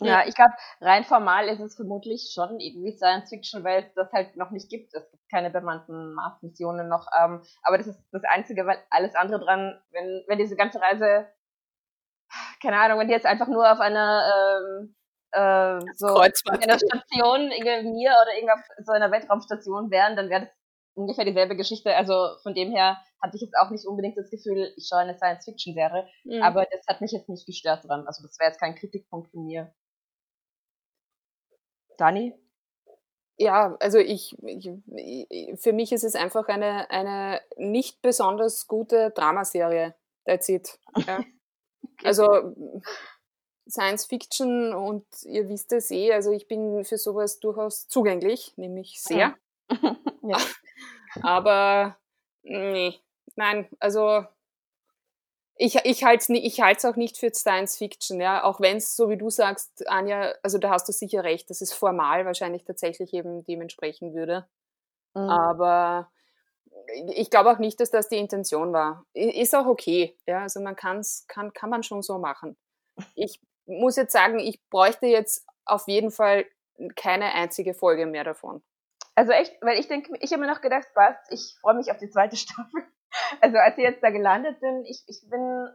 Ja, 0.00 0.26
ich 0.26 0.34
glaube, 0.34 0.52
rein 0.80 1.04
formal 1.04 1.48
ist 1.48 1.60
es 1.60 1.76
vermutlich 1.76 2.30
schon 2.32 2.60
irgendwie 2.60 2.96
Science 2.96 3.30
Fiction, 3.30 3.64
weil 3.64 3.84
es 3.84 3.94
das 3.94 4.12
halt 4.12 4.36
noch 4.36 4.50
nicht 4.50 4.68
gibt. 4.70 4.94
Es 4.94 5.10
gibt 5.10 5.28
keine 5.30 5.50
bemannten 5.50 6.14
Mars-Missionen 6.14 6.88
noch. 6.88 7.06
Ähm, 7.18 7.42
aber 7.62 7.78
das 7.78 7.88
ist 7.88 8.00
das 8.12 8.22
Einzige, 8.24 8.66
weil 8.66 8.78
alles 8.90 9.14
andere 9.14 9.40
dran, 9.40 9.80
wenn, 9.90 10.24
wenn 10.28 10.38
diese 10.38 10.56
ganze 10.56 10.80
Reise, 10.80 11.26
keine 12.62 12.78
Ahnung, 12.78 12.98
wenn 12.98 13.08
die 13.08 13.14
jetzt 13.14 13.26
einfach 13.26 13.48
nur 13.48 13.70
auf 13.70 13.80
einer 13.80 14.30
ähm, 14.32 14.94
äh, 15.32 15.80
so 15.94 16.08
in 16.08 16.62
einer 16.62 16.78
Station, 16.78 17.50
irgendwie 17.50 17.90
mir 17.90 18.14
oder 18.22 18.34
irgendwo 18.34 18.54
so 18.84 18.92
einer 18.92 19.10
Weltraumstation 19.10 19.90
wären, 19.90 20.16
dann 20.16 20.30
wäre 20.30 20.42
das 20.42 20.50
ungefähr 20.94 21.24
dieselbe 21.24 21.56
Geschichte. 21.56 21.94
Also 21.94 22.36
von 22.42 22.54
dem 22.54 22.70
her 22.70 22.98
hatte 23.22 23.36
ich 23.36 23.42
jetzt 23.42 23.56
auch 23.56 23.70
nicht 23.70 23.86
unbedingt 23.86 24.16
das 24.16 24.30
Gefühl, 24.30 24.72
ich 24.76 24.86
schaue 24.88 25.00
eine 25.00 25.16
Science-Fiction-Serie, 25.16 26.06
mhm. 26.24 26.42
aber 26.42 26.66
das 26.70 26.86
hat 26.88 27.00
mich 27.00 27.12
jetzt 27.12 27.28
nicht 27.28 27.46
gestört 27.46 27.84
dran. 27.84 28.06
Also 28.06 28.22
das 28.22 28.38
wäre 28.38 28.50
jetzt 28.50 28.60
kein 28.60 28.74
Kritikpunkt 28.74 29.30
von 29.30 29.44
mir. 29.44 29.72
Dani? 31.98 32.34
Ja, 33.36 33.76
also 33.78 33.98
ich, 33.98 34.36
ich, 34.42 34.70
für 35.60 35.72
mich 35.72 35.92
ist 35.92 36.02
es 36.02 36.16
einfach 36.16 36.48
eine, 36.48 36.90
eine 36.90 37.40
nicht 37.56 38.02
besonders 38.02 38.66
gute 38.66 39.10
Dramaserie. 39.10 39.94
That's 40.24 40.48
it. 40.48 40.78
Ja. 41.06 41.24
Also 42.04 42.54
Science 43.68 44.06
Fiction 44.06 44.72
und 44.72 45.04
ihr 45.24 45.48
wisst 45.48 45.72
es 45.72 45.90
eh, 45.90 46.12
also 46.12 46.32
ich 46.32 46.46
bin 46.46 46.84
für 46.84 46.96
sowas 46.96 47.40
durchaus 47.40 47.88
zugänglich, 47.88 48.52
nämlich 48.56 49.00
sehr. 49.02 49.36
ja. 50.22 50.38
Aber 51.22 51.96
nee, 52.42 52.94
nein, 53.36 53.68
also 53.80 54.24
ich, 55.60 55.74
ich 55.84 56.04
halte 56.04 56.22
es 56.22 56.28
ich 56.28 56.60
halt's 56.60 56.84
auch 56.84 56.94
nicht 56.94 57.18
für 57.18 57.34
Science 57.34 57.76
Fiction, 57.76 58.20
ja. 58.20 58.44
Auch 58.44 58.60
wenn 58.60 58.76
es, 58.76 58.94
so 58.94 59.10
wie 59.10 59.16
du 59.16 59.28
sagst, 59.28 59.88
Anja, 59.88 60.32
also 60.42 60.58
da 60.58 60.70
hast 60.70 60.88
du 60.88 60.92
sicher 60.92 61.24
recht, 61.24 61.50
dass 61.50 61.60
es 61.60 61.72
formal 61.72 62.24
wahrscheinlich 62.24 62.64
tatsächlich 62.64 63.12
eben 63.12 63.44
dementsprechend 63.44 64.14
würde. 64.14 64.46
Mhm. 65.14 65.28
Aber 65.28 66.12
ich 67.08 67.30
glaube 67.30 67.50
auch 67.50 67.58
nicht, 67.58 67.80
dass 67.80 67.90
das 67.90 68.08
die 68.08 68.18
Intention 68.18 68.72
war. 68.72 69.04
Ist 69.14 69.54
auch 69.56 69.66
okay, 69.66 70.16
ja. 70.26 70.42
Also 70.42 70.60
man 70.60 70.76
kann's, 70.76 71.26
kann, 71.26 71.52
kann 71.52 71.70
man 71.70 71.82
schon 71.82 72.02
so 72.02 72.18
machen. 72.18 72.56
Ich 73.16 73.40
muss 73.66 73.96
jetzt 73.96 74.12
sagen, 74.12 74.38
ich 74.38 74.62
bräuchte 74.70 75.06
jetzt 75.06 75.44
auf 75.64 75.88
jeden 75.88 76.12
Fall 76.12 76.46
keine 76.94 77.34
einzige 77.34 77.74
Folge 77.74 78.06
mehr 78.06 78.22
davon. 78.22 78.62
Also 79.16 79.32
echt, 79.32 79.60
weil 79.60 79.80
ich 79.80 79.88
denke, 79.88 80.16
ich 80.20 80.32
habe 80.32 80.42
mir 80.42 80.52
noch 80.52 80.60
gedacht, 80.60 80.86
passt, 80.94 81.20
ich 81.30 81.56
freue 81.60 81.74
mich 81.74 81.90
auf 81.90 81.98
die 81.98 82.10
zweite 82.10 82.36
Staffel. 82.36 82.84
Also 83.40 83.56
als 83.58 83.76
sie 83.76 83.82
jetzt 83.82 84.02
da 84.02 84.10
gelandet 84.10 84.60
sind, 84.60 84.84
ich, 84.86 85.02
ich 85.06 85.20
bin, 85.30 85.68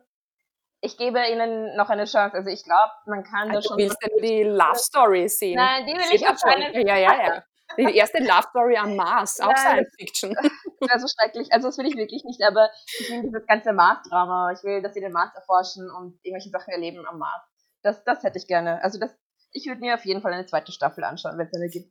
ich 0.82 0.98
gebe 0.98 1.20
ihnen 1.32 1.76
noch 1.76 1.90
eine 1.90 2.06
Chance. 2.06 2.36
Also 2.38 2.50
ich 2.50 2.64
glaube, 2.64 2.92
man 3.06 3.24
kann 3.24 3.50
also 3.50 3.62
da 3.62 3.68
schon. 3.68 3.78
Willst 3.78 3.98
du 4.02 4.22
die 4.22 4.44
Love 4.44 4.78
Story 4.78 5.28
sehen? 5.28 5.56
Nein, 5.56 5.86
die 5.86 5.94
will 5.94 6.16
ich 6.16 6.28
auf 6.28 6.40
keinen 6.42 6.74
Ja, 6.88 6.98
ja, 6.98 7.24
ja. 7.24 7.44
Die 7.78 7.96
erste 7.96 8.20
Love 8.20 8.44
Story 8.50 8.78
am 8.78 8.96
Mars, 8.96 9.40
auch 9.40 9.56
Science 9.56 9.96
Fiction. 9.98 10.36
Also 10.90 11.08
schrecklich. 11.08 11.52
Also 11.54 11.70
das 11.70 11.78
will 11.78 11.88
ich 11.88 11.96
wirklich 11.96 12.26
nicht, 12.26 12.44
aber 12.44 12.70
ich 13.00 13.10
will 13.10 13.22
dieses 13.22 13.48
ganze 13.48 13.72
Mars-Drama. 13.72 14.52
Ich 14.52 14.64
will, 14.66 14.82
dass 14.82 14.94
sie 14.94 15.00
den 15.00 15.14
Mars 15.14 15.34
erforschen 15.34 15.90
und 15.90 16.20
irgendwelche 16.24 16.50
Sachen 16.50 16.74
erleben 16.74 17.08
am 17.08 17.20
Mars. 17.20 17.42
Das, 17.84 18.04
das 18.04 18.22
hätte 18.22 18.38
ich 18.38 18.48
gerne. 18.48 18.84
Also 18.84 19.00
das, 19.00 19.16
ich 19.54 19.66
würde 19.66 19.80
mir 19.80 19.94
auf 19.94 20.04
jeden 20.04 20.22
Fall 20.22 20.34
eine 20.34 20.46
zweite 20.46 20.74
Staffel 20.74 21.06
anschauen, 21.06 21.38
wenn 21.38 21.48
es 21.48 21.54
eine 21.54 21.70
gibt. 21.70 21.90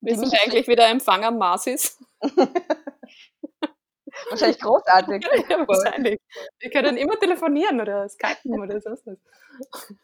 Wissen 0.00 0.32
wir 0.32 0.42
eigentlich 0.42 0.66
wieder 0.66 0.88
Empfang 0.88 1.24
am 1.24 1.38
Mars 1.38 1.68
ist? 1.68 2.02
Wahrscheinlich 4.30 4.58
großartig. 4.60 5.24
ja, 5.48 5.66
wahrscheinlich. 5.66 6.20
Wir 6.58 6.70
können 6.70 6.96
immer 6.96 7.18
telefonieren 7.18 7.80
oder 7.80 8.08
skypen 8.08 8.60
oder 8.60 8.80
sonst 8.80 9.06
was. 9.06 9.18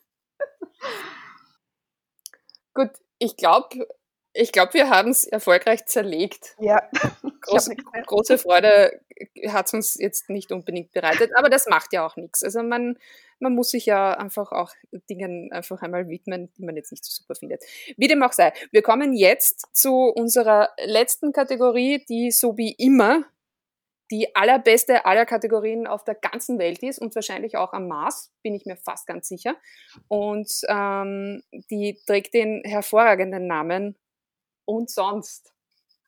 Gut, 2.75 2.91
ich 3.19 3.37
glaube, 3.37 3.87
ich 4.33 4.53
glaube, 4.53 4.75
wir 4.75 4.89
haben 4.89 5.11
es 5.11 5.25
erfolgreich 5.25 5.87
zerlegt. 5.87 6.55
Ja. 6.61 6.89
Groß, 7.41 7.71
große 8.07 8.39
Freude 8.39 9.01
hat 9.49 9.67
es 9.67 9.75
uns 9.75 9.95
jetzt 9.99 10.31
nicht 10.31 10.53
unbedingt 10.53 10.93
bereitet, 10.93 11.33
aber 11.35 11.49
das 11.49 11.67
macht 11.67 11.93
ja 11.93 12.07
auch 12.07 12.17
nichts. 12.17 12.45
Also 12.45 12.63
man, 12.63 12.99
man 13.41 13.55
muss 13.55 13.71
sich 13.71 13.87
ja 13.87 14.13
einfach 14.13 14.53
auch 14.53 14.73
Dingen 15.11 15.51
einfach 15.51 15.83
einmal 15.83 16.09
widmen, 16.09 16.53
die 16.57 16.65
man 16.65 16.77
jetzt 16.77 16.93
nicht 16.93 17.05
so 17.05 17.11
super 17.11 17.35
findet. 17.35 17.65
Wie 17.97 18.07
dem 18.07 18.23
auch 18.23 18.33
sei. 18.33 18.53
Wir 18.71 18.83
kommen 18.83 19.13
jetzt 19.13 19.67
zu 19.73 20.13
unserer 20.15 20.69
letzten 20.85 21.33
Kategorie, 21.33 22.05
die 22.09 22.31
so 22.31 22.57
wie 22.57 22.73
immer 22.73 23.25
die 24.11 24.35
allerbeste 24.35 25.05
aller 25.05 25.27
Kategorien 25.27 25.87
auf 25.87 26.05
der 26.05 26.15
ganzen 26.15 26.59
Welt 26.59 26.83
ist 26.83 26.99
und 26.99 27.15
wahrscheinlich 27.15 27.57
auch 27.57 27.73
am 27.73 27.89
Mars, 27.89 28.33
bin 28.43 28.55
ich 28.55 28.65
mir 28.65 28.77
fast 28.77 29.07
ganz 29.07 29.29
sicher. 29.29 29.55
Und 30.09 30.51
ähm, 30.69 31.43
die 31.71 32.01
trägt 32.07 32.35
den 32.35 32.63
hervorragenden 32.65 33.47
Namen 33.47 33.97
Und 34.65 34.91
sonst. 34.91 35.53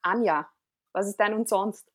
Anja, 0.03 0.49
was 0.93 1.09
ist 1.09 1.21
dein 1.21 1.35
Und 1.35 1.49
sonst? 1.49 1.87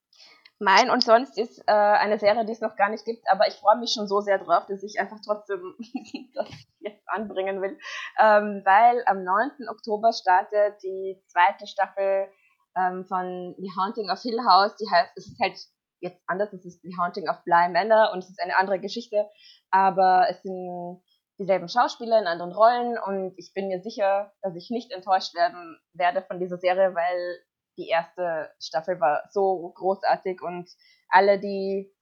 Mein 0.59 0.89
und 0.89 1.03
sonst 1.03 1.37
ist 1.37 1.59
äh, 1.67 1.71
eine 1.73 2.17
Serie, 2.17 2.45
die 2.45 2.53
es 2.53 2.61
noch 2.61 2.77
gar 2.77 2.89
nicht 2.89 3.03
gibt, 3.03 3.29
aber 3.29 3.45
ich 3.47 3.55
freue 3.55 3.77
mich 3.77 3.91
schon 3.91 4.07
so 4.07 4.21
sehr 4.21 4.37
drauf, 4.39 4.65
dass 4.67 4.83
ich 4.83 4.99
einfach 4.99 5.19
trotzdem 5.23 5.75
das 6.33 6.47
jetzt 6.79 7.03
anbringen 7.07 7.61
will. 7.61 7.77
Ähm, 8.17 8.61
weil 8.63 9.03
am 9.05 9.23
9. 9.23 9.67
Oktober 9.67 10.13
startet 10.13 10.81
die 10.81 11.21
zweite 11.27 11.67
Staffel 11.67 12.29
ähm, 12.77 13.05
von 13.05 13.53
The 13.57 13.71
Haunting 13.77 14.09
of 14.09 14.21
Hill 14.21 14.39
House. 14.47 14.75
Die 14.77 14.89
heißt, 14.89 15.11
es 15.17 15.27
ist 15.27 15.39
halt 15.41 15.59
jetzt 15.99 16.21
anders. 16.27 16.53
Es 16.53 16.65
ist 16.65 16.81
The 16.81 16.95
Haunting 16.99 17.29
of 17.29 17.43
Bly 17.43 17.69
Manor 17.69 18.11
und 18.13 18.19
es 18.19 18.29
ist 18.29 18.41
eine 18.41 18.57
andere 18.57 18.79
Geschichte, 18.79 19.29
aber 19.71 20.27
es 20.29 20.41
sind 20.41 21.01
dieselben 21.37 21.67
Schauspieler 21.67 22.19
in 22.19 22.27
anderen 22.27 22.53
Rollen 22.53 22.97
und 22.97 23.33
ich 23.37 23.51
bin 23.53 23.67
mir 23.67 23.81
sicher, 23.81 24.33
dass 24.41 24.55
ich 24.55 24.69
nicht 24.69 24.91
enttäuscht 24.91 25.35
werden 25.35 25.79
werde 25.93 26.21
von 26.21 26.39
dieser 26.39 26.57
Serie, 26.57 26.95
weil 26.95 27.39
die 27.77 27.89
erste 27.89 28.49
Staffel 28.59 28.99
war 29.01 29.23
so 29.31 29.73
großartig 29.75 30.41
und 30.41 30.69
alle, 31.09 31.39
die 31.39 31.93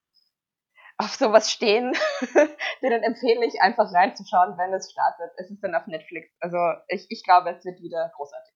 auf 0.96 1.14
sowas 1.14 1.50
stehen, 1.50 1.92
denen 2.82 3.02
empfehle 3.02 3.44
ich 3.44 3.60
einfach 3.60 3.92
reinzuschauen, 3.92 4.56
wenn 4.56 4.72
es 4.72 4.92
startet. 4.92 5.32
Es 5.36 5.50
ist 5.50 5.60
dann 5.60 5.74
auf 5.74 5.86
Netflix. 5.88 6.32
Also 6.40 6.58
ich, 6.88 7.06
ich 7.08 7.24
glaube, 7.24 7.50
es 7.50 7.64
wird 7.64 7.80
wieder 7.80 8.12
großartig. 8.14 8.54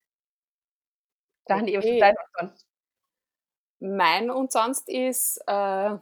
Dani, 1.46 1.76
okay. 1.76 1.78
was 1.78 1.84
ist 1.86 2.00
dein 2.00 2.14
sonst? 2.38 2.67
Mein 3.80 4.30
und 4.30 4.52
sonst 4.52 4.88
ist 4.88 5.38
äh, 5.46 5.96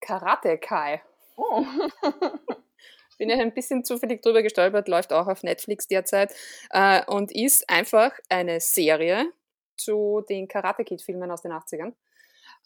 Karate 0.00 0.58
Kai. 0.58 1.02
Oh. 1.36 1.64
Bin 3.18 3.30
ja 3.30 3.36
ein 3.36 3.54
bisschen 3.54 3.82
zufällig 3.84 4.22
drüber 4.22 4.42
gestolpert, 4.42 4.88
läuft 4.88 5.12
auch 5.12 5.26
auf 5.26 5.42
Netflix 5.42 5.88
derzeit 5.88 6.34
äh, 6.70 7.02
und 7.06 7.34
ist 7.34 7.68
einfach 7.70 8.12
eine 8.28 8.60
Serie 8.60 9.32
zu 9.76 10.22
den 10.28 10.48
Karate 10.48 10.84
Kid 10.84 11.00
Filmen 11.00 11.30
aus 11.30 11.42
den 11.42 11.52
80ern. 11.52 11.94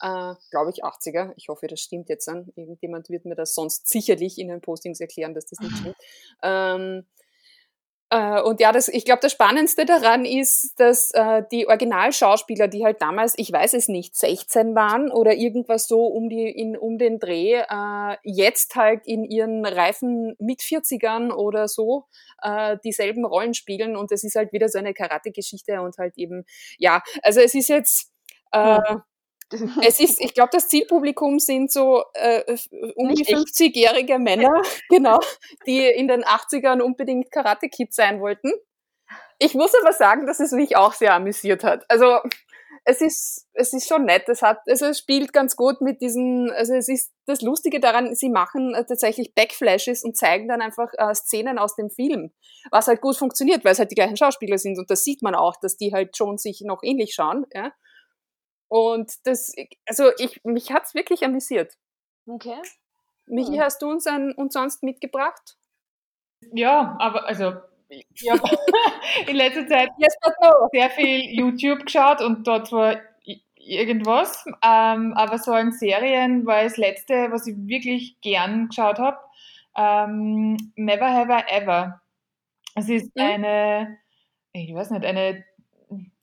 Äh, 0.00 0.34
Glaube 0.50 0.70
ich 0.70 0.84
80er. 0.84 1.32
Ich 1.36 1.48
hoffe, 1.48 1.66
das 1.68 1.80
stimmt 1.80 2.08
jetzt 2.08 2.28
an. 2.28 2.52
Irgendjemand 2.56 3.11
wird 3.11 3.26
mir 3.26 3.36
das 3.36 3.54
sonst 3.54 3.88
sicherlich 3.88 4.38
in 4.38 4.48
den 4.48 4.61
Postings 4.61 5.00
erklären, 5.00 5.34
dass 5.34 5.46
das 5.46 5.61
nicht 5.61 5.76
stimmt. 5.78 5.96
Ähm, 6.42 7.06
Äh, 8.11 8.40
und 8.42 8.61
ja, 8.61 8.72
das, 8.72 8.88
ich 8.88 9.04
glaube, 9.04 9.20
das 9.22 9.30
Spannendste 9.32 9.84
daran 9.86 10.24
ist, 10.24 10.78
dass 10.80 11.12
äh, 11.12 11.44
die 11.52 11.68
Originalschauspieler, 11.68 12.66
die 12.66 12.84
halt 12.84 13.00
damals, 13.00 13.34
ich 13.36 13.52
weiß 13.52 13.74
es 13.74 13.86
nicht, 13.86 14.16
16 14.16 14.74
waren 14.74 15.12
oder 15.12 15.34
irgendwas 15.34 15.86
so 15.86 16.06
um, 16.06 16.28
die, 16.28 16.48
in, 16.50 16.76
um 16.76 16.98
den 16.98 17.20
Dreh, 17.20 17.54
äh, 17.61 18.16
jetzt 18.24 18.74
halt 18.74 19.06
in 19.06 19.24
ihren 19.24 19.64
reifen 19.64 20.34
mit 20.40 20.61
40ern 20.61 21.30
oder 21.32 21.68
so 21.68 22.06
äh, 22.42 22.78
dieselben 22.84 23.24
Rollen 23.24 23.54
spielen. 23.54 23.96
Und 23.96 24.11
es 24.11 24.24
ist 24.24 24.34
halt 24.34 24.52
wieder 24.52 24.68
so 24.68 24.78
eine 24.78 24.92
Karate-Geschichte 24.92 25.80
und 25.80 25.96
halt 25.98 26.14
eben, 26.16 26.44
ja, 26.78 27.02
also 27.22 27.40
es 27.40 27.54
ist 27.54 27.68
jetzt. 27.68 28.11
Äh, 28.52 28.78
hm. 28.88 29.02
Es 29.82 30.01
ist, 30.01 30.20
ich 30.20 30.34
glaube, 30.34 30.51
das 30.53 30.68
Zielpublikum 30.68 31.38
sind 31.38 31.72
so 31.72 32.05
äh, 32.14 32.57
um 32.94 33.09
die 33.14 33.24
50-jährige 33.24 34.18
Männer, 34.18 34.62
genau, 34.88 35.18
die 35.66 35.86
in 35.86 36.09
den 36.09 36.24
80ern 36.24 36.80
unbedingt 36.80 37.30
Karate-Kid 37.30 37.92
sein 37.92 38.20
wollten. 38.20 38.53
Ich 39.38 39.55
muss 39.55 39.72
aber 39.80 39.92
sagen, 39.92 40.26
dass 40.26 40.38
es 40.38 40.53
mich 40.53 40.76
auch 40.76 40.92
sehr 40.92 41.14
amüsiert 41.14 41.64
hat. 41.64 41.84
Also 41.88 42.18
es 42.84 43.01
ist, 43.01 43.46
es 43.53 43.72
ist 43.72 43.88
schon 43.88 44.05
nett. 44.05 44.28
Es 44.28 44.42
hat, 44.42 44.59
also 44.68 44.86
es 44.86 44.98
spielt 44.98 45.32
ganz 45.32 45.57
gut 45.57 45.80
mit 45.80 46.01
diesen, 46.01 46.51
also 46.51 46.74
es 46.74 46.88
ist 46.88 47.12
das 47.26 47.42
Lustige 47.42 47.80
daran, 47.80 48.14
sie 48.14 48.30
machen 48.30 48.74
äh, 48.74 48.84
tatsächlich 48.84 49.34
Backflashes 49.34 50.05
und 50.05 50.16
zeigen 50.16 50.48
dann 50.48 50.62
einfach 50.62 50.88
äh, 50.96 51.14
Szenen 51.14 51.59
aus 51.59 51.76
dem 51.76 51.90
Film, 51.90 52.32
was 52.70 52.88
halt 52.88 53.01
gut 53.01 53.16
funktioniert, 53.16 53.64
weil 53.64 53.72
es 53.72 53.78
halt 53.78 53.90
die 53.90 53.96
gleichen 53.96 54.16
Schauspieler 54.16 54.59
sind 54.59 54.78
und 54.78 54.90
das 54.90 55.05
sieht 55.05 55.22
man 55.22 55.34
auch, 55.34 55.57
dass 55.61 55.76
die 55.76 55.92
halt 55.92 56.16
schon 56.16 56.38
sich 56.38 56.62
noch 56.62 56.82
ähnlich 56.82 57.14
schauen, 57.14 57.46
ja. 57.55 57.72
Und 58.70 59.26
das, 59.26 59.52
also 59.84 60.12
ich, 60.18 60.44
mich 60.44 60.70
hat's 60.70 60.94
wirklich 60.94 61.24
amüsiert. 61.24 61.74
Okay. 62.24 62.62
Michi, 63.26 63.54
hm. 63.54 63.60
hast 63.60 63.82
du 63.82 63.90
uns 63.90 64.06
ein, 64.06 64.32
uns 64.32 64.54
sonst 64.54 64.84
mitgebracht? 64.84 65.56
Ja, 66.52 66.96
aber 67.00 67.26
also 67.26 67.54
ich 67.88 68.06
habe 68.30 68.42
in 69.26 69.34
letzter 69.34 69.66
Zeit 69.66 69.90
yes, 69.98 70.14
sehr 70.72 70.88
viel 70.90 71.36
YouTube 71.36 71.84
geschaut 71.84 72.22
und 72.22 72.46
dort 72.46 72.70
war 72.70 73.00
irgendwas. 73.56 74.44
Ähm, 74.62 75.14
aber 75.14 75.38
so 75.38 75.52
an 75.52 75.72
Serien 75.72 76.46
war 76.46 76.62
das 76.62 76.76
letzte, 76.76 77.32
was 77.32 77.48
ich 77.48 77.56
wirklich 77.66 78.20
gern 78.20 78.68
geschaut 78.68 79.00
habe. 79.00 79.18
Ähm, 79.76 80.72
Never 80.76 81.08
Have 81.12 81.32
I 81.32 81.52
Ever. 81.52 82.00
Es 82.76 82.88
ist 82.88 83.14
mhm. 83.16 83.22
eine, 83.22 83.98
ich 84.52 84.72
weiß 84.72 84.90
nicht, 84.90 85.04
eine 85.04 85.44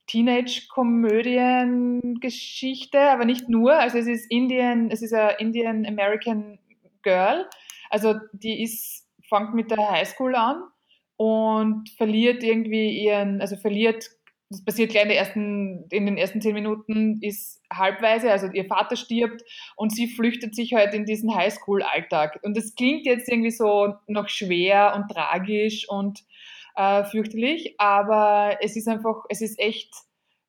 Teenage-Komödien-Geschichte, 0.07 2.99
aber 2.99 3.25
nicht 3.25 3.49
nur. 3.49 3.73
Also 3.73 3.97
es 3.97 4.07
ist 4.07 4.31
Indian, 4.31 4.89
es 4.89 5.01
ist 5.01 5.13
eine 5.13 5.33
Indian 5.39 5.85
American 5.85 6.59
Girl. 7.03 7.45
Also 7.89 8.15
die 8.33 8.63
ist, 8.63 9.07
fängt 9.29 9.53
mit 9.53 9.71
der 9.71 9.91
Highschool 9.91 10.35
an 10.35 10.63
und 11.17 11.89
verliert 11.91 12.43
irgendwie 12.43 13.03
ihren, 13.03 13.41
also 13.41 13.57
verliert, 13.57 14.09
das 14.49 14.63
passiert 14.63 14.91
gleich 14.91 15.05
in, 15.05 15.11
ersten, 15.11 15.85
in 15.89 16.05
den 16.05 16.17
ersten 16.17 16.41
zehn 16.41 16.53
Minuten, 16.53 17.19
ist 17.21 17.61
halbweise, 17.71 18.31
also 18.31 18.47
ihr 18.47 18.65
Vater 18.65 18.95
stirbt 18.95 19.43
und 19.75 19.93
sie 19.93 20.07
flüchtet 20.07 20.55
sich 20.55 20.73
halt 20.73 20.93
in 20.93 21.05
diesen 21.05 21.35
Highschool-Alltag. 21.35 22.39
Und 22.43 22.55
das 22.55 22.75
klingt 22.75 23.05
jetzt 23.05 23.27
irgendwie 23.27 23.51
so 23.51 23.95
noch 24.07 24.29
schwer 24.29 24.93
und 24.95 25.11
tragisch 25.11 25.89
und 25.89 26.23
äh, 26.77 27.03
fürchterlich, 27.05 27.75
aber 27.79 28.57
es 28.61 28.77
ist 28.77 28.87
einfach, 28.87 29.25
es 29.29 29.41
ist 29.41 29.59
echt 29.59 29.93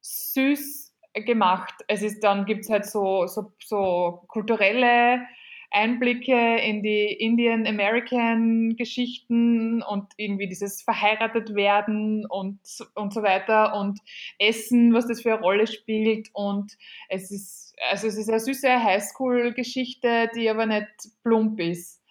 süß 0.02 0.94
gemacht. 1.14 1.74
Es 1.88 2.02
ist, 2.02 2.22
dann 2.22 2.44
gibt's 2.44 2.70
halt 2.70 2.86
so, 2.86 3.26
so, 3.26 3.52
so 3.64 4.22
kulturelle 4.28 5.22
Einblicke 5.70 6.56
in 6.58 6.82
die 6.82 7.12
Indian-American-Geschichten 7.12 9.82
und 9.82 10.06
irgendwie 10.16 10.48
dieses 10.48 10.80
verheiratet 10.82 11.54
werden 11.54 12.24
und, 12.26 12.58
und 12.94 13.12
so 13.12 13.22
weiter 13.22 13.74
und 13.74 14.00
Essen, 14.38 14.94
was 14.94 15.06
das 15.06 15.20
für 15.22 15.32
eine 15.32 15.42
Rolle 15.42 15.66
spielt 15.66 16.30
und 16.32 16.78
es 17.08 17.30
ist, 17.30 17.74
also 17.90 18.06
es 18.06 18.16
ist 18.16 18.30
eine 18.30 18.40
süße 18.40 18.82
Highschool-Geschichte, 18.82 20.30
die 20.34 20.48
aber 20.48 20.64
nicht 20.66 20.88
plump 21.22 21.60
ist. 21.60 22.02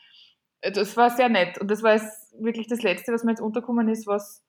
Das 0.61 0.95
war 0.97 1.11
sehr 1.11 1.29
nett 1.29 1.59
und 1.59 1.71
das 1.71 1.81
war 1.81 1.99
wirklich 2.39 2.67
das 2.67 2.81
Letzte, 2.81 3.13
was 3.13 3.23
mir 3.23 3.31
jetzt 3.31 3.41
untergekommen 3.41 3.89
ist, 3.89 4.07
was 4.07 4.43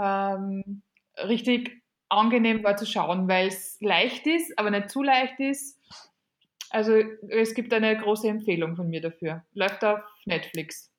ähm, 0.00 0.82
richtig 1.16 1.82
angenehm 2.08 2.62
war 2.62 2.76
zu 2.76 2.86
schauen, 2.86 3.28
weil 3.28 3.48
es 3.48 3.78
leicht 3.80 4.26
ist, 4.26 4.58
aber 4.58 4.70
nicht 4.70 4.90
zu 4.90 5.02
leicht 5.02 5.40
ist 5.40 5.80
also 6.74 6.92
es 7.28 7.54
gibt 7.54 7.72
eine 7.72 7.96
große 7.96 8.26
Empfehlung 8.26 8.74
von 8.74 8.90
mir 8.90 9.00
dafür. 9.00 9.44
Läuft 9.52 9.84
auf 9.84 10.00
Netflix. 10.24 10.90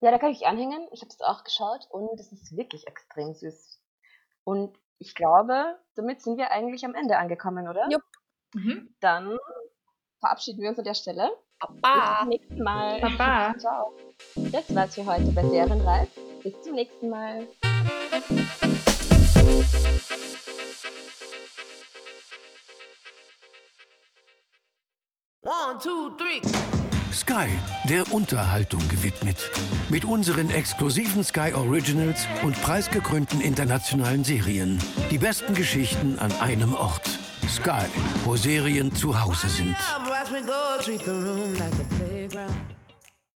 Ja, 0.00 0.10
da 0.10 0.18
kann 0.18 0.32
ich 0.32 0.46
anhängen. 0.46 0.86
Ich 0.92 1.00
habe 1.00 1.08
es 1.08 1.20
auch 1.22 1.44
geschaut 1.44 1.86
und 1.88 2.20
es 2.20 2.30
ist 2.30 2.54
wirklich 2.54 2.86
extrem 2.86 3.32
süß. 3.32 3.80
Und 4.44 4.76
ich 4.98 5.14
glaube, 5.14 5.78
damit 5.94 6.20
sind 6.20 6.36
wir 6.36 6.50
eigentlich 6.50 6.84
am 6.84 6.94
Ende 6.94 7.16
angekommen, 7.16 7.66
oder? 7.68 7.88
Jupp. 7.90 8.02
Mhm. 8.52 8.94
Dann 9.00 9.38
verabschieden 10.20 10.60
wir 10.60 10.68
uns 10.68 10.78
an 10.78 10.84
der 10.84 10.94
Stelle. 10.94 11.30
Baba. 11.62 12.00
Bis 12.02 12.18
zum 12.18 12.28
nächsten 12.28 12.62
Mal. 12.62 13.00
Baba. 13.00 13.54
Ciao. 13.58 13.92
Das 14.50 14.74
war's 14.74 14.94
für 14.94 15.06
heute 15.06 15.26
bei 15.32 15.42
Serienreif. 15.42 16.08
Bis 16.42 16.60
zum 16.62 16.74
nächsten 16.74 17.08
Mal. 17.08 17.46
One, 25.44 25.78
two, 25.82 26.10
three. 26.16 26.40
Sky, 27.12 27.46
der 27.88 28.10
Unterhaltung 28.12 28.80
gewidmet. 28.88 29.50
Mit 29.90 30.04
unseren 30.04 30.50
exklusiven 30.50 31.22
Sky 31.22 31.52
Originals 31.54 32.26
und 32.42 32.60
preisgekrönten 32.62 33.40
internationalen 33.40 34.24
Serien. 34.24 34.78
Die 35.10 35.18
besten 35.18 35.54
Geschichten 35.54 36.18
an 36.18 36.32
einem 36.40 36.74
Ort. 36.74 37.21
Sky, 37.52 37.84
wo 38.24 38.34
Serien 38.34 38.90
zu 38.94 39.12
Hause 39.12 39.46
sind. 39.46 39.76